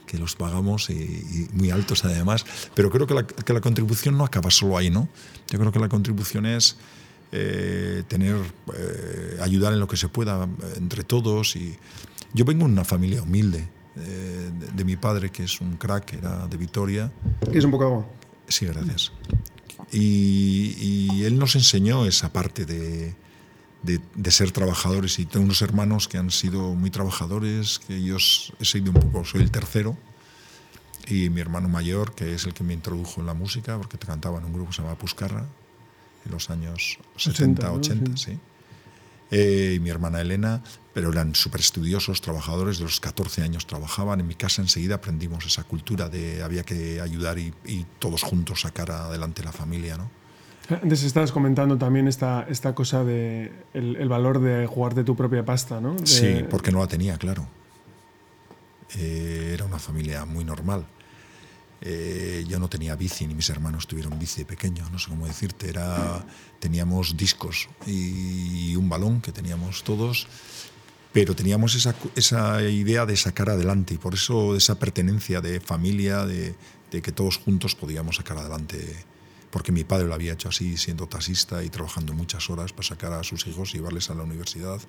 que 0.05 0.19
los 0.19 0.35
pagamos 0.35 0.91
y, 0.91 1.47
muy 1.53 1.71
altos 1.71 2.05
además. 2.05 2.45
Pero 2.75 2.91
creo 2.91 3.07
que 3.07 3.15
la, 3.15 3.25
que 3.25 3.51
la, 3.51 3.61
contribución 3.61 4.15
no 4.15 4.25
acaba 4.25 4.51
solo 4.51 4.77
ahí, 4.77 4.91
¿no? 4.91 5.09
Yo 5.49 5.57
creo 5.57 5.71
que 5.71 5.79
la 5.79 5.89
contribución 5.89 6.45
es 6.45 6.77
eh, 7.35 8.03
tener, 8.07 8.35
eh, 8.77 9.37
ayudar 9.41 9.73
en 9.73 9.79
lo 9.79 9.87
que 9.87 9.97
se 9.97 10.07
pueda 10.07 10.47
entre 10.77 11.03
todos. 11.03 11.55
Y 11.55 11.75
yo 12.33 12.45
vengo 12.45 12.65
de 12.67 12.73
una 12.73 12.85
familia 12.85 13.23
humilde, 13.23 13.67
de, 13.95 14.85
mi 14.85 14.95
padre 14.95 15.31
que 15.31 15.43
es 15.43 15.59
un 15.59 15.77
crack, 15.77 16.13
era 16.13 16.47
de 16.47 16.57
Vitoria. 16.57 17.11
¿Quieres 17.41 17.65
un 17.65 17.71
poco 17.71 17.83
de 17.85 17.89
agua? 17.91 18.07
Sí, 18.47 18.65
gracias. 18.65 19.11
Y, 19.91 20.75
y 20.79 21.23
él 21.23 21.37
nos 21.39 21.55
enseñó 21.55 22.05
esa 22.05 22.31
parte 22.31 22.65
de, 22.65 23.15
de, 23.83 24.31
ser 24.31 24.51
trabajadores 24.51 25.19
y 25.19 25.25
tengo 25.25 25.45
unos 25.45 25.61
hermanos 25.61 26.07
que 26.07 26.17
han 26.17 26.31
sido 26.31 26.73
muy 26.73 26.89
trabajadores, 26.89 27.79
que 27.79 27.97
ellos 27.97 28.53
he 28.59 28.65
sido 28.65 28.91
un 28.91 28.99
poco, 28.99 29.25
soy 29.25 29.41
el 29.41 29.51
tercero, 29.51 29.97
y 31.07 31.29
mi 31.29 31.41
hermano 31.41 31.67
mayor, 31.67 32.13
que 32.13 32.33
es 32.33 32.45
el 32.45 32.53
que 32.53 32.63
me 32.63 32.73
introdujo 32.73 33.19
en 33.19 33.27
la 33.27 33.33
música, 33.33 33.77
porque 33.77 33.97
te 33.97 34.07
cantaba 34.07 34.39
en 34.39 34.45
un 34.45 34.53
grupo 34.53 34.69
que 34.69 34.75
se 34.75 34.81
llamaba 34.81 34.97
Puscarra, 34.97 35.45
en 36.25 36.31
los 36.31 36.49
años 36.49 36.99
70, 37.17 37.71
80, 37.71 38.17
sí. 38.17 38.39
Eh, 39.31 39.73
y 39.77 39.79
mi 39.79 39.89
hermana 39.89 40.21
Elena, 40.21 40.61
pero 40.93 41.11
eran 41.11 41.33
súper 41.33 41.61
estudiosos, 41.61 42.21
trabajadores, 42.21 42.77
de 42.77 42.83
los 42.83 42.99
14 42.99 43.41
años 43.41 43.65
trabajaban. 43.65 44.19
En 44.19 44.27
mi 44.27 44.35
casa 44.35 44.61
enseguida 44.61 44.95
aprendimos 44.95 45.45
esa 45.45 45.63
cultura 45.63 46.07
de 46.07 46.43
había 46.43 46.63
que 46.63 47.01
ayudar 47.01 47.39
y, 47.39 47.53
y 47.65 47.85
todos 47.97 48.21
juntos 48.21 48.61
sacar 48.61 48.91
adelante 48.91 49.43
la 49.43 49.51
familia, 49.51 49.97
¿no? 49.97 50.23
Antes 50.69 51.03
estabas 51.03 51.31
comentando 51.31 51.77
también 51.77 52.07
esta, 52.07 52.45
esta 52.47 52.73
cosa 52.73 53.03
de 53.03 53.51
el, 53.73 54.07
valor 54.07 54.39
de 54.39 54.65
jugar 54.65 54.95
de 54.95 55.03
tu 55.03 55.15
propia 55.15 55.43
pasta, 55.43 55.81
¿no? 55.81 55.95
Sí, 56.05 56.45
porque 56.49 56.71
no 56.71 56.79
la 56.79 56.87
tenía, 56.87 57.17
claro. 57.17 57.47
Eh, 58.97 59.51
era 59.53 59.65
una 59.65 59.79
familia 59.79 60.23
muy 60.25 60.45
normal. 60.45 60.85
Eh, 61.81 62.45
yo 62.47 62.59
no 62.59 62.69
tenía 62.69 62.95
bici, 62.95 63.27
ni 63.27 63.35
mis 63.35 63.49
hermanos 63.49 63.87
tuvieron 63.87 64.17
bici 64.17 64.41
de 64.41 64.45
pequeño, 64.45 64.89
no 64.89 64.99
sé 64.99 65.09
cómo 65.09 65.27
decirte. 65.27 65.69
Era, 65.69 66.25
teníamos 66.59 67.17
discos 67.17 67.69
y 67.85 68.75
un 68.75 68.87
balón 68.87 69.21
que 69.21 69.31
teníamos 69.31 69.83
todos, 69.83 70.27
pero 71.11 71.35
teníamos 71.35 71.75
esa, 71.75 71.93
esa 72.15 72.61
idea 72.63 73.05
de 73.05 73.17
sacar 73.17 73.49
adelante 73.49 73.93
y 73.93 73.97
por 73.97 74.13
eso 74.13 74.55
esa 74.55 74.79
pertenencia 74.79 75.41
de 75.41 75.59
familia, 75.59 76.25
de, 76.25 76.55
de 76.91 77.01
que 77.01 77.11
todos 77.11 77.37
juntos 77.37 77.75
podíamos 77.75 78.15
sacar 78.15 78.37
adelante 78.37 79.05
porque 79.53 79.71
mi 79.71 79.83
padre 79.83 80.07
lo 80.07 80.15
había 80.15 80.33
hecho 80.33 80.49
así, 80.49 80.77
siendo 80.77 81.05
taxista 81.05 81.63
y 81.63 81.69
trabajando 81.69 82.13
muchas 82.13 82.49
horas 82.49 82.73
para 82.73 82.87
sacar 82.87 83.13
a 83.13 83.23
sus 83.23 83.45
hijos 83.45 83.69
y 83.69 83.77
llevarles 83.77 84.09
a 84.09 84.15
la 84.15 84.23
universidad, 84.23 84.81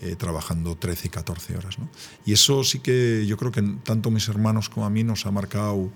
eh, 0.00 0.16
trabajando 0.16 0.76
13 0.76 1.06
y 1.06 1.10
14 1.10 1.56
horas. 1.56 1.76
Y 2.24 2.32
eso 2.32 2.64
sí 2.64 2.80
que 2.80 3.24
yo 3.26 3.36
creo 3.36 3.52
que 3.52 3.62
tanto 3.82 4.10
mis 4.10 4.28
hermanos 4.28 4.68
como 4.68 4.86
a 4.86 4.90
mí 4.90 5.04
nos 5.04 5.26
ha 5.26 5.30
marcado 5.30 5.90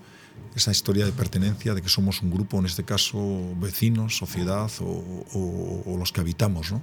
esa 0.55 0.71
historia 0.71 1.05
de 1.05 1.11
pertenencia, 1.11 1.73
de 1.73 1.81
que 1.81 1.89
somos 1.89 2.21
un 2.21 2.31
grupo, 2.31 2.59
en 2.59 2.65
este 2.65 2.83
caso 2.83 3.53
vecinos, 3.59 4.17
sociedad 4.17 4.71
o, 4.79 5.95
los 5.97 6.11
que 6.11 6.21
habitamos. 6.21 6.71
¿no? 6.71 6.81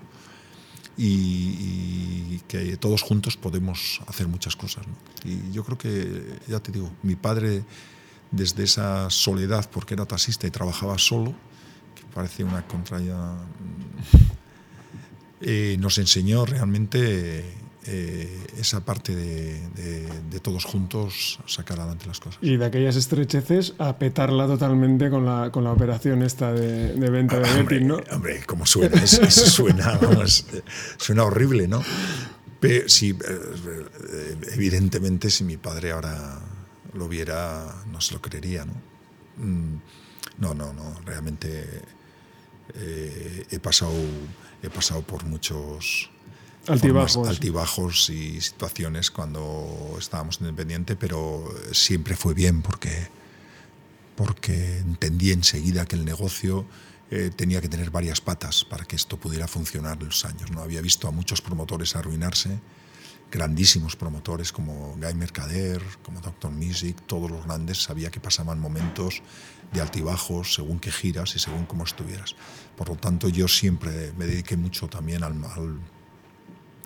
Y, 0.97 2.41
que 2.49 2.79
todos 2.79 3.03
juntos 3.03 3.37
podemos 3.37 4.01
hacer 4.07 4.27
muchas 4.27 4.57
cosas. 4.57 4.87
Y 5.25 5.53
yo 5.53 5.65
creo 5.65 5.77
que, 5.77 6.39
ya 6.47 6.61
te 6.61 6.73
digo, 6.73 6.91
mi 7.03 7.15
padre 7.15 7.65
desde 8.31 8.65
esa 8.65 9.11
soledad, 9.11 9.69
porque 9.71 9.95
era 9.95 10.07
taxista 10.07 10.47
y 10.47 10.51
trabajaba 10.51 10.97
solo, 10.99 11.35
que 11.95 12.03
parece 12.15 12.45
una 12.45 12.67
contraria, 12.67 13.17
eh, 15.41 15.77
nos 15.79 15.99
enseñó 15.99 16.45
realmente 16.45 17.45
eh, 17.87 18.47
esa 18.59 18.85
parte 18.85 19.15
de, 19.15 20.41
todos 20.43 20.65
juntos 20.65 21.41
sacar 21.47 21.81
adelante 21.81 22.07
las 22.07 22.21
cosas. 22.21 22.39
Y 22.43 22.57
de 22.57 22.65
aquellas 22.65 22.97
estrecheces 22.97 23.75
a 23.79 23.99
petarla 23.99 24.47
totalmente 24.47 25.11
con 25.11 25.25
la, 25.25 25.51
con 25.51 25.65
la 25.65 25.73
operación 25.73 26.23
esta 26.23 26.53
de, 26.53 26.93
venta 27.11 27.41
de 27.41 27.61
hombre, 27.61 27.81
¿no? 27.81 27.99
Hombre, 28.13 28.43
como 28.47 28.67
suena, 28.67 29.05
suena, 29.07 29.99
suena 30.97 31.25
horrible, 31.25 31.67
¿no? 31.67 31.83
Pero 32.61 32.89
sí, 32.89 33.11
eh, 33.11 34.37
evidentemente 34.53 35.31
si 35.31 35.45
mi 35.45 35.57
padre 35.57 35.93
ahora 35.93 36.41
lo 36.95 37.09
viera, 37.09 37.83
no 37.91 38.01
se 38.01 38.15
lo 38.15 38.23
creería, 38.23 38.65
¿no? 38.65 38.75
Mm, 39.37 39.81
no, 40.39 40.55
no, 40.55 40.73
no, 40.73 40.95
realmente 41.05 41.65
eh, 42.75 43.47
he, 43.51 43.59
pasado, 43.59 43.93
he 44.63 44.71
pasado 44.71 45.03
por 45.03 45.25
muchos 45.25 46.11
altibajos. 46.67 47.29
altibajos 47.29 48.11
y 48.11 48.41
situaciones 48.41 49.11
cuando 49.11 49.97
estábamos 49.99 50.41
independientes, 50.41 50.97
pero 50.99 51.45
siempre 51.73 52.17
fue 52.17 52.35
bien 52.35 52.63
porque 52.63 53.09
porque 54.19 54.79
entendí 54.79 55.31
enseguida 55.31 55.87
que 55.87 55.95
el 55.95 56.05
negocio 56.05 56.67
eh, 57.13 57.31
tenía 57.35 57.61
que 57.61 57.69
tener 57.69 57.93
varias 57.93 58.21
patas 58.21 58.65
para 58.65 58.85
que 58.85 58.97
esto 58.97 59.17
pudiera 59.17 59.47
funcionar 59.47 59.97
en 60.01 60.07
los 60.07 60.25
años. 60.25 60.51
¿no? 60.51 60.61
Había 60.61 60.81
visto 60.81 61.07
a 61.07 61.13
muchos 61.13 61.41
promotores 61.41 61.95
arruinarse, 61.95 62.59
grandísimos 63.31 63.97
promotores 63.97 64.53
como 64.53 64.97
Guy 64.97 65.15
Mercader, 65.15 65.83
como 66.03 66.21
Dr. 66.21 66.51
Music, 66.51 66.97
todos 67.07 67.31
los 67.31 67.45
grandes, 67.45 67.83
sabía 67.83 68.11
que 68.11 68.21
pasaban 68.21 68.59
momentos 68.59 69.23
de 69.73 69.81
altibajos 69.81 70.55
según 70.55 70.79
qué 70.79 70.91
giras 70.91 71.37
y 71.37 71.39
según 71.39 71.67
cómo 71.67 71.85
estuvieras. 71.85 72.35
Por 72.77 72.89
lo 72.89 72.97
tanto, 72.97 73.29
yo 73.29 73.49
siempre 73.49 74.13
me 74.17 74.27
dediqué 74.27 74.57
mucho 74.57 74.89
también 74.89 75.23
al, 75.23 75.45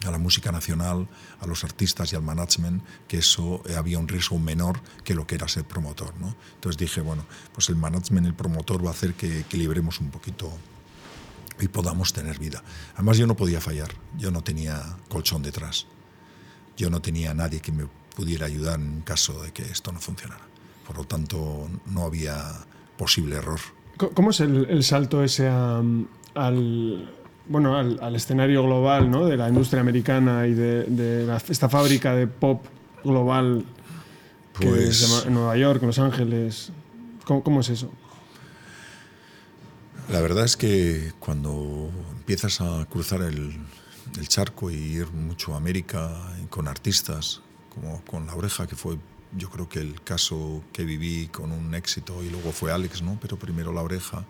a 0.05 0.11
la 0.11 0.19
música 0.19 0.51
nacional, 0.51 1.09
a 1.41 1.47
los 1.47 1.63
artistas 1.63 2.13
y 2.13 2.17
al 2.17 2.23
management, 2.23 2.83
que 3.07 3.19
eso 3.19 3.63
eh, 3.69 3.77
había 3.77 4.01
un 4.01 4.09
riesgo 4.09 4.39
menor 4.39 4.81
que 5.05 5.15
lo 5.15 5.27
que 5.27 5.37
era 5.37 5.47
ser 5.47 5.65
promotor. 5.65 6.13
¿no? 6.19 6.35
Entonces 6.55 6.77
dije, 6.77 7.01
bueno, 7.03 7.25
pues 7.53 7.69
el 7.69 7.77
management, 7.77 8.27
el 8.27 8.35
promotor 8.35 8.85
va 8.85 8.89
a 8.89 8.93
hacer 8.95 9.15
que 9.15 9.41
equilibremos 9.41 10.01
un 10.01 10.11
poquito 10.11 10.53
y 11.61 11.69
podamos 11.69 12.13
tener 12.13 12.41
vida. 12.41 12.65
Además 12.95 13.19
yo 13.19 13.29
no 13.29 13.37
podía 13.37 13.61
fallar, 13.61 13.93
yo 14.19 14.33
no 14.33 14.43
tenía 14.43 14.97
colchón 15.09 15.43
detrás 15.43 15.87
yo 16.77 16.91
no 16.91 17.01
tenía 17.01 17.35
nadie 17.35 17.61
que 17.61 17.73
me 17.73 17.87
pudiera 18.15 18.47
ayudar 18.47 18.81
en 18.81 19.03
caso 19.03 19.43
de 19.43 19.53
que 19.53 19.63
esto 19.63 19.93
no 19.93 20.01
funcionara. 20.01 20.43
Por 20.87 20.97
lo 20.97 21.05
tanto, 21.05 21.69
no 21.87 22.05
había 22.05 22.43
posible 22.97 23.37
error. 23.37 23.61
¿Cómo 24.15 24.31
es 24.31 24.41
el, 24.41 24.83
salto 24.83 25.23
ese 25.23 25.49
al, 25.49 27.11
bueno, 27.47 27.77
al, 27.77 28.17
escenario 28.17 28.65
global 28.65 29.11
¿no? 29.11 29.27
de 29.27 29.37
la 29.37 29.49
industria 29.49 29.81
americana 29.81 30.47
y 30.47 30.55
de, 30.55 31.39
esta 31.49 31.69
fábrica 31.69 32.15
de 32.15 32.27
pop 32.27 32.65
global 33.05 33.65
que 34.59 34.67
pues 34.67 35.25
en 35.27 35.35
Nueva 35.35 35.57
York, 35.57 35.83
en 35.83 35.87
Los 35.87 35.99
Ángeles? 35.99 36.73
¿Cómo, 37.25 37.43
¿Cómo 37.43 37.61
es 37.61 37.69
eso? 37.69 37.91
La 40.11 40.21
verdad 40.21 40.45
es 40.45 40.57
que 40.57 41.13
cuando 41.21 41.91
empiezas 42.17 42.61
a 42.61 42.87
cruzar 42.91 43.23
el, 43.23 43.55
el 44.19 44.29
charco 44.29 44.71
y 44.71 44.75
ir 44.75 45.11
mucho 45.13 45.55
a 45.55 45.57
América 45.57 46.11
con 46.51 46.69
artistas, 46.69 47.43
como 47.75 48.05
con 48.05 48.27
La 48.27 48.35
Oreja, 48.35 48.67
que 48.67 48.77
fue 48.77 48.99
yo 49.37 49.49
creo 49.51 49.69
que 49.69 49.81
el 49.81 50.03
caso 50.03 50.63
que 50.73 50.85
viví 50.85 51.29
con 51.29 51.53
un 51.53 51.75
éxito 51.75 52.23
y 52.23 52.31
luego 52.31 52.53
fue 52.53 52.73
Alex, 52.73 53.03
¿no? 53.03 53.19
Pero 53.21 53.39
primero 53.39 53.73
La 53.73 53.83
Oreja, 53.83 54.25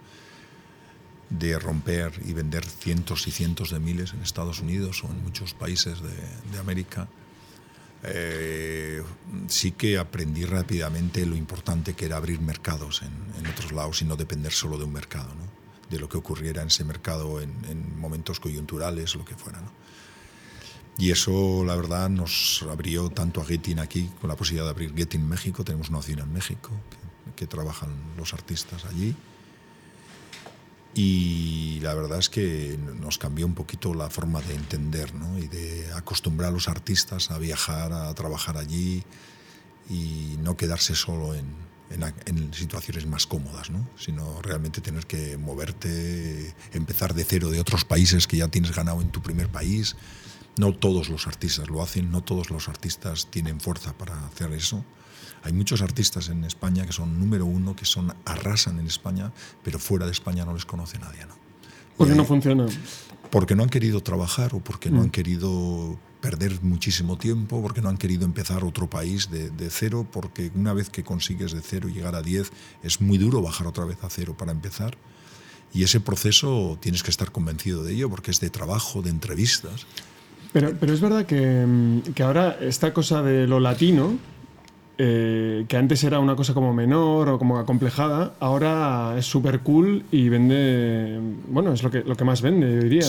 de 1.29 1.59
romper 1.59 2.13
y 2.25 2.33
vender 2.35 2.65
cientos 2.65 3.27
y 3.27 3.31
cientos 3.31 3.71
de 3.71 3.81
miles 3.81 4.13
en 4.13 4.23
Estados 4.23 4.61
Unidos 4.61 5.03
o 5.03 5.09
en 5.09 5.23
muchos 5.23 5.55
países 5.55 5.99
de, 6.03 6.59
América. 6.59 7.09
Eh, 8.05 9.03
sí 9.49 9.73
que 9.73 9.97
aprendí 9.97 10.45
rápidamente 10.45 11.25
lo 11.25 11.37
importante 11.37 11.95
que 11.95 12.05
era 12.05 12.17
abrir 12.17 12.41
mercados 12.41 13.03
en, 13.03 13.47
otros 13.47 13.73
lados 13.73 14.03
y 14.03 14.05
no 14.05 14.17
depender 14.17 14.53
solo 14.53 14.77
de 14.79 14.85
un 14.85 14.93
mercado. 14.93 15.29
De 15.93 16.01
lo 16.01 16.09
que 16.09 16.17
ocurriera 16.17 16.63
en 16.63 16.69
ese 16.69 16.85
mercado 16.85 17.41
en, 17.41 18.01
momentos 18.01 18.41
coyunturales, 18.41 19.15
lo 19.15 19.25
que 19.25 19.37
fuera. 19.37 19.61
Y 20.99 21.11
eso, 21.11 21.65
la 21.65 21.77
verdad, 21.77 22.09
nos 22.09 22.65
abrió 22.71 23.11
tanto 23.11 23.41
a 23.41 23.45
Getting 23.45 23.79
aquí, 23.79 24.11
con 24.21 24.29
la 24.29 24.37
posibilidad 24.37 24.65
de 24.65 24.71
abrir 24.71 24.95
Getting 24.95 25.29
México. 25.29 25.65
Tenemos 25.65 25.91
una 25.91 25.99
oficina 25.99 26.23
en 26.23 26.33
México, 26.33 26.71
que, 27.37 27.47
trabajan 27.47 27.91
los 28.17 28.33
artistas 28.33 28.85
allí. 28.87 29.15
Y 30.95 31.81
la 31.81 31.95
verdad 31.95 32.19
es 32.19 32.29
que 32.29 32.79
nos 33.01 33.19
cambió 33.19 33.47
un 33.47 33.55
poquito 33.55 33.95
la 33.95 34.11
forma 34.11 34.41
de 34.43 34.55
entender 34.55 35.15
¿no? 35.15 35.39
y 35.39 35.49
de 35.49 35.93
acostumbrar 35.95 36.51
a 36.51 36.53
los 36.53 36.69
artistas 36.69 37.31
a 37.31 37.39
viajar, 37.39 37.93
a 37.93 38.13
trabajar 38.15 38.57
allí 38.59 39.03
y 39.89 40.37
no 40.39 40.57
quedarse 40.57 40.95
solo 40.95 41.35
en, 41.35 41.47
en, 41.93 42.55
situaciones 42.55 43.07
más 43.07 43.27
cómodas, 43.27 43.71
¿no? 43.71 43.87
sino 43.97 44.41
realmente 44.43 44.81
tener 44.81 45.07
que 45.07 45.37
moverte, 45.37 46.55
empezar 46.73 47.15
de 47.15 47.25
cero 47.25 47.51
de 47.51 47.61
otros 47.61 47.85
países 47.85 48.27
que 48.27 48.37
ya 48.39 48.49
tienes 48.49 48.75
ganado 48.75 49.01
en 49.01 49.11
tu 49.11 49.23
primer 49.23 49.49
país. 49.49 49.97
No 50.57 50.75
todos 50.75 51.09
los 51.09 51.27
artistas 51.27 51.69
lo 51.69 51.83
hacen, 51.83 52.11
no 52.11 52.23
todos 52.23 52.51
los 52.51 52.69
artistas 52.69 53.29
tienen 53.31 53.61
fuerza 53.61 53.93
para 53.95 54.27
hacer 54.27 54.53
eso. 54.53 54.85
Hay 55.45 55.53
muchos 55.53 55.83
artistas 55.83 56.29
en 56.29 56.45
España 56.45 56.87
que 56.87 56.93
son 56.93 57.19
número 57.19 57.47
uno, 57.47 57.75
que 57.75 57.85
son 57.85 58.15
arrasan 58.25 58.79
en 58.79 58.87
España, 58.87 59.33
pero 59.65 59.79
fuera 59.79 60.07
de 60.07 60.13
España 60.13 60.45
no 60.45 60.55
les 60.55 60.65
conoce 60.65 60.99
nadie. 60.99 61.27
¿no? 61.27 61.35
¿Por 61.97 62.09
qué 62.09 62.15
no 62.15 62.25
funciona? 62.25 62.67
Porque 63.31 63.55
no 63.55 63.63
han 63.63 63.71
querido 63.71 64.03
trabajar 64.03 64.55
o 64.55 64.61
porque 64.61 64.91
no 64.91 64.99
mm. 64.99 65.03
han 65.03 65.11
querido 65.11 65.99
perder 66.23 66.63
muchísimo 66.63 67.19
tiempo 67.19 67.61
porque 67.61 67.83
no 67.83 67.91
han 67.91 67.99
querido 67.99 68.25
empezar 68.25 68.65
otro 68.65 68.89
país 68.89 69.29
de, 69.31 69.51
cero, 69.69 70.07
porque 70.11 70.51
una 70.55 70.73
vez 70.73 70.89
que 70.89 71.03
consigues 71.03 71.53
de 71.53 71.61
cero 71.61 71.89
llegar 71.89 72.15
a 72.15 72.23
10 72.23 72.51
es 72.83 73.01
muy 73.03 73.19
duro 73.19 73.43
bajar 73.43 73.67
otra 73.67 73.85
vez 73.85 74.03
a 74.03 74.09
cero 74.09 74.35
para 74.39 74.53
empezar. 74.53 74.97
Y 75.75 75.83
ese 75.83 76.01
proceso 76.01 76.79
tienes 76.81 77.03
que 77.03 77.11
estar 77.11 77.33
convencido 77.33 77.83
de 77.83 77.95
ello 77.95 78.09
porque 78.09 78.31
es 78.31 78.41
de 78.41 78.51
trabajo, 78.51 79.03
de 79.03 79.11
entrevistas. 79.11 79.87
Pero, 80.53 80.75
pero 80.79 80.93
es 80.95 81.01
verdad 81.01 81.27
que, 81.27 81.67
mm, 81.67 82.13
que 82.15 82.23
ahora 82.23 82.57
esta 82.61 82.95
cosa 82.95 83.23
de 83.23 83.47
lo 83.47 83.59
latino, 83.59 84.17
eh, 84.99 85.65
que 85.67 85.77
antes 85.77 86.05
era 86.05 86.21
una 86.21 86.37
cosa 86.37 86.55
como 86.55 86.73
menor 86.73 87.31
o 87.31 87.39
como 87.39 87.59
acomplejada, 87.59 88.35
ahora 88.39 89.17
es 89.19 89.27
súper 89.27 89.61
cool 89.61 90.05
y 90.13 90.29
vende, 90.29 91.19
bueno, 91.49 91.73
es 91.73 91.83
lo 91.83 91.91
que, 91.91 92.05
lo 92.05 92.15
que 92.15 92.25
más 92.25 92.43
vende, 92.43 92.73
yo 92.77 92.83
diría. 92.83 93.07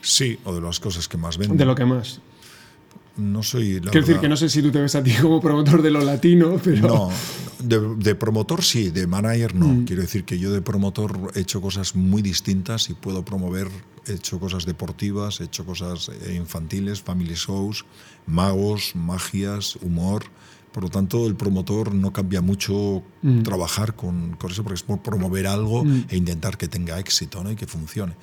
Sí, 0.00 0.38
o 0.44 0.54
de 0.54 0.60
las 0.60 0.80
cosas 0.80 1.08
que 1.08 1.16
más 1.16 1.38
venden. 1.38 1.58
De 1.58 1.64
lo 1.64 1.74
que 1.74 1.84
más. 1.84 2.20
No 3.16 3.42
soy. 3.42 3.80
Quiero 3.80 4.06
decir 4.06 4.18
que 4.18 4.28
no 4.28 4.36
sé 4.36 4.48
si 4.48 4.62
tú 4.62 4.70
te 4.70 4.80
ves 4.80 4.94
a 4.94 5.02
ti 5.02 5.12
como 5.20 5.40
promotor 5.40 5.82
de 5.82 5.90
lo 5.90 6.00
latino, 6.00 6.58
pero. 6.62 6.88
No, 6.88 7.10
de, 7.62 8.14
promotor 8.14 8.62
sí, 8.62 8.90
de 8.90 9.06
manager 9.06 9.54
no. 9.54 9.68
Mm. 9.68 9.84
Quiero 9.84 10.02
decir 10.02 10.24
que 10.24 10.38
yo 10.38 10.52
de 10.52 10.62
promotor 10.62 11.32
he 11.34 11.40
hecho 11.40 11.60
cosas 11.60 11.94
muy 11.94 12.22
distintas 12.22 12.88
y 12.88 12.94
puedo 12.94 13.24
promover. 13.24 13.68
He 14.06 14.14
hecho 14.14 14.40
cosas 14.40 14.64
deportivas, 14.64 15.40
he 15.40 15.44
hecho 15.44 15.66
cosas 15.66 16.08
eh, 16.08 16.34
infantiles, 16.34 17.02
family 17.02 17.34
shows, 17.34 17.84
magos, 18.26 18.92
magias, 18.94 19.76
humor. 19.76 20.24
Por 20.72 20.84
lo 20.84 20.88
tanto, 20.88 21.26
el 21.26 21.34
promotor 21.34 21.94
no 21.94 22.12
cambia 22.12 22.40
mucho 22.40 23.02
mm. 23.22 23.42
trabajar 23.42 23.94
con, 23.94 24.36
con, 24.36 24.52
eso 24.52 24.62
porque 24.62 24.76
es 24.76 24.82
por 24.82 25.02
promover 25.02 25.48
algo 25.48 25.84
mm. 25.84 26.04
e 26.08 26.16
intentar 26.16 26.56
que 26.56 26.68
tenga 26.68 26.98
éxito 26.98 27.42
¿no? 27.42 27.50
y 27.50 27.56
que 27.56 27.66
funcione. 27.66 28.14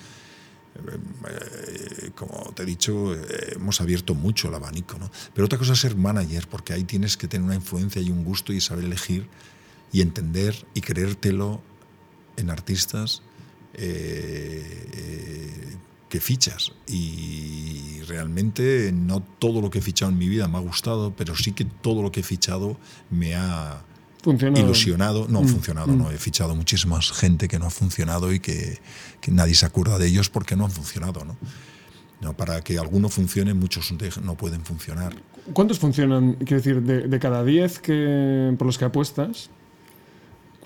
Eh, 1.29 2.11
como 2.15 2.51
te 2.53 2.63
he 2.63 2.65
dicho, 2.65 3.13
eh, 3.13 3.53
hemos 3.55 3.81
abierto 3.81 4.15
mucho 4.15 4.49
el 4.49 4.55
abanico. 4.55 4.97
¿no? 4.97 5.11
Pero 5.33 5.45
otra 5.45 5.57
cosa 5.57 5.73
es 5.73 5.79
ser 5.79 5.95
manager, 5.95 6.47
porque 6.47 6.73
ahí 6.73 6.83
tienes 6.83 7.17
que 7.17 7.27
tener 7.27 7.45
una 7.45 7.55
influencia 7.55 8.01
y 8.01 8.09
un 8.09 8.23
gusto 8.23 8.53
y 8.53 8.61
saber 8.61 8.85
elegir 8.85 9.27
y 9.91 10.01
entender 10.01 10.65
y 10.73 10.81
creértelo 10.81 11.61
en 12.35 12.49
artistas 12.49 13.23
eh, 13.73 15.77
que 16.09 16.19
fichas. 16.19 16.73
Y 16.87 18.01
realmente 18.07 18.91
no 18.93 19.21
todo 19.21 19.61
lo 19.61 19.69
que 19.69 19.79
he 19.79 19.81
fichado 19.81 20.11
en 20.11 20.17
mi 20.17 20.29
vida 20.29 20.47
me 20.47 20.57
ha 20.57 20.61
gustado, 20.61 21.13
pero 21.15 21.35
sí 21.35 21.51
que 21.51 21.65
todo 21.65 22.01
lo 22.01 22.11
que 22.11 22.21
he 22.21 22.23
fichado 22.23 22.77
me 23.09 23.35
ha 23.35 23.83
ilusionado. 24.25 25.27
No 25.29 25.39
ha 25.39 25.43
mm, 25.43 25.47
funcionado, 25.47 25.87
mm. 25.87 25.97
no. 25.97 26.11
He 26.11 26.17
fichado 26.17 26.55
muchísimas 26.55 27.11
gente 27.11 27.47
que 27.47 27.59
no 27.59 27.67
ha 27.67 27.69
funcionado 27.69 28.33
y 28.33 28.39
que, 28.39 28.79
que, 29.21 29.31
nadie 29.31 29.55
se 29.55 29.65
acuerda 29.65 29.97
de 29.97 30.07
ellos 30.07 30.29
porque 30.29 30.55
no 30.55 30.65
han 30.65 30.71
funcionado, 30.71 31.25
¿no? 31.25 31.37
no 32.21 32.35
para 32.35 32.61
que 32.61 32.79
alguno 32.79 33.09
funcione, 33.09 33.53
muchos 33.53 33.93
no 34.23 34.35
pueden 34.35 34.65
funcionar. 34.65 35.15
¿Cuántos 35.53 35.79
funcionan? 35.79 36.33
Quiero 36.33 36.57
decir, 36.57 36.81
de, 36.81 37.07
de 37.07 37.19
cada 37.19 37.43
10 37.43 37.79
que, 37.79 38.55
por 38.57 38.65
los 38.67 38.77
que 38.77 38.85
apuestas, 38.85 39.49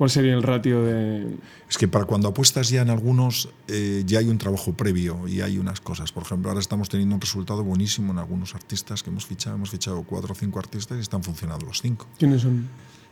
¿Cuál 0.01 0.09
sería 0.09 0.33
el 0.33 0.41
ratio 0.41 0.83
de...? 0.83 1.37
Es 1.69 1.77
que 1.77 1.87
para 1.87 2.05
cuando 2.05 2.27
apuestas 2.27 2.69
ya 2.69 2.81
en 2.81 2.89
algunos, 2.89 3.49
eh, 3.67 4.01
ya 4.03 4.17
hay 4.17 4.29
un 4.29 4.39
trabajo 4.39 4.73
previo 4.73 5.27
y 5.27 5.41
hay 5.41 5.59
unas 5.59 5.79
cosas. 5.79 6.11
Por 6.11 6.23
ejemplo, 6.23 6.49
ahora 6.49 6.59
estamos 6.59 6.89
teniendo 6.89 7.13
un 7.13 7.21
resultado 7.21 7.63
buenísimo 7.63 8.11
en 8.11 8.17
algunos 8.17 8.55
artistas 8.55 9.03
que 9.03 9.11
hemos 9.11 9.27
fichado. 9.27 9.57
Hemos 9.57 9.69
fichado 9.69 10.01
cuatro 10.01 10.31
o 10.31 10.35
cinco 10.35 10.57
artistas 10.57 10.97
y 10.97 11.01
están 11.01 11.23
funcionando 11.23 11.67
los 11.67 11.83
cinco. 11.83 12.07
¿Quiénes 12.17 12.41
son? 12.41 12.67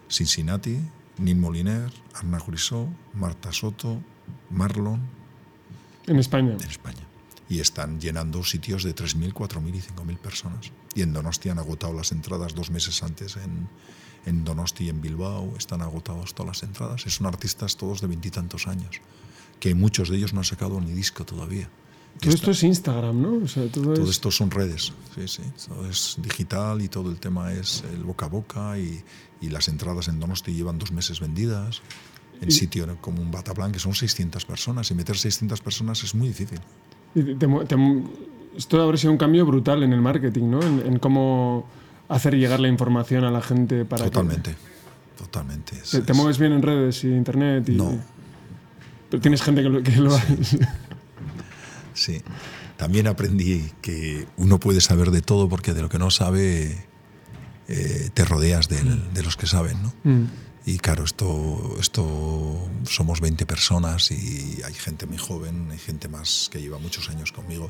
Cincinnati, 0.09 0.79
Neil 1.17 1.37
Moliner, 1.37 1.91
Arna 2.13 2.39
Jurisó, 2.39 2.87
Marta 3.13 3.51
Soto, 3.51 4.01
Marlon. 4.49 5.01
En 6.07 6.17
España. 6.17 6.53
En 6.53 6.69
España. 6.69 7.05
Y 7.47 7.59
están 7.59 7.99
llenando 7.99 8.43
sitios 8.43 8.83
de 8.83 8.95
3.000, 8.95 9.33
4.000 9.33 9.75
y 9.75 9.81
5.000 9.81 10.17
personas. 10.17 10.71
Y 10.95 11.01
en 11.01 11.13
Donosti 11.13 11.49
han 11.49 11.59
agotado 11.59 11.93
las 11.93 12.11
entradas 12.11 12.53
dos 12.53 12.69
meses 12.69 13.01
antes 13.01 13.37
en, 13.37 13.67
en 14.25 14.43
Donosti 14.43 14.85
y 14.85 14.89
en 14.89 15.01
Bilbao. 15.01 15.55
Están 15.57 15.81
agotadas 15.81 16.33
todas 16.33 16.57
las 16.57 16.63
entradas. 16.63 17.01
Son 17.01 17.27
artistas 17.27 17.75
todos 17.77 18.01
de 18.01 18.07
veintitantos 18.07 18.67
años, 18.67 19.01
que 19.59 19.73
muchos 19.73 20.09
de 20.09 20.17
ellos 20.17 20.33
no 20.33 20.41
han 20.41 20.45
sacado 20.45 20.79
ni 20.79 20.91
disco 20.91 21.25
todavía. 21.25 21.69
Todo 22.19 22.33
esto 22.33 22.51
es 22.51 22.63
Instagram, 22.63 23.21
¿no? 23.21 23.39
todo, 23.71 24.09
esto 24.09 24.29
son 24.29 24.51
redes, 24.51 24.91
sí, 25.15 25.27
sí. 25.27 25.43
Todo 25.67 25.89
es 25.89 26.17
digital 26.21 26.81
y 26.81 26.89
todo 26.89 27.09
el 27.09 27.17
tema 27.17 27.53
es 27.53 27.83
el 27.93 28.03
boca 28.03 28.25
a 28.25 28.29
boca 28.29 28.77
y, 28.77 29.01
y 29.41 29.49
las 29.49 29.69
entradas 29.69 30.09
en 30.09 30.19
Donosti 30.19 30.53
llevan 30.53 30.77
dos 30.77 30.91
meses 30.91 31.21
vendidas 31.21 31.81
en 32.41 32.51
sitio 32.51 32.87
como 33.01 33.21
un 33.21 33.31
Bataplan, 33.31 33.71
que 33.71 33.79
son 33.79 33.93
600 33.93 34.45
personas, 34.45 34.89
y 34.91 34.95
meter 34.95 35.17
600 35.17 35.61
personas 35.61 36.03
es 36.03 36.15
muy 36.15 36.29
difícil. 36.29 36.59
esto 38.55 38.81
habrá 38.81 38.97
sido 38.97 39.11
un 39.11 39.17
cambio 39.17 39.45
brutal 39.45 39.83
en 39.83 39.93
el 39.93 40.01
marketing, 40.01 40.49
¿no? 40.49 40.61
En, 40.61 40.99
cómo 40.99 41.67
hacer 42.07 42.35
llegar 42.35 42.59
la 42.59 42.67
información 42.67 43.23
a 43.23 43.31
la 43.31 43.41
gente 43.41 43.85
para 43.85 44.05
Totalmente. 44.05 44.55
totalmente. 45.17 45.75
¿Te, 45.91 46.01
te 46.01 46.13
mueves 46.13 46.37
bien 46.37 46.53
en 46.53 46.61
redes 46.61 47.03
y 47.03 47.07
internet? 47.07 47.67
Y, 47.69 47.73
No. 47.73 47.97
Pero 49.09 49.21
tienes 49.21 49.41
gente 49.41 49.63
que 49.63 49.69
lo, 49.69 49.83
que 49.83 49.95
lo 49.95 50.11
Sí. 50.11 50.59
También 52.77 53.07
aprendí 53.07 53.71
que 53.81 54.27
uno 54.37 54.59
puede 54.59 54.81
saber 54.81 55.11
de 55.11 55.21
todo 55.21 55.49
porque 55.49 55.73
de 55.73 55.81
lo 55.81 55.89
que 55.89 55.99
no 55.99 56.11
sabe 56.11 56.85
eh, 57.67 58.09
te 58.13 58.25
rodeas 58.25 58.67
del- 58.67 59.13
de 59.13 59.21
los 59.23 59.35
que 59.37 59.45
saben, 59.47 59.81
¿no? 59.83 59.93
Mm. 60.03 60.25
Y 60.65 60.77
claro, 60.77 61.03
esto, 61.03 61.77
esto 61.79 62.69
somos 62.83 63.21
20 63.21 63.45
personas 63.45 64.11
y 64.11 64.61
hay 64.63 64.73
gente 64.73 65.05
muy 65.07 65.17
joven, 65.17 65.69
hay 65.71 65.79
gente 65.79 66.07
más 66.09 66.49
que 66.51 66.61
lleva 66.61 66.77
muchos 66.77 67.09
años 67.09 67.31
conmigo, 67.31 67.69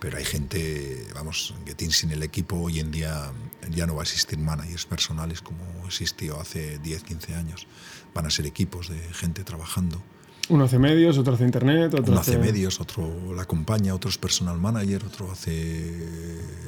pero 0.00 0.16
hay 0.18 0.24
gente, 0.24 1.06
vamos, 1.14 1.54
que 1.66 1.74
tiene 1.74 1.92
sin 1.92 2.10
el 2.10 2.22
equipo 2.22 2.56
hoy 2.56 2.80
en 2.80 2.90
día 2.90 3.32
ya 3.70 3.86
no 3.86 3.94
va 3.96 4.02
a 4.02 4.04
existir 4.04 4.38
managers 4.38 4.86
personales 4.86 5.42
como 5.42 5.62
existió 5.86 6.40
hace 6.40 6.78
10, 6.78 7.02
15 7.04 7.34
años. 7.34 7.66
Van 8.14 8.24
a 8.24 8.30
ser 8.30 8.46
equipos 8.46 8.88
de 8.88 8.98
gente 9.12 9.44
trabajando. 9.44 10.02
Uno 10.48 10.64
hace 10.64 10.78
medios, 10.78 11.18
otro 11.18 11.34
hace 11.34 11.44
internet, 11.44 11.92
otro 11.94 12.12
Uno 12.12 12.20
hace 12.20 12.38
medios, 12.38 12.80
otro 12.80 13.34
la 13.34 13.42
acompaña, 13.42 13.94
otro 13.94 14.10
es 14.10 14.18
personal 14.18 14.58
manager, 14.58 15.04
otro 15.04 15.30
hace 15.30 15.88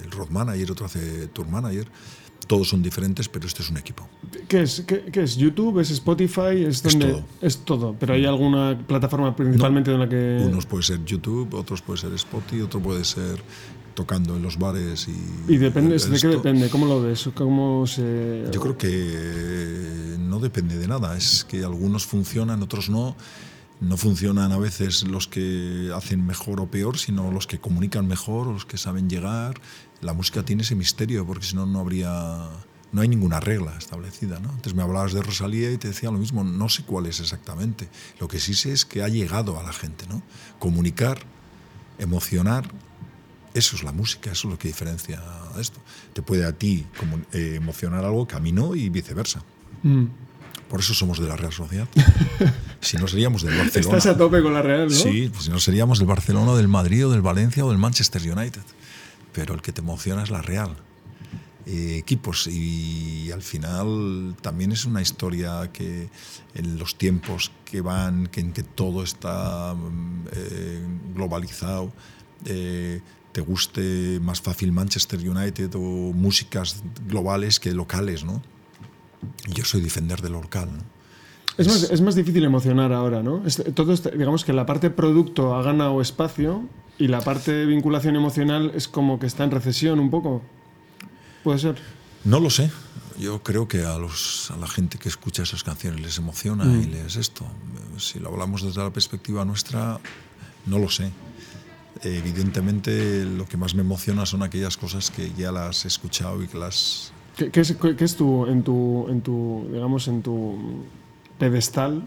el 0.05 0.11
road 0.11 0.29
manager, 0.29 0.73
otro 0.73 0.87
hace 0.87 1.29
tour 1.29 1.49
manager. 1.49 1.89
Todos 2.47 2.69
son 2.69 2.83
diferentes, 2.83 3.29
pero 3.29 3.47
este 3.47 3.63
es 3.63 3.71
un 3.71 3.77
equipo. 3.77 4.09
¿Qué 4.49 4.63
es, 4.63 4.81
qué, 4.81 5.03
qué 5.13 5.23
es? 5.23 5.37
¿YouTube? 5.37 5.79
¿Es 5.79 5.91
Spotify? 5.91 6.65
¿Es, 6.67 6.83
donde, 6.83 7.13
todo. 7.13 7.25
Es 7.41 7.59
todo. 7.59 7.97
Pero 7.99 8.15
hay 8.15 8.25
alguna 8.25 8.77
plataforma 8.87 9.37
principalmente 9.37 9.93
en 9.93 10.01
la 10.01 10.09
que. 10.09 10.43
Unos 10.45 10.67
puede 10.67 10.83
ser 10.83 11.05
YouTube, 11.05 11.55
otros 11.55 11.81
puede 11.81 12.01
ser 12.01 12.13
Spotify, 12.15 12.63
otro 12.63 12.81
puede 12.81 13.05
ser 13.05 13.41
tocando 13.95 14.37
en 14.37 14.43
los 14.43 14.59
bares 14.59 15.09
y... 15.09 15.53
¿Y 15.53 15.59
depende, 15.59 15.99
de 15.99 16.21
qué 16.21 16.29
depende? 16.29 16.71
¿Cómo 16.71 16.87
lo 16.87 17.03
ves? 17.03 17.29
¿Cómo 17.35 17.87
se.? 17.87 18.47
Yo 18.51 18.61
creo 18.61 18.79
que 18.79 20.17
no 20.19 20.39
depende 20.41 20.79
de 20.79 20.89
nada, 20.89 21.17
es 21.17 21.45
que 21.45 21.65
algunos 21.65 22.07
funcionan, 22.07 22.63
otros 22.63 22.89
no. 22.89 23.17
No 23.81 23.97
funcionan 23.97 24.53
a 24.53 24.59
veces 24.59 25.05
los 25.05 25.27
que 25.27 25.91
hacen 25.95 26.27
mejor 26.27 26.61
o 26.61 26.71
peor, 26.71 26.99
sino 26.99 27.31
los 27.31 27.47
que 27.47 27.59
comunican 27.59 28.07
mejor, 28.07 28.47
los 28.47 28.67
que 28.67 28.77
saben 28.77 29.09
llegar. 29.09 29.61
La 30.03 30.13
música 30.13 30.45
tiene 30.45 30.63
ese 30.63 30.75
misterio, 30.75 31.27
porque 31.27 31.47
si 31.47 31.57
no, 31.57 31.67
no 31.67 31.81
habría. 31.81 32.49
No 32.93 33.03
hay 33.03 33.09
ninguna 33.09 33.41
regla 33.41 33.77
establecida. 33.79 34.41
¿no? 34.41 34.51
Antes 34.51 34.75
me 34.75 34.83
hablabas 34.83 35.13
de 35.13 35.23
Rosalía 35.23 35.71
y 35.71 35.79
te 35.79 35.89
decía 35.89 36.11
lo 36.11 36.19
mismo, 36.19 36.43
no 36.43 36.69
sé 36.69 36.83
cuál 36.83 37.07
es 37.07 37.21
exactamente. 37.21 37.89
Lo 38.19 38.27
que 38.27 38.41
sí 38.41 38.53
sé 38.53 38.73
es 38.73 38.85
que 38.85 39.03
ha 39.03 39.09
llegado 39.09 39.59
a 39.61 39.63
la 39.63 39.73
gente. 39.73 40.07
¿no? 40.09 40.23
Comunicar, 40.59 41.21
emocionar, 41.99 42.69
eso 43.55 43.77
es 43.77 43.83
la 43.83 43.93
música, 43.93 44.33
eso 44.33 44.49
es 44.49 44.53
lo 44.53 44.59
que 44.59 44.69
diferencia 44.69 45.23
esto. 45.59 45.81
Te 46.13 46.23
puede 46.23 46.45
a 46.45 46.53
ti 46.53 46.87
eh, 47.33 47.55
emocionar 47.57 48.05
algo 48.05 48.27
que 48.27 48.37
a 48.37 48.41
y 48.41 48.89
viceversa. 48.89 49.43
Mm. 49.83 50.07
Por 50.71 50.81
eso 50.81 50.95
somos 50.95 51.19
de 51.19 51.27
la 51.27 51.37
Real 51.37 51.53
Sociedad. 51.53 51.89
si 52.81 52.97
no 52.97 53.09
seríamos 53.09 53.43
del 53.43 53.59
Barcelona. 53.59 53.99
Estás 53.99 54.15
a 54.15 54.17
tope 54.17 54.41
con 54.41 54.55
la 54.55 54.63
Real, 54.63 54.89
¿no? 54.89 54.95
Sí, 54.95 55.29
pues 55.33 55.47
si 55.47 55.51
no 55.51 55.59
seríamos 55.59 55.99
del 55.99 56.07
Barcelona, 56.07 56.53
o 56.53 56.57
del 56.57 56.69
Madrid, 56.69 57.09
o 57.09 57.11
del 57.11 57.23
Valencia, 57.23 57.65
o 57.65 57.71
del 57.71 57.79
Manchester 57.79 58.23
United. 58.23 58.63
Pero 59.33 59.55
el 59.55 59.63
que 59.63 59.73
te 59.73 59.81
emociona 59.81 60.23
es 60.23 60.31
la 60.31 60.43
Real. 60.43 60.77
Eh, 61.67 61.99
equipos 61.99 62.47
y, 62.47 63.31
al 63.33 63.43
final 63.43 64.37
también 64.41 64.71
es 64.73 64.85
una 64.85 65.03
historia 65.03 65.71
que 65.73 66.09
en 66.55 66.79
los 66.79 66.97
tiempos 66.97 67.51
que 67.65 67.81
van, 67.81 68.29
que 68.29 68.41
en 68.41 68.53
que 68.53 68.63
todo 68.63 69.03
está 69.03 69.75
mm, 69.75 70.27
eh, 70.33 70.87
globalizado, 71.15 71.93
eh, 72.47 73.01
te 73.33 73.41
guste 73.41 74.21
más 74.23 74.41
fácil 74.41 74.73
Manchester 74.73 75.19
United 75.29 75.75
o 75.75 76.13
músicas 76.13 76.83
globales 77.07 77.61
que 77.61 77.73
locales, 77.73 78.25
¿no? 78.25 78.43
Yo 79.49 79.65
soy 79.65 79.81
defender 79.81 80.21
de 80.23 80.31
lo 80.31 80.41
local, 80.43 80.69
¿no? 80.73 80.83
Es 81.59 81.67
más, 81.67 81.83
es 81.91 82.01
más 82.01 82.15
difícil 82.15 82.45
emocionar 82.45 82.93
ahora, 82.93 83.23
¿no? 83.23 83.47
Es- 83.47 83.63
todo 83.75 83.93
este- 83.93 84.13
digamos 84.13 84.45
que 84.45 84.53
la 84.53 84.65
parte 84.67 84.89
producto 84.91 85.55
ha 85.55 85.63
ganado 85.63 86.01
espacio 86.01 86.63
y 86.99 87.09
la 87.09 87.21
parte 87.21 87.67
vinculación 87.67 88.17
emocional 88.17 88.73
es 88.75 88.89
como 88.89 89.19
que 89.19 89.27
está 89.27 89.45
en 89.45 89.51
recesión 89.51 89.99
un 90.01 90.11
poco. 90.11 90.43
Puede 91.45 91.59
ser. 91.59 91.77
No 92.25 92.41
lo 92.41 92.51
sé. 92.51 92.71
Yo 93.19 93.43
creo 93.43 93.69
que 93.69 93.85
a, 93.85 93.99
los, 93.99 94.51
a 94.51 94.57
la 94.57 94.67
gente 94.67 94.97
que 94.99 95.09
escucha 95.11 95.43
esas 95.43 95.63
canciones 95.63 96.01
les 96.01 96.17
emociona 96.19 96.65
y 96.81 96.87
les 96.87 97.17
esto. 97.17 97.45
Si 97.99 98.19
lo 98.19 98.31
hablamos 98.31 98.63
desde 98.63 98.83
la 98.83 98.91
perspectiva 98.91 99.45
nuestra, 99.45 99.99
no 100.67 100.79
lo 100.79 100.89
sé. 100.89 101.11
Evidentemente, 102.03 103.25
lo 103.25 103.47
que 103.47 103.57
más 103.57 103.75
me 103.75 103.83
emociona 103.83 104.25
son 104.25 104.43
aquellas 104.43 104.77
cosas 104.77 105.11
que 105.11 105.33
ya 105.37 105.53
las 105.53 105.85
he 105.85 105.89
escuchado 105.89 106.43
y 106.43 106.47
que 106.49 106.57
las. 106.59 107.13
¿Qué, 107.37 107.61
es, 107.61 107.77
qué 107.77 108.05
es 108.05 108.17
tu, 108.17 108.47
en 108.47 108.63
tu, 108.63 109.07
en 109.09 109.21
tu, 109.23 109.67
digamos, 109.73 110.09
en 110.09 110.23
tu 110.23 110.57
pedestal? 111.39 112.03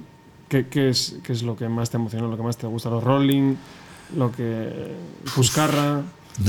¿Qué, 0.49 0.67
es, 0.89 1.17
¿Qué 1.23 1.33
es 1.33 1.41
lo 1.41 1.55
que 1.55 1.67
más 1.67 1.89
te 1.89 1.97
emociona, 1.97 2.27
lo 2.27 2.37
que 2.37 2.43
más 2.43 2.57
te 2.57 2.67
gusta? 2.67 2.89
¿Los 2.89 3.03
Rolling? 3.03 3.55
¿Lo 4.15 4.31
que... 4.31 4.91
Fuscarra? 5.25 6.03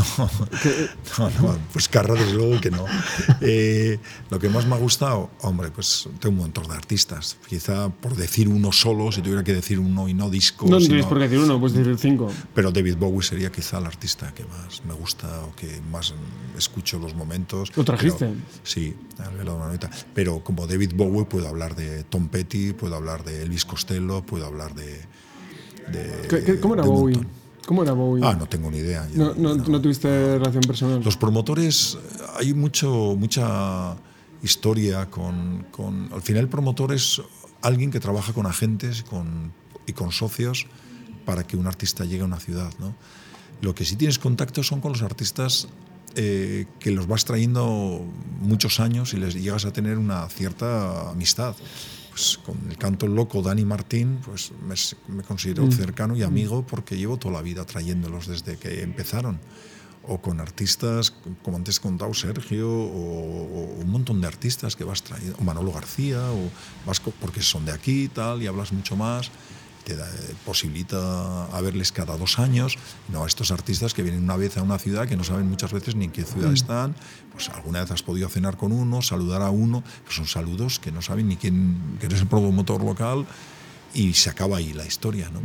No, 1.19 1.31
no, 1.31 1.31
no, 1.43 1.59
pues 1.73 1.89
Carra, 1.89 2.15
desde 2.15 2.33
luego 2.35 2.61
que 2.61 2.71
no. 2.71 2.87
Eh, 3.43 3.99
lo 4.31 4.39
que 4.39 4.49
más 4.49 4.67
me 4.67 4.75
ha 4.75 4.79
gustado, 4.79 5.31
hombre, 5.43 5.71
pues 5.71 6.09
tengo 6.21 6.33
un 6.35 6.39
montón 6.39 6.67
de 6.69 6.75
artistas. 6.75 7.37
Quizá 7.49 7.91
por 7.91 8.17
decir 8.17 8.49
uno 8.49 8.73
solo, 8.73 9.13
si 9.13 9.21
tuviera 9.21 9.45
que 9.45 9.53
decir 9.53 9.79
uno 9.79 10.09
y 10.09 10.15
no 10.15 10.31
disco. 10.31 10.67
No 10.67 10.79
sino- 10.79 10.89
tienes 10.89 11.07
por 11.07 11.19
qué 11.19 11.25
decir 11.29 11.39
uno, 11.41 11.61
puedes 11.61 11.77
decir 11.77 11.97
cinco. 11.99 12.31
Pero 12.55 12.71
David 12.73 12.97
Bowie 12.97 13.23
sería 13.23 13.53
quizá 13.53 13.79
el 13.79 13.87
artista 13.87 14.33
que 14.33 14.45
más 14.45 14.83
me 14.87 14.95
gusta 14.95 15.29
o 15.45 15.55
que 15.55 15.81
más 15.91 16.15
escucho 16.57 16.99
los 16.99 17.15
momentos. 17.15 17.71
¿Lo 17.77 17.85
trajiste? 17.85 18.27
Pero- 18.27 18.41
sí. 18.63 18.95
Pero 20.15 20.43
como 20.43 20.67
David 20.67 20.93
Bowie 20.95 21.25
puedo 21.27 21.47
hablar 21.49 21.75
de 21.77 22.05
Tom 22.05 22.29
Petty, 22.29 22.73
puedo 22.73 22.97
hablar 22.97 23.23
de 23.25 23.43
Elvis 23.43 23.65
Costello, 23.65 24.23
puedo 24.23 24.47
hablar 24.47 24.75
de... 24.75 25.01
de- 25.93 26.27
¿Qué- 26.29 26.43
qué- 26.45 26.61
¿Cómo 26.61 26.75
era 26.75 26.85
Bowie? 26.85 27.17
montón. 27.17 27.44
¿Cómo 27.67 27.83
era 27.83 27.93
Bowie? 27.93 28.23
Ah, 28.25 28.35
no 28.39 28.47
tengo 28.47 28.71
ni 28.71 28.79
idea. 28.79 29.09
No, 29.15 29.35
no, 29.35 29.55
no. 29.55 29.65
no 29.65 29.81
tuviste 29.81 30.39
relación 30.39 30.63
personal. 30.65 31.03
Los 31.03 31.17
promotores, 31.17 31.97
eh, 31.97 32.23
hay 32.39 32.55
mucho, 32.55 33.17
mucha 33.19 33.97
historia 34.43 35.09
con, 35.11 35.67
con- 35.71 36.11
Al 36.13 36.21
final 36.23 36.43
el 36.43 36.49
promotor 36.49 36.93
es 36.93 37.23
alguien 37.63 37.91
que 37.91 38.01
trabaja 38.01 38.33
con 38.35 38.45
agentes 38.47 39.03
con, 39.03 39.53
y 39.87 39.93
con 39.95 40.13
socios 40.13 40.67
para 41.25 41.45
que 41.47 41.57
un 41.57 41.67
artista 41.67 42.05
llegue 42.05 42.23
a 42.23 42.27
una 42.27 42.39
ciudad. 42.41 42.71
¿no? 42.79 42.95
Lo 43.63 43.75
que 43.75 43.85
sí 43.87 43.97
tienes 43.97 44.19
contacto 44.19 44.63
son 44.63 44.81
con 44.83 44.93
los 44.93 45.01
artistas 45.03 45.69
eh, 46.17 46.67
que 46.79 46.91
los 46.91 47.07
vas 47.07 47.25
trayendo 47.25 48.05
muchos 48.41 48.79
años 48.79 49.15
y 49.15 49.17
les 49.17 49.35
llegas 49.35 49.65
a 49.65 49.73
tener 49.73 49.97
una 49.97 50.29
cierta 50.29 51.09
amistad. 51.11 51.57
Pues 52.15 52.39
con 52.39 52.57
el 52.71 52.79
canto 52.79 53.09
loco 53.09 53.43
Dani 53.43 53.65
Martín, 53.65 54.21
pues 54.25 54.53
me, 54.63 54.77
me 55.17 55.25
considero 55.25 55.65
cercano 55.73 56.15
y 56.17 56.23
amigo 56.23 56.65
porque 56.65 56.97
llevo 56.97 57.17
toda 57.17 57.35
la 57.35 57.43
vida 57.43 57.65
trayéndolos 57.65 58.29
desde 58.29 58.57
que 58.57 58.83
empezaron. 58.83 59.41
O 60.07 60.21
con 60.21 60.39
artistas, 60.39 61.13
como 61.43 61.57
antes 61.57 61.81
contado, 61.81 62.13
Sergio, 62.15 62.71
o, 62.71 63.49
o 63.75 63.81
un 63.81 63.91
montón 63.91 64.21
de 64.21 64.29
artistas 64.29 64.77
que 64.77 64.85
vas 64.85 65.03
trayendo, 65.03 65.37
o 65.39 65.43
Manolo 65.43 65.73
García, 65.73 66.21
o 66.31 66.51
vas 66.87 67.01
co- 67.01 67.13
porque 67.21 67.43
son 67.43 67.65
de 67.65 67.73
aquí 67.73 68.05
y 68.05 68.09
tal, 68.09 68.43
y 68.43 68.47
hablas 68.47 68.71
mucho 68.73 68.95
más 68.97 69.31
te 69.85 69.97
da- 69.97 70.09
posibilita 70.45 71.45
a 71.47 71.61
verles 71.61 71.93
cada 71.93 72.17
dos 72.17 72.39
años, 72.39 72.77
no 73.09 73.25
a 73.25 73.27
estos 73.27 73.51
artistas 73.51 73.93
que 73.95 74.03
vienen 74.03 74.23
una 74.25 74.37
vez 74.37 74.57
a 74.57 74.63
una 74.63 74.79
ciudad 74.79 75.07
que 75.09 75.17
no 75.17 75.25
saben 75.25 75.49
muchas 75.49 75.73
veces 75.73 75.95
ni 75.95 76.05
en 76.07 76.11
qué 76.13 76.25
ciudad 76.25 76.53
están, 76.53 76.95
pues 77.33 77.49
alguna 77.51 77.81
vez 77.81 77.91
has 77.91 78.03
podido 78.03 78.29
cenar 78.29 78.57
con 78.57 78.73
uno, 78.73 79.03
saludar 79.03 79.43
a 79.43 79.51
uno, 79.51 79.83
pues 80.05 80.17
son 80.17 80.27
saludos 80.27 80.79
que 80.79 80.91
no 80.93 81.03
saben 81.03 81.29
ni 81.29 81.37
quién, 81.37 81.97
que 82.01 82.07
eres 82.07 82.21
el 82.21 82.27
promotor 82.29 82.83
local 82.83 83.27
y 83.95 84.13
se 84.15 84.31
acaba 84.31 84.57
ahí 84.57 84.73
la 84.73 84.87
historia, 84.87 85.31
¿no? 85.31 85.41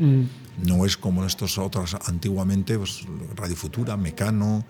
No 0.57 0.85
es 0.85 0.97
como 0.97 1.23
estos 1.25 1.57
otros 1.57 1.95
antiguamente, 2.05 2.77
pues 2.77 3.03
Radio 3.35 3.55
Futura, 3.55 3.95
Mecano, 3.95 4.65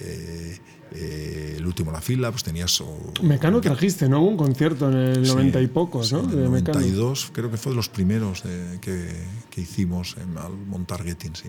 eh, 0.00 0.58
eh, 0.92 1.54
El 1.58 1.66
Último 1.66 1.90
en 1.90 1.94
la 1.94 2.00
Fila, 2.00 2.30
pues 2.30 2.42
tenías... 2.44 2.80
o- 2.80 3.12
Mecano 3.22 3.60
trajiste, 3.60 4.08
¿no? 4.08 4.22
Un 4.24 4.36
concierto 4.36 4.88
en 4.90 4.96
el 4.96 5.26
Sí, 5.26 5.32
90 5.32 5.60
y 5.60 5.66
pocos, 5.66 6.08
sí, 6.08 6.14
¿no? 6.14 6.20
En 6.22 6.30
De 6.30 6.44
el 6.44 6.50
Mecano. 6.50 6.78
92, 6.80 7.30
creo 7.32 7.50
que 7.50 7.56
fue 7.56 7.72
de 7.72 7.76
los 7.76 7.88
primeros 7.88 8.42
de- 8.42 8.78
que, 8.80 9.08
que 9.50 9.60
hicimos 9.60 10.16
en, 10.16 10.36
al 10.38 10.52
montar 10.52 11.02
Getting, 11.04 11.34
sí. 11.36 11.48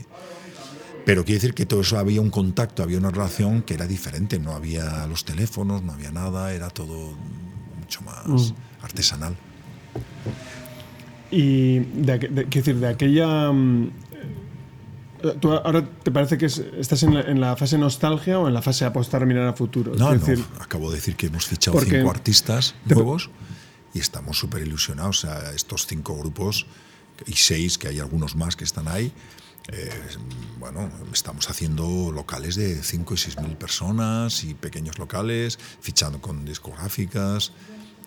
Pero 1.05 1.23
quiere 1.23 1.39
decir 1.39 1.53
que 1.55 1.65
todo 1.65 1.81
eso 1.81 1.97
había 1.97 2.21
un 2.21 2.29
contacto, 2.29 2.83
había 2.83 2.97
una 2.99 3.09
relación 3.09 3.63
que 3.63 3.73
era 3.73 3.87
diferente, 3.87 4.37
no 4.39 4.51
había 4.51 5.07
los 5.07 5.23
teléfonos, 5.25 5.81
no 5.81 5.93
había 5.93 6.11
nada, 6.11 6.53
era 6.53 6.69
todo 6.69 7.13
mucho 7.79 8.01
más 8.01 8.51
Mm. 8.51 8.83
artesanal. 8.83 9.35
Y, 11.31 11.79
de, 11.79 12.17
decir, 12.49 12.75
de 12.79 12.87
aquella... 12.87 13.51
eh, 15.23 15.37
¿Tú 15.39 15.51
ahora 15.51 15.83
te 16.03 16.11
parece 16.11 16.37
que 16.37 16.45
es- 16.47 16.59
estás 16.77 17.03
en 17.03 17.13
la, 17.15 17.21
en 17.21 17.39
la 17.41 17.55
fase 17.55 17.77
nostalgia 17.77 18.39
o 18.39 18.47
en 18.47 18.53
la 18.53 18.61
fase 18.61 18.85
apostar 18.85 19.23
a 19.23 19.25
mirar 19.25 19.47
a 19.47 19.53
futuro? 19.53 19.93
No, 19.95 20.13
no, 20.13 20.19
decir, 20.19 20.43
acabo 20.59 20.89
de 20.89 20.97
decir 20.97 21.15
que 21.15 21.27
hemos 21.27 21.45
fichado 21.45 21.79
cinco 21.81 22.09
artistas 22.09 22.75
nuevos 22.85 23.29
y 23.93 23.99
estamos 23.99 24.37
súper 24.37 24.61
ilusionados. 24.63 25.23
O 25.23 25.27
sea, 25.27 25.51
estos 25.51 25.85
cinco 25.87 26.15
grupos 26.17 26.65
y 27.25 27.33
seis, 27.33 27.77
que 27.77 27.87
hay 27.87 27.99
algunos 27.99 28.35
más 28.35 28.55
que 28.55 28.63
están 28.63 28.87
ahí, 28.87 29.11
eh, 29.71 29.89
bueno, 30.57 30.89
estamos 31.13 31.49
haciendo 31.49 32.11
locales 32.11 32.55
de 32.55 32.81
5 32.81 33.13
y 33.13 33.17
6 33.17 33.39
mil 33.41 33.55
personas 33.55 34.43
y 34.43 34.55
pequeños 34.55 34.97
locales, 34.97 35.59
fichando 35.79 36.19
con 36.21 36.43
discográficas. 36.45 37.51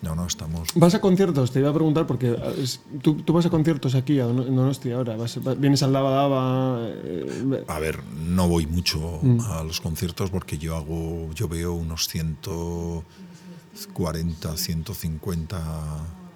No, 0.03 0.15
no, 0.15 0.27
estamos. 0.27 0.67
¿Vas 0.75 0.93
a 0.95 0.99
conciertos? 0.99 1.51
Te 1.51 1.59
iba 1.59 1.69
a 1.69 1.73
preguntar 1.73 2.05
porque 2.05 2.35
es- 2.57 2.81
tú, 3.01 3.15
tú 3.23 3.31
vas 3.31 3.45
a 3.45 3.49
conciertos 3.49 3.95
aquí 3.95 4.19
a 4.19 4.25
Donosti 4.25 4.91
ahora. 4.91 5.15
Vas- 5.15 5.39
va- 5.47 5.53
vienes 5.55 5.81
al 5.81 5.93
Lava 5.93 6.11
Dava. 6.11 6.79
eh, 6.89 7.63
A 7.69 7.79
ver, 7.79 8.03
no 8.27 8.49
voy 8.49 8.67
mucho 8.67 9.19
Mm. 9.21 9.39
a 9.39 9.63
los 9.63 9.79
conciertos 9.79 10.29
porque 10.29 10.57
yo 10.57 10.75
hago, 10.75 11.31
yo 11.33 11.47
veo 11.47 11.71
unos 11.73 12.09
140, 12.09 14.57
150 14.57 15.61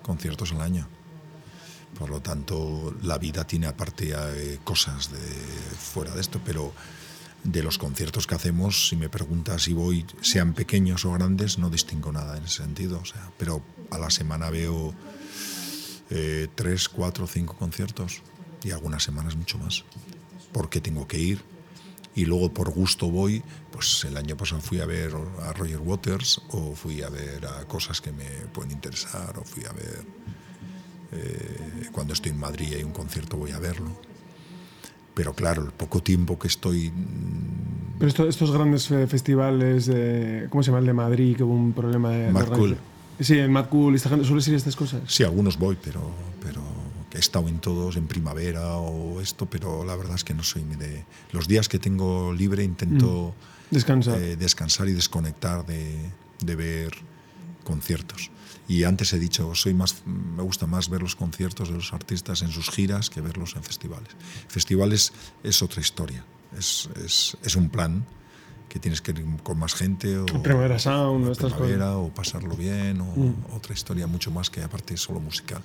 conciertos 0.01 0.53
al 0.53 0.61
año. 0.61 0.87
Por 1.99 2.09
lo 2.09 2.21
tanto, 2.21 2.93
la 3.03 3.17
vida 3.17 3.43
tiene 3.45 3.67
aparte 3.67 4.13
eh, 4.15 4.59
cosas 4.63 5.11
de 5.11 5.19
fuera 5.19 6.15
de 6.15 6.21
esto, 6.21 6.39
pero 6.45 6.71
de 7.43 7.63
los 7.63 7.77
conciertos 7.77 8.27
que 8.27 8.35
hacemos, 8.35 8.89
si 8.89 8.95
me 8.95 9.09
preguntas 9.09 9.63
si 9.63 9.73
voy, 9.73 10.05
sean 10.21 10.53
pequeños 10.53 11.05
o 11.05 11.13
grandes, 11.13 11.57
no 11.57 11.69
distingo 11.69 12.11
nada 12.11 12.37
en 12.37 12.43
ese 12.43 12.63
sentido. 12.63 13.01
Pero 13.37 13.61
a 13.89 13.97
la 13.97 14.09
semana 14.09 14.49
veo 14.49 14.93
eh, 16.09 16.47
tres, 16.55 16.89
cuatro, 16.89 17.27
cinco 17.27 17.55
conciertos 17.55 18.21
y 18.63 18.71
algunas 18.71 19.03
semanas 19.03 19.35
mucho 19.35 19.57
más, 19.57 19.85
porque 20.51 20.81
tengo 20.81 21.07
que 21.07 21.19
ir. 21.19 21.43
Y 22.15 22.25
luego 22.25 22.51
por 22.51 22.71
gusto 22.71 23.11
voy, 23.11 23.43
pues 23.71 24.03
el 24.03 24.17
año 24.17 24.35
pasado 24.35 24.59
fui 24.59 24.79
a 24.79 24.85
ver 24.85 25.13
a 25.43 25.53
Roger 25.53 25.79
Waters 25.79 26.41
o 26.49 26.73
fui 26.73 27.03
a 27.03 27.09
ver 27.09 27.45
a 27.45 27.65
cosas 27.65 28.01
que 28.01 28.11
me 28.11 28.25
pueden 28.51 28.71
interesar 28.71 29.37
o 29.37 29.43
fui 29.43 29.63
a 29.65 29.71
ver 29.71 30.03
eh, 31.11 31.89
cuando 31.91 32.13
estoy 32.13 32.31
en 32.31 32.39
Madrid 32.39 32.69
y 32.71 32.75
hay 32.75 32.83
un 32.83 32.91
concierto 32.91 33.37
voy 33.37 33.51
a 33.51 33.59
verlo. 33.59 34.01
Pero 35.17 35.33
claro, 35.33 35.63
el 35.65 35.71
poco 35.71 36.01
tiempo 36.03 36.37
que 36.37 36.47
estoy 36.47 36.91
mm, 36.91 37.97
Pero 37.97 38.07
esto- 38.07 38.27
estos 38.29 38.51
grandes 38.51 38.89
eh, 38.91 39.07
festivales, 39.07 39.87
de, 39.87 40.45
¿cómo 40.51 40.61
se 40.61 40.67
llama 40.69 40.79
el 40.79 40.85
de 40.85 40.93
Madrid? 40.93 41.35
Que 41.35 41.41
hubo 41.43 41.53
un 41.55 41.73
problema 41.73 42.11
de. 42.11 42.31
Mad. 42.31 42.49
Cool. 42.49 42.77
Sí, 43.19 43.33
el 43.33 43.49
Mad 43.49 43.67
Cool. 43.69 43.95
Esta 43.95 44.09
gente, 44.09 44.25
¿Sueles 44.25 44.47
ir 44.47 44.53
a 44.53 44.57
estas 44.57 44.75
cosas? 44.75 45.01
Sí, 45.07 45.23
algunos 45.23 45.57
voy, 45.57 45.75
pero, 45.83 46.01
pero 46.43 46.61
he 47.15 47.17
estado 47.17 47.47
en 47.47 47.57
todos, 47.57 47.95
en 47.97 48.05
primavera 48.05 48.75
o 48.77 49.19
esto, 49.19 49.47
pero 49.47 49.83
la 49.83 49.95
verdad 49.95 50.13
es 50.15 50.23
que 50.23 50.35
no 50.35 50.43
soy 50.43 50.61
ni 50.63 50.75
de... 50.75 51.03
Los 51.31 51.47
días 51.47 51.67
que 51.67 51.79
tengo 51.79 52.31
libre 52.31 52.63
intento 52.63 53.33
Descansa. 53.71 54.15
eh, 54.19 54.35
descansar 54.35 54.87
y 54.87 54.93
desconectar 54.93 55.65
de, 55.65 55.97
de 56.45 56.55
ver 56.55 56.91
conciertos. 57.63 58.29
Y 58.67 58.83
antes 58.83 59.13
he 59.13 59.19
dicho, 59.19 59.55
soy 59.55 59.73
más, 59.73 60.03
me 60.05 60.43
gusta 60.43 60.67
más 60.67 60.89
ver 60.89 61.01
los 61.01 61.15
conciertos 61.15 61.69
de 61.69 61.75
los 61.75 61.93
artistas 61.93 62.41
en 62.41 62.51
sus 62.51 62.69
giras 62.69 63.09
que 63.09 63.21
verlos 63.21 63.55
en 63.55 63.63
festivales. 63.63 64.09
Festivales 64.49 65.13
es 65.43 65.61
otra 65.61 65.81
historia, 65.81 66.25
es, 66.57 66.89
es, 67.03 67.37
es 67.43 67.55
un 67.55 67.69
plan 67.69 68.05
que 68.67 68.79
tienes 68.79 69.01
que 69.01 69.11
ir 69.11 69.25
con 69.43 69.57
más 69.57 69.73
gente 69.73 70.17
o 70.17 70.25
Primavera 70.25 70.79
Sound, 70.79 71.27
o 71.27 71.31
estas 71.31 71.53
cosas. 71.53 71.59
Mm. 71.59 71.63
primavera 71.63 71.97
o 71.97 72.09
pasarlo 72.09 72.55
bien 72.55 73.01
o 73.01 73.55
otra 73.55 73.73
historia 73.73 74.07
mucho 74.07 74.31
más 74.31 74.49
que 74.49 74.61
aparte 74.61 74.97
solo 74.97 75.19
musical. 75.19 75.61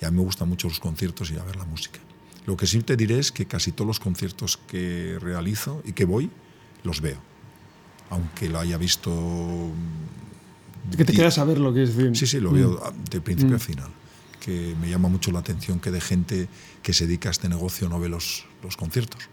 Y 0.00 0.04
a 0.04 0.10
mí 0.10 0.16
me 0.16 0.24
gustan 0.24 0.48
mucho 0.48 0.68
los 0.68 0.80
conciertos 0.80 1.30
y 1.30 1.38
a 1.38 1.44
ver 1.44 1.56
la 1.56 1.64
música. 1.64 2.00
Lo 2.44 2.56
que 2.56 2.66
sí 2.66 2.82
te 2.82 2.96
diré 2.96 3.20
es 3.20 3.30
que 3.30 3.46
casi 3.46 3.70
todos 3.70 3.86
los 3.86 4.00
conciertos 4.00 4.56
que 4.56 5.16
realizo 5.20 5.80
y 5.84 5.92
que 5.92 6.04
voy, 6.04 6.30
los 6.82 7.00
veo. 7.00 7.18
Aunque 8.10 8.48
lo 8.48 8.58
haya 8.58 8.76
visto... 8.76 9.70
Que 10.96 11.04
te 11.04 11.12
di- 11.12 11.18
quedas 11.18 11.38
a 11.38 11.44
ver 11.44 11.58
lo 11.58 11.72
que 11.72 11.84
es 11.84 11.96
decir. 11.96 12.16
Sí, 12.16 12.26
sí, 12.26 12.40
lo 12.40 12.50
veo 12.52 12.80
a- 12.84 12.92
de 13.10 13.20
principio 13.20 13.56
a 13.56 13.58
final. 13.58 13.88
Que 14.40 14.74
me 14.80 14.90
llama 14.90 15.08
mucho 15.08 15.30
la 15.30 15.38
atención 15.38 15.78
que 15.78 15.90
de 15.90 16.00
gente 16.00 16.48
que 16.82 16.92
se 16.92 17.06
dedica 17.06 17.28
a 17.28 17.32
este 17.32 17.48
negocio 17.48 17.88
no 17.88 18.00
ve 18.00 18.08
los, 18.08 18.44
los 18.62 18.76
conciertos. 18.76 19.28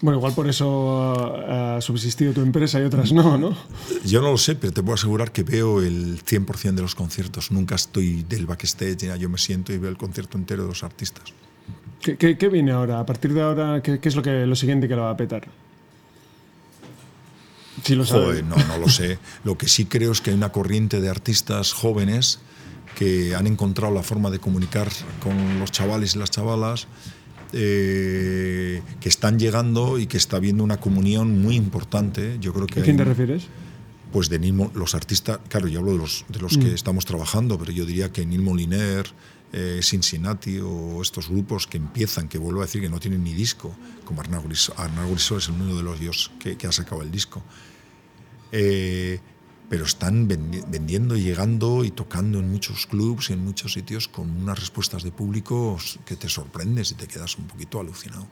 Bueno, 0.00 0.18
igual 0.18 0.34
por 0.34 0.48
eso 0.48 1.12
ha, 1.48 1.76
ha 1.76 1.80
subsistido 1.80 2.32
tu 2.32 2.40
empresa 2.40 2.80
y 2.80 2.84
otras 2.84 3.12
no, 3.12 3.38
¿no? 3.38 3.56
Yo 4.04 4.20
no 4.20 4.32
lo 4.32 4.36
sé, 4.38 4.56
pero 4.56 4.72
te 4.72 4.82
puedo 4.82 4.94
asegurar 4.94 5.30
que 5.32 5.42
veo 5.44 5.80
el 5.80 6.20
100% 6.24 6.74
de 6.74 6.82
los 6.82 6.94
conciertos. 6.96 7.52
Nunca 7.52 7.76
estoy 7.76 8.22
del 8.28 8.46
backstage, 8.46 9.16
yo 9.18 9.28
me 9.28 9.38
siento 9.38 9.72
y 9.72 9.78
veo 9.78 9.90
el 9.90 9.96
concierto 9.96 10.38
entero 10.38 10.62
de 10.62 10.68
los 10.68 10.82
artistas. 10.82 11.24
¿Qué, 12.00 12.16
qué- 12.16 12.36
qué 12.36 12.48
viene 12.48 12.72
ahora? 12.72 12.98
A 12.98 13.06
partir 13.06 13.32
de 13.32 13.42
ahora, 13.42 13.80
¿qué, 13.80 14.00
qué 14.00 14.08
es 14.08 14.16
lo, 14.16 14.22
que, 14.22 14.44
lo 14.44 14.56
siguiente 14.56 14.88
que 14.88 14.96
lo 14.96 15.02
va 15.02 15.10
a 15.10 15.16
petar? 15.16 15.46
Si 17.82 17.94
lo 17.94 18.04
sabes. 18.04 18.26
Joder, 18.26 18.44
no, 18.44 18.56
no 18.56 18.78
lo 18.78 18.88
sé. 18.88 19.18
Lo 19.44 19.58
que 19.58 19.68
sí 19.68 19.86
creo 19.86 20.12
es 20.12 20.20
que 20.20 20.30
hay 20.30 20.36
una 20.36 20.52
corriente 20.52 21.00
de 21.00 21.08
artistas 21.08 21.72
jóvenes 21.72 22.38
que 22.96 23.34
han 23.34 23.46
encontrado 23.46 23.92
la 23.92 24.02
forma 24.02 24.30
de 24.30 24.38
comunicar 24.38 24.88
con 25.22 25.58
los 25.58 25.72
chavales 25.72 26.14
y 26.14 26.18
las 26.18 26.30
chavalas, 26.30 26.86
eh, 27.52 28.82
que 29.00 29.08
están 29.08 29.38
llegando 29.38 29.98
y 29.98 30.06
que 30.06 30.16
está 30.16 30.36
habiendo 30.36 30.62
una 30.64 30.78
comunión 30.78 31.40
muy 31.42 31.56
importante. 31.56 32.36
Yo 32.40 32.52
creo 32.52 32.66
que 32.66 32.80
¿A 32.80 32.82
quién 32.82 32.96
te 32.96 33.02
hay- 33.02 33.08
refieres? 33.08 33.44
pues 34.12 34.28
de 34.28 34.38
Neil, 34.38 34.52
Mo- 34.52 34.70
los 34.74 34.94
artistas, 34.94 35.38
claro, 35.48 35.68
yo 35.68 35.78
hablo 35.80 35.92
de 35.92 35.98
los, 35.98 36.26
de 36.28 36.38
los 36.38 36.58
que 36.58 36.74
estamos 36.74 37.06
trabajando, 37.06 37.58
pero 37.58 37.72
yo 37.72 37.86
diría 37.86 38.12
que 38.12 38.26
Neil 38.26 38.42
Moliner, 38.42 39.06
eh, 39.54 39.80
Cincinnati 39.82 40.58
o 40.58 41.00
estos 41.00 41.30
grupos 41.30 41.66
que 41.66 41.78
empiezan, 41.78 42.28
que 42.28 42.36
vuelvo 42.36 42.60
a 42.60 42.64
decir 42.66 42.82
que 42.82 42.90
no 42.90 43.00
tienen 43.00 43.24
ni 43.24 43.32
disco, 43.32 43.74
como 44.04 44.20
Arnau 44.20 44.42
Grisó 44.42 45.38
es 45.38 45.48
uno 45.48 45.74
de 45.74 45.82
los 45.82 45.98
dios 45.98 46.30
que, 46.38 46.56
que 46.58 46.66
ha 46.66 46.72
sacado 46.72 47.00
el 47.00 47.10
disco. 47.10 47.42
Eh, 48.52 49.18
pero 49.68 49.86
están 49.86 50.28
vendi- 50.28 50.62
vendiendo 50.68 51.16
y 51.16 51.22
llegando 51.22 51.82
y 51.84 51.90
tocando 51.90 52.38
en 52.38 52.50
muchos 52.50 52.86
clubs 52.86 53.30
y 53.30 53.32
en 53.32 53.42
muchos 53.42 53.72
sitios 53.72 54.06
con 54.06 54.28
unas 54.30 54.58
respuestas 54.60 55.02
de 55.02 55.10
público 55.12 55.78
que 56.04 56.14
te 56.14 56.28
sorprendes 56.28 56.90
y 56.90 56.94
te 56.94 57.06
quedas 57.06 57.38
un 57.38 57.46
poquito 57.46 57.80
alucinado 57.80 58.26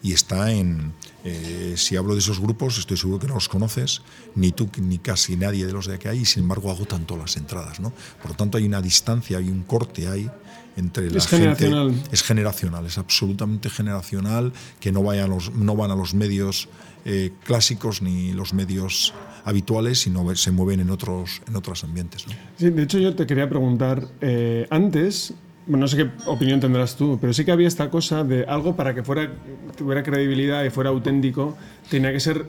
y 0.00 0.12
está 0.12 0.52
en, 0.52 0.92
eh, 1.24 1.74
si 1.76 1.96
hablo 1.96 2.12
de 2.14 2.20
esos 2.20 2.38
grupos, 2.38 2.78
estoy 2.78 2.96
seguro 2.96 3.18
que 3.18 3.26
no 3.26 3.34
los 3.34 3.48
conoces, 3.48 4.02
ni 4.36 4.52
tú 4.52 4.70
ni 4.80 4.98
casi 5.00 5.36
nadie 5.36 5.66
de 5.66 5.72
los 5.72 5.86
de 5.88 5.98
que 5.98 6.08
hay, 6.08 6.20
y 6.20 6.24
sin 6.24 6.44
embargo 6.44 6.70
agotan 6.70 7.04
todas 7.04 7.22
las 7.24 7.36
entradas, 7.36 7.80
¿no? 7.80 7.92
Por 8.22 8.30
lo 8.30 8.36
tanto 8.36 8.56
hay 8.58 8.64
una 8.64 8.80
distancia, 8.80 9.38
hay 9.38 9.48
un 9.48 9.64
corte 9.64 10.06
ahí 10.06 10.30
entre 10.76 11.10
la 11.10 11.18
Es 11.18 11.26
gente. 11.26 11.64
generacional. 11.64 12.04
Es 12.12 12.22
generacional, 12.22 12.86
es 12.86 12.96
absolutamente 12.96 13.68
generacional, 13.70 14.52
que 14.78 14.92
no, 14.92 15.02
vayan 15.02 15.30
los, 15.30 15.52
no 15.52 15.74
van 15.74 15.90
a 15.90 15.96
los 15.96 16.14
medios 16.14 16.68
eh, 17.10 17.32
clásicos 17.42 18.02
ni 18.02 18.34
los 18.34 18.52
medios 18.52 19.14
habituales, 19.44 19.98
sino 20.00 20.36
se 20.36 20.50
mueven 20.50 20.80
en 20.80 20.90
otros, 20.90 21.40
en 21.48 21.56
otros 21.56 21.82
ambientes, 21.82 22.26
¿no? 22.26 22.34
Sí, 22.58 22.68
de 22.68 22.82
hecho 22.82 22.98
yo 22.98 23.14
te 23.14 23.26
quería 23.26 23.48
preguntar, 23.48 24.06
eh, 24.20 24.66
antes, 24.68 25.32
no 25.66 25.88
sé 25.88 25.96
qué 25.96 26.10
opinión 26.26 26.60
tendrás 26.60 26.96
tú, 26.96 27.16
pero 27.18 27.32
sí 27.32 27.46
que 27.46 27.50
había 27.50 27.66
esta 27.66 27.88
cosa 27.88 28.24
de 28.24 28.44
algo 28.44 28.76
para 28.76 28.94
que 28.94 29.02
fuera, 29.02 29.32
tuviera 29.74 30.02
credibilidad 30.02 30.62
y 30.64 30.68
fuera 30.68 30.90
auténtico, 30.90 31.56
tenía 31.88 32.12
que 32.12 32.20
ser 32.20 32.44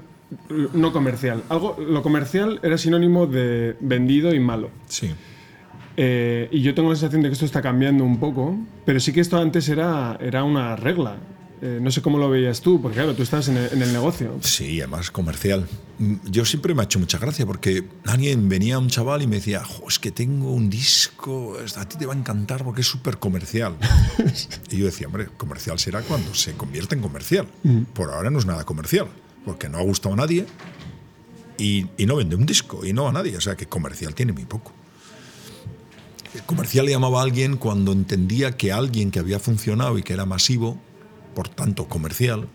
no 0.74 0.92
comercial. 0.92 1.42
Algo, 1.48 1.78
lo 1.80 2.04
comercial 2.04 2.60
era 2.62 2.78
sinónimo 2.78 3.28
de 3.28 3.78
vendido 3.80 4.36
y 4.36 4.42
malo. 4.42 4.72
Sí. 4.88 5.12
Eh, 5.96 6.50
y 6.52 6.62
yo 6.62 6.76
tengo 6.76 6.90
la 6.90 6.96
sensación 6.98 7.22
de 7.22 7.30
que 7.30 7.34
esto 7.34 7.46
está 7.46 7.62
cambiando 7.62 8.04
un 8.04 8.20
poco, 8.20 8.58
pero 8.84 9.00
sí 9.00 9.14
que 9.14 9.22
esto 9.22 9.38
antes 9.38 9.70
era, 9.70 10.18
era 10.20 10.44
una 10.44 10.76
regla. 10.76 11.16
Eh, 11.62 11.80
no 11.82 11.92
sé 11.92 12.02
cómo 12.02 12.18
lo 12.18 12.30
veías 12.30 12.62
tú, 12.62 12.82
porque 12.82 12.96
claro, 12.96 13.14
tú 13.16 13.22
estás 13.24 13.50
en 13.50 13.58
el, 13.58 13.74
en 13.74 13.82
el 13.82 13.92
negocio. 13.92 14.38
Sí, 14.42 14.80
además 14.80 15.12
comercial. 15.12 15.68
Mm, 15.98 16.16
Yo 16.32 16.46
siempre 16.46 16.74
me 16.74 16.82
ha 16.82 16.86
hecho 16.86 17.00
mucha 17.00 17.18
gracia 17.18 17.46
porque 17.46 17.84
alguien 18.06 18.48
venía 18.48 18.80
un 18.80 18.88
chaval 18.88 19.24
y 19.24 19.28
me 19.28 19.36
decía, 19.38 19.62
"Jo, 19.66 19.84
es 19.90 20.00
que 20.00 20.12
tengo 20.12 20.54
un 20.54 20.70
disco, 20.70 21.58
a 21.76 21.86
ti 21.90 21.98
te 21.98 22.06
va 22.06 22.14
a 22.14 22.18
encantar 22.18 22.64
porque 22.64 22.80
es 22.80 22.88
súper 22.88 23.18
comercial. 23.20 23.76
y 24.72 24.78
yo 24.78 24.86
decía, 24.86 25.08
hombre, 25.08 25.28
comercial 25.36 25.78
será 25.80 26.02
cuando 26.02 26.34
se 26.34 26.54
convierte 26.54 26.96
en 26.96 27.02
comercial. 27.02 27.46
Por 27.94 28.10
ahora 28.12 28.30
no 28.30 28.40
es 28.40 28.46
nada 28.46 28.64
comercial, 28.64 29.08
porque 29.44 29.68
no 29.68 29.80
ha 29.80 29.82
gustado 29.82 30.14
a 30.14 30.18
nadie 30.18 30.46
y, 31.58 31.88
y 31.98 32.06
no 32.06 32.16
vende 32.16 32.38
un 32.38 32.46
disco 32.46 32.86
y 32.86 32.94
no 32.94 33.10
a 33.10 33.12
nadie. 33.12 33.36
O 33.36 33.42
sea 33.42 33.58
que 33.58 33.66
comercial 33.66 34.16
tiene 34.16 34.32
muy 34.32 34.46
poco. 34.46 34.72
Comercial 36.46 36.86
le 36.86 36.92
llamaba 36.92 37.20
a 37.20 37.24
alguien 37.24 37.58
cuando 37.58 37.92
entendía 37.92 38.56
que 38.56 38.72
alguien 38.72 39.10
que 39.12 39.20
había 39.20 39.40
funcionado 39.40 39.98
y 39.98 40.04
que 40.04 40.14
era 40.14 40.26
masivo, 40.26 40.80
por 41.40 41.48
tanto 41.48 41.88
comercial, 41.88 42.50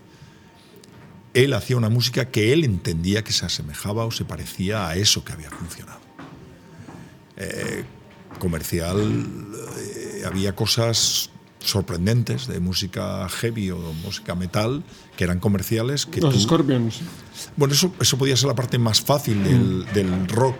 él 1.32 1.54
hacía 1.54 1.78
una 1.78 1.88
música 1.88 2.26
que 2.26 2.52
él 2.52 2.64
entendía 2.64 3.24
que 3.24 3.32
se 3.32 3.46
asemejaba 3.46 4.04
o 4.04 4.10
se 4.10 4.26
parecía 4.26 4.86
a 4.86 4.94
eso 4.94 5.24
que 5.24 5.32
había 5.32 5.50
funcionado. 5.50 6.00
Eh, 7.38 7.82
comercial 8.38 8.98
eh, 9.78 10.24
había 10.26 10.54
cosas 10.54 11.30
sorprendentes 11.64 12.46
de 12.46 12.60
música 12.60 13.28
heavy 13.28 13.70
o 13.70 13.78
música 14.04 14.34
metal 14.34 14.84
que 15.16 15.24
eran 15.24 15.40
comerciales 15.40 16.06
que 16.06 16.20
Los 16.20 16.34
tú- 16.34 16.40
Scorpions. 16.40 17.00
bueno, 17.56 17.74
eso, 17.74 17.92
eso 18.00 18.18
podía 18.18 18.36
ser 18.36 18.48
la 18.48 18.54
parte 18.54 18.78
más 18.78 19.00
fácil 19.00 19.42
del, 19.42 19.86
del 19.94 20.28
rock, 20.28 20.56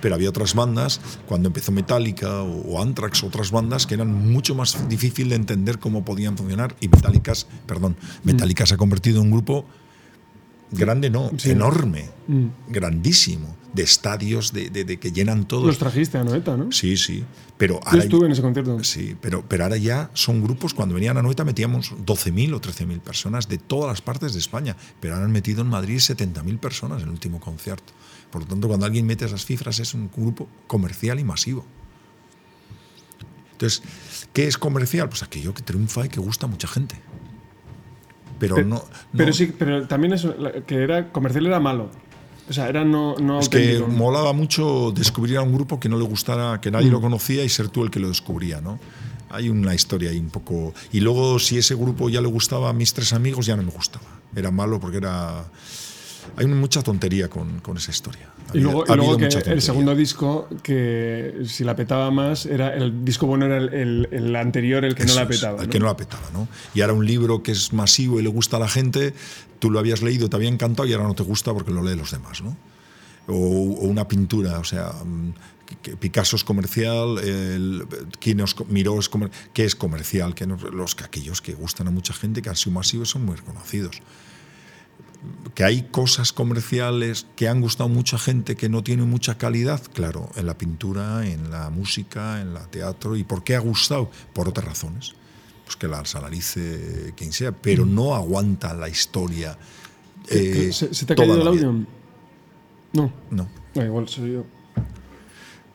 pero 0.00 0.14
había 0.14 0.28
otras 0.30 0.54
bandas, 0.54 1.00
cuando 1.26 1.48
empezó 1.48 1.70
Metallica 1.72 2.42
o, 2.42 2.80
Anthrax, 2.82 3.22
otras 3.22 3.50
bandas 3.50 3.86
que 3.86 3.94
eran 3.94 4.12
mucho 4.32 4.54
más 4.54 4.88
difícil 4.88 5.28
de 5.28 5.36
entender 5.36 5.78
cómo 5.78 6.04
podían 6.04 6.36
funcionar 6.36 6.74
y 6.80 6.88
Metallica, 6.88 7.32
perdón, 7.66 7.96
Metallica 8.24 8.64
se 8.66 8.74
ha 8.74 8.76
convertido 8.76 9.20
en 9.20 9.26
un 9.26 9.32
grupo 9.32 9.66
grande, 10.72 11.10
no, 11.10 11.30
Sí. 11.36 11.50
enorme, 11.50 12.08
grandísimo, 12.68 13.54
de 13.76 13.82
estadios 13.84 14.52
de, 14.52 14.70
de- 14.70 14.84
de 14.84 14.96
que 14.98 15.12
llenan 15.12 15.46
todos. 15.46 15.64
Los 15.66 15.78
trajiste 15.78 16.18
a 16.18 16.24
Noeta, 16.24 16.56
¿no? 16.56 16.72
Sí, 16.72 16.96
sí, 16.96 17.22
pero 17.56 17.74
Yo 17.74 17.88
ahora, 17.88 18.02
estuve 18.02 18.26
en 18.26 18.32
ese 18.32 18.42
concierto. 18.42 18.82
sí, 18.82 19.16
pero, 19.20 19.44
pero 19.48 19.62
ahora 19.64 19.76
ya 19.76 20.10
son 20.14 20.42
grupos, 20.42 20.74
cuando 20.74 20.94
venían 20.96 21.16
a 21.18 21.22
Noeta 21.22 21.44
metíamos 21.44 21.92
12.000 21.92 22.54
o 22.54 22.60
13.000 22.60 22.98
personas 23.00 23.48
de 23.48 23.58
todas 23.58 23.88
las 23.88 24.02
partes 24.02 24.32
de 24.32 24.40
España, 24.40 24.76
pero 24.98 25.14
ahora 25.14 25.26
han 25.26 25.32
metido 25.32 25.62
en 25.62 25.68
Madrid 25.68 25.98
70.000 25.98 26.58
personas 26.58 26.98
en 27.02 27.08
el 27.08 27.12
último 27.12 27.38
concierto. 27.38 27.92
Por 28.30 28.42
lo 28.42 28.48
tanto, 28.48 28.66
cuando 28.66 28.86
alguien 28.86 29.06
mete 29.06 29.24
esas 29.24 29.44
cifras 29.46 29.78
es 29.78 29.94
un 29.94 30.10
grupo 30.14 30.48
comercial 30.66 31.20
y 31.20 31.24
masivo. 31.24 31.64
Entonces, 33.52 33.82
¿qué 34.32 34.46
es 34.46 34.58
comercial? 34.58 35.08
Pues 35.08 35.22
aquello 35.22 35.54
que 35.54 35.62
triunfa 35.62 36.04
y 36.06 36.08
que 36.08 36.20
gusta 36.20 36.46
a 36.46 36.48
mucha 36.48 36.68
gente. 36.68 36.96
Pero, 38.38 38.62
no, 38.62 38.84
Pero 39.16 39.32
sí, 39.32 39.46
pero 39.58 39.86
también 39.86 40.12
eso, 40.12 40.34
que 40.66 40.74
era 40.82 41.10
comercial 41.10 41.46
era 41.46 41.58
malo. 41.58 41.90
O 42.48 42.52
sea, 42.52 42.68
era 42.68 42.84
no, 42.84 43.16
no 43.16 43.40
Es 43.40 43.48
que 43.48 43.80
molaba 43.80 44.32
mucho 44.32 44.92
descubrir 44.92 45.36
a 45.38 45.42
un 45.42 45.52
grupo 45.52 45.80
que 45.80 45.88
no 45.88 45.98
le 45.98 46.04
gustara, 46.04 46.60
que 46.60 46.70
nadie 46.70 46.90
lo 46.90 47.00
mm. 47.00 47.02
conocía 47.02 47.44
y 47.44 47.48
ser 47.48 47.68
tú 47.68 47.82
el 47.82 47.90
que 47.90 47.98
lo 47.98 48.08
descubría, 48.08 48.60
¿no? 48.60 48.78
Hay 49.30 49.48
una 49.48 49.74
historia 49.74 50.10
ahí 50.10 50.18
un 50.18 50.30
poco. 50.30 50.72
Y 50.92 51.00
luego, 51.00 51.40
si 51.40 51.58
ese 51.58 51.74
grupo 51.74 52.08
ya 52.08 52.20
le 52.20 52.28
gustaba 52.28 52.70
a 52.70 52.72
mis 52.72 52.94
tres 52.94 53.12
amigos, 53.12 53.46
ya 53.46 53.56
no 53.56 53.64
me 53.64 53.72
gustaba. 53.72 54.06
Era 54.34 54.50
malo 54.50 54.78
porque 54.78 54.98
era. 54.98 55.44
Hay 56.36 56.46
mucha 56.46 56.82
tontería 56.82 57.28
con, 57.28 57.60
con 57.60 57.76
esa 57.76 57.90
historia. 57.90 58.28
y 58.52 58.60
luego, 58.60 59.16
que 59.16 59.26
el 59.26 59.62
segundo 59.62 59.94
disco, 59.94 60.48
que 60.62 61.42
si 61.46 61.64
la 61.64 61.76
petaba 61.76 62.10
más, 62.10 62.46
era 62.46 62.74
el 62.74 63.04
disco 63.04 63.26
bueno 63.26 63.46
era 63.46 63.58
el, 63.58 64.08
el, 64.10 64.36
anterior, 64.36 64.84
el 64.84 64.94
que 64.94 65.04
no 65.04 65.14
la 65.14 65.28
petaba. 65.28 65.62
el 65.62 65.68
que 65.68 65.78
no 65.78 65.86
la 65.86 65.96
petaba, 65.96 66.30
¿no? 66.32 66.48
Y 66.74 66.80
ahora 66.80 66.92
un 66.94 67.06
libro 67.06 67.42
que 67.42 67.52
es 67.52 67.72
masivo 67.72 68.20
y 68.20 68.22
le 68.22 68.28
gusta 68.28 68.56
a 68.56 68.60
la 68.60 68.68
gente, 68.68 69.14
tú 69.58 69.70
lo 69.70 69.78
habías 69.78 70.02
leído, 70.02 70.28
te 70.28 70.36
había 70.36 70.48
encantado 70.48 70.88
y 70.88 70.92
ahora 70.92 71.06
no 71.06 71.14
te 71.14 71.22
gusta 71.22 71.52
porque 71.52 71.70
lo 71.70 71.82
leen 71.82 71.98
los 71.98 72.10
demás, 72.10 72.42
¿no? 72.42 72.56
O, 73.28 73.34
o 73.34 73.86
una 73.86 74.06
pintura, 74.06 74.58
o 74.58 74.64
sea, 74.64 74.92
que 75.82 75.96
Picasso 75.96 76.36
es 76.36 76.44
comercial, 76.44 77.18
el, 77.18 77.86
Miró 78.68 78.98
es 78.98 79.08
comercial, 79.08 79.50
¿qué 79.52 79.64
es 79.64 79.74
comercial? 79.74 80.34
Que 80.34 80.46
los 80.46 80.94
que 80.94 81.04
aquellos 81.04 81.40
que 81.42 81.54
gustan 81.54 81.88
a 81.88 81.90
mucha 81.90 82.12
gente, 82.12 82.42
que 82.42 82.48
han 82.48 82.56
sido 82.56 82.74
masivos, 82.74 83.10
son 83.10 83.24
muy 83.24 83.36
reconocidos. 83.36 84.00
Que 85.54 85.64
hay 85.64 85.82
cosas 85.90 86.32
comerciales 86.32 87.26
que 87.34 87.48
han 87.48 87.60
gustado 87.60 87.88
mucha 87.88 88.18
gente 88.18 88.56
que 88.56 88.68
no 88.68 88.82
tienen 88.82 89.08
mucha 89.08 89.38
calidad, 89.38 89.82
claro, 89.92 90.30
en 90.36 90.46
la 90.46 90.58
pintura, 90.58 91.26
en 91.26 91.50
la 91.50 91.70
música, 91.70 92.40
en 92.40 92.52
la 92.52 92.66
teatro. 92.66 93.16
¿Y 93.16 93.24
por 93.24 93.42
qué 93.42 93.56
ha 93.56 93.60
gustado? 93.60 94.10
Por 94.32 94.48
otras 94.48 94.66
razones. 94.66 95.14
Pues 95.64 95.76
que 95.76 95.88
las 95.88 96.14
analice 96.14 97.14
quien 97.16 97.32
sea, 97.32 97.52
pero 97.52 97.86
mm. 97.86 97.94
no 97.94 98.14
aguanta 98.14 98.74
la 98.74 98.88
historia. 98.88 99.58
Eh, 100.28 100.70
¿Se, 100.72 100.88
te 101.06 101.12
ha 101.12 101.16
caído 101.16 101.40
el 101.40 101.48
audio? 101.48 101.72
No. 102.92 103.12
No. 103.30 103.48
Ah, 103.76 103.84
igual 103.84 104.08
soy 104.08 104.32
yo. 104.34 104.44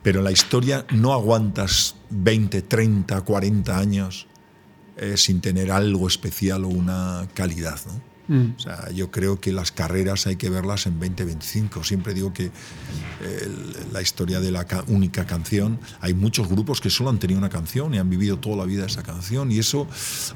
Pero 0.02 0.18
en 0.18 0.24
la 0.24 0.32
historia 0.32 0.86
no 0.90 1.12
aguantas 1.12 1.96
20, 2.10 2.62
30, 2.62 3.20
40 3.20 3.78
años 3.78 4.26
eh, 4.96 5.16
sin 5.16 5.40
tener 5.40 5.70
algo 5.70 6.06
especial 6.06 6.64
o 6.64 6.68
una 6.68 7.28
calidad. 7.34 7.80
¿no? 7.86 8.11
Mm. 8.28 8.52
O 8.56 8.58
sea, 8.58 8.90
yo 8.90 9.10
creo 9.10 9.40
que 9.40 9.52
las 9.52 9.72
carreras 9.72 10.26
hay 10.26 10.36
que 10.36 10.48
verlas 10.48 10.86
en 10.86 10.98
2025. 10.98 11.82
Siempre 11.84 12.14
digo 12.14 12.32
que 12.32 12.50
la 13.92 14.02
historia 14.02 14.40
de 14.40 14.50
la 14.50 14.66
única 14.88 15.26
canción, 15.26 15.78
hay 16.00 16.14
muchos 16.14 16.48
grupos 16.48 16.80
que 16.80 16.90
solo 16.90 17.10
han 17.10 17.18
tenido 17.18 17.38
una 17.38 17.48
canción 17.48 17.94
y 17.94 17.98
han 17.98 18.08
vivido 18.08 18.38
toda 18.38 18.56
la 18.56 18.64
vida 18.64 18.86
esa 18.86 19.02
canción. 19.02 19.50
Y 19.50 19.58
eso, 19.58 19.86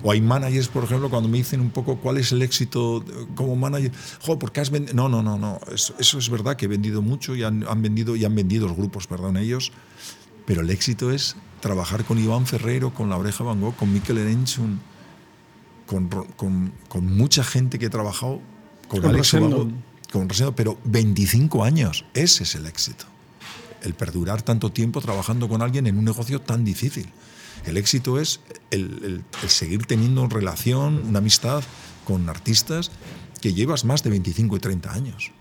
o 0.02 0.12
hay 0.12 0.20
managers, 0.20 0.68
por 0.68 0.84
ejemplo, 0.84 1.10
cuando 1.10 1.28
me 1.28 1.38
dicen 1.38 1.60
un 1.60 1.70
poco 1.70 1.96
cuál 1.96 2.18
es 2.18 2.32
el 2.32 2.42
éxito 2.42 3.04
como 3.34 3.56
manager, 3.56 3.92
jo, 4.20 4.38
¿por 4.38 4.52
qué 4.52 4.60
has 4.60 4.70
vendido? 4.70 4.94
No, 4.94 5.08
no, 5.08 5.22
no, 5.22 5.38
no. 5.38 5.60
Eso, 5.72 6.18
es 6.18 6.30
verdad 6.30 6.56
que 6.56 6.66
he 6.66 6.68
vendido 6.68 7.02
mucho 7.02 7.34
y 7.36 7.42
han, 7.42 7.64
vendido 7.82 8.16
y 8.16 8.24
han 8.24 8.34
vendido 8.34 8.66
los 8.66 8.76
grupos, 8.76 9.06
perdón, 9.06 9.36
ellos. 9.36 9.72
Pero 10.44 10.60
el 10.60 10.70
éxito 10.70 11.10
es 11.10 11.36
trabajar 11.60 12.04
con 12.04 12.18
Iván 12.18 12.46
Ferrero, 12.46 12.94
con 12.94 13.10
La 13.10 13.16
Oreja 13.16 13.42
Van 13.42 13.60
Gogh, 13.60 13.76
con 13.76 13.92
Mikel 13.92 14.18
Erenchun 14.18 14.80
con, 15.86 16.08
con, 16.08 16.72
con, 16.88 17.16
mucha 17.16 17.44
gente 17.44 17.78
que 17.78 17.86
he 17.86 17.90
trabajado 17.90 18.40
con, 18.88 19.00
con 19.00 19.10
Alex 19.10 19.36
con 20.12 20.28
Rosendo, 20.28 20.54
pero 20.54 20.78
25 20.84 21.64
años, 21.64 22.04
ese 22.14 22.44
es 22.44 22.54
el 22.54 22.66
éxito. 22.66 23.04
El 23.82 23.94
perdurar 23.94 24.42
tanto 24.42 24.72
tiempo 24.72 25.00
trabajando 25.00 25.48
con 25.48 25.62
alguien 25.62 25.86
en 25.86 25.98
un 25.98 26.04
negocio 26.04 26.40
tan 26.40 26.64
difícil. 26.64 27.08
El 27.64 27.76
éxito 27.76 28.20
es 28.20 28.40
el, 28.70 29.24
el, 29.42 29.48
seguir 29.48 29.86
teniendo 29.86 30.26
relación, 30.28 31.02
una 31.06 31.18
amistad 31.18 31.62
con 32.04 32.28
artistas 32.28 32.90
que 33.40 33.52
llevas 33.52 33.84
más 33.84 34.02
de 34.02 34.10
25 34.10 34.56
y 34.56 34.60
30 34.60 34.92
años. 34.92 35.32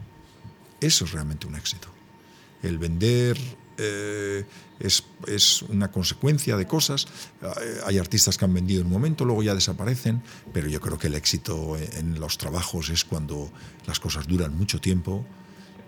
Eso 0.82 1.06
es 1.06 1.12
realmente 1.12 1.48
un 1.48 1.56
éxito. 1.56 1.88
El 2.62 2.78
vender 2.78 3.38
eh, 3.78 4.46
es, 4.80 5.04
es, 5.28 5.62
una 5.64 5.92
consecuencia 5.92 6.58
de 6.58 6.68
cosas. 6.68 7.08
Eh, 7.42 7.80
hay 7.86 7.98
artistas 7.98 8.38
que 8.38 8.46
han 8.46 8.54
vendido 8.54 8.82
en 8.82 8.88
un 8.88 8.94
momento, 8.94 9.26
luego 9.26 9.44
ya 9.44 9.56
desaparecen, 9.56 10.22
pero 10.54 10.68
yo 10.68 10.80
creo 10.82 10.98
que 10.98 11.08
el 11.08 11.16
éxito 11.16 11.78
en 11.78 12.20
los 12.20 12.38
trabajos 12.38 12.90
es 12.90 13.06
cuando 13.06 13.52
las 13.88 14.00
cosas 14.00 14.28
duran 14.28 14.56
mucho 14.58 14.80
tiempo 14.80 15.26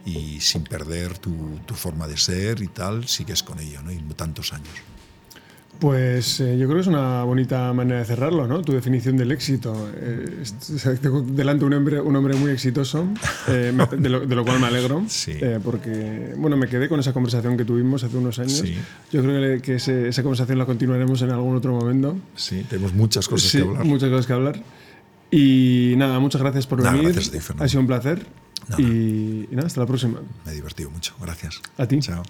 y 0.05 0.39
sin 0.39 0.63
perder 0.63 1.17
tu, 1.17 1.59
forma 1.75 2.07
de 2.07 2.17
ser 2.17 2.61
y 2.61 2.67
tal, 2.67 3.07
sigues 3.07 3.43
con 3.43 3.59
ello, 3.59 3.81
¿no? 3.81 3.91
Y 3.91 3.99
tantos 4.15 4.53
años. 4.53 4.73
Pues 5.79 6.39
eh, 6.39 6.57
yo 6.57 6.65
creo 6.65 6.77
que 6.77 6.81
es 6.81 6.87
una 6.87 7.23
bonita 7.23 7.71
manera 7.71 7.99
de 7.99 8.05
cerrarlo, 8.05 8.47
¿no? 8.47 8.61
Tu 8.61 8.73
definición 8.73 9.15
del 9.15 9.31
éxito. 9.31 9.89
Eh, 9.95 10.43
tengo 11.01 11.21
delante 11.21 11.65
un 11.65 11.73
hombre, 11.73 12.01
un 12.01 12.15
hombre 12.15 12.35
muy 12.35 12.51
exitoso, 12.51 13.07
eh, 13.47 13.71
de, 13.97 14.09
lo, 14.09 14.45
cual 14.45 14.59
me 14.59 14.67
alegro, 14.67 15.05
porque 15.63 16.33
bueno, 16.37 16.57
me 16.57 16.67
quedé 16.67 16.89
con 16.89 16.99
esa 16.99 17.13
conversación 17.13 17.57
que 17.57 17.65
tuvimos 17.65 18.03
hace 18.03 18.17
unos 18.17 18.39
años. 18.39 18.63
Yo 19.11 19.21
creo 19.21 19.61
que, 19.61 19.75
esa 19.75 20.23
conversación 20.23 20.57
la 20.57 20.65
continuaremos 20.65 21.21
en 21.21 21.29
algún 21.29 21.55
otro 21.55 21.73
momento. 21.73 22.17
Sí, 22.35 22.65
tenemos 22.67 22.93
muchas 22.93 23.27
cosas 23.27 23.51
que 23.51 23.61
hablar. 23.61 23.85
Muchas 23.85 24.09
cosas 24.09 24.25
que 24.25 24.33
hablar. 24.33 24.63
Y 25.29 25.93
nada, 25.97 26.19
muchas 26.19 26.41
gracias 26.41 26.65
por 26.65 26.81
venir. 26.81 27.15
ha 27.59 27.67
sido 27.67 27.81
un 27.81 27.87
placer. 27.87 28.25
Y, 28.77 28.83
y 28.83 29.49
nada, 29.51 29.67
hasta 29.67 29.81
la 29.81 29.87
próxima. 29.87 30.19
Me 30.45 30.51
he 30.51 30.55
divertido 30.55 30.89
mucho. 30.89 31.13
Gracias. 31.21 31.61
A 31.77 31.85
ti. 31.85 31.99
Chao. 31.99 32.23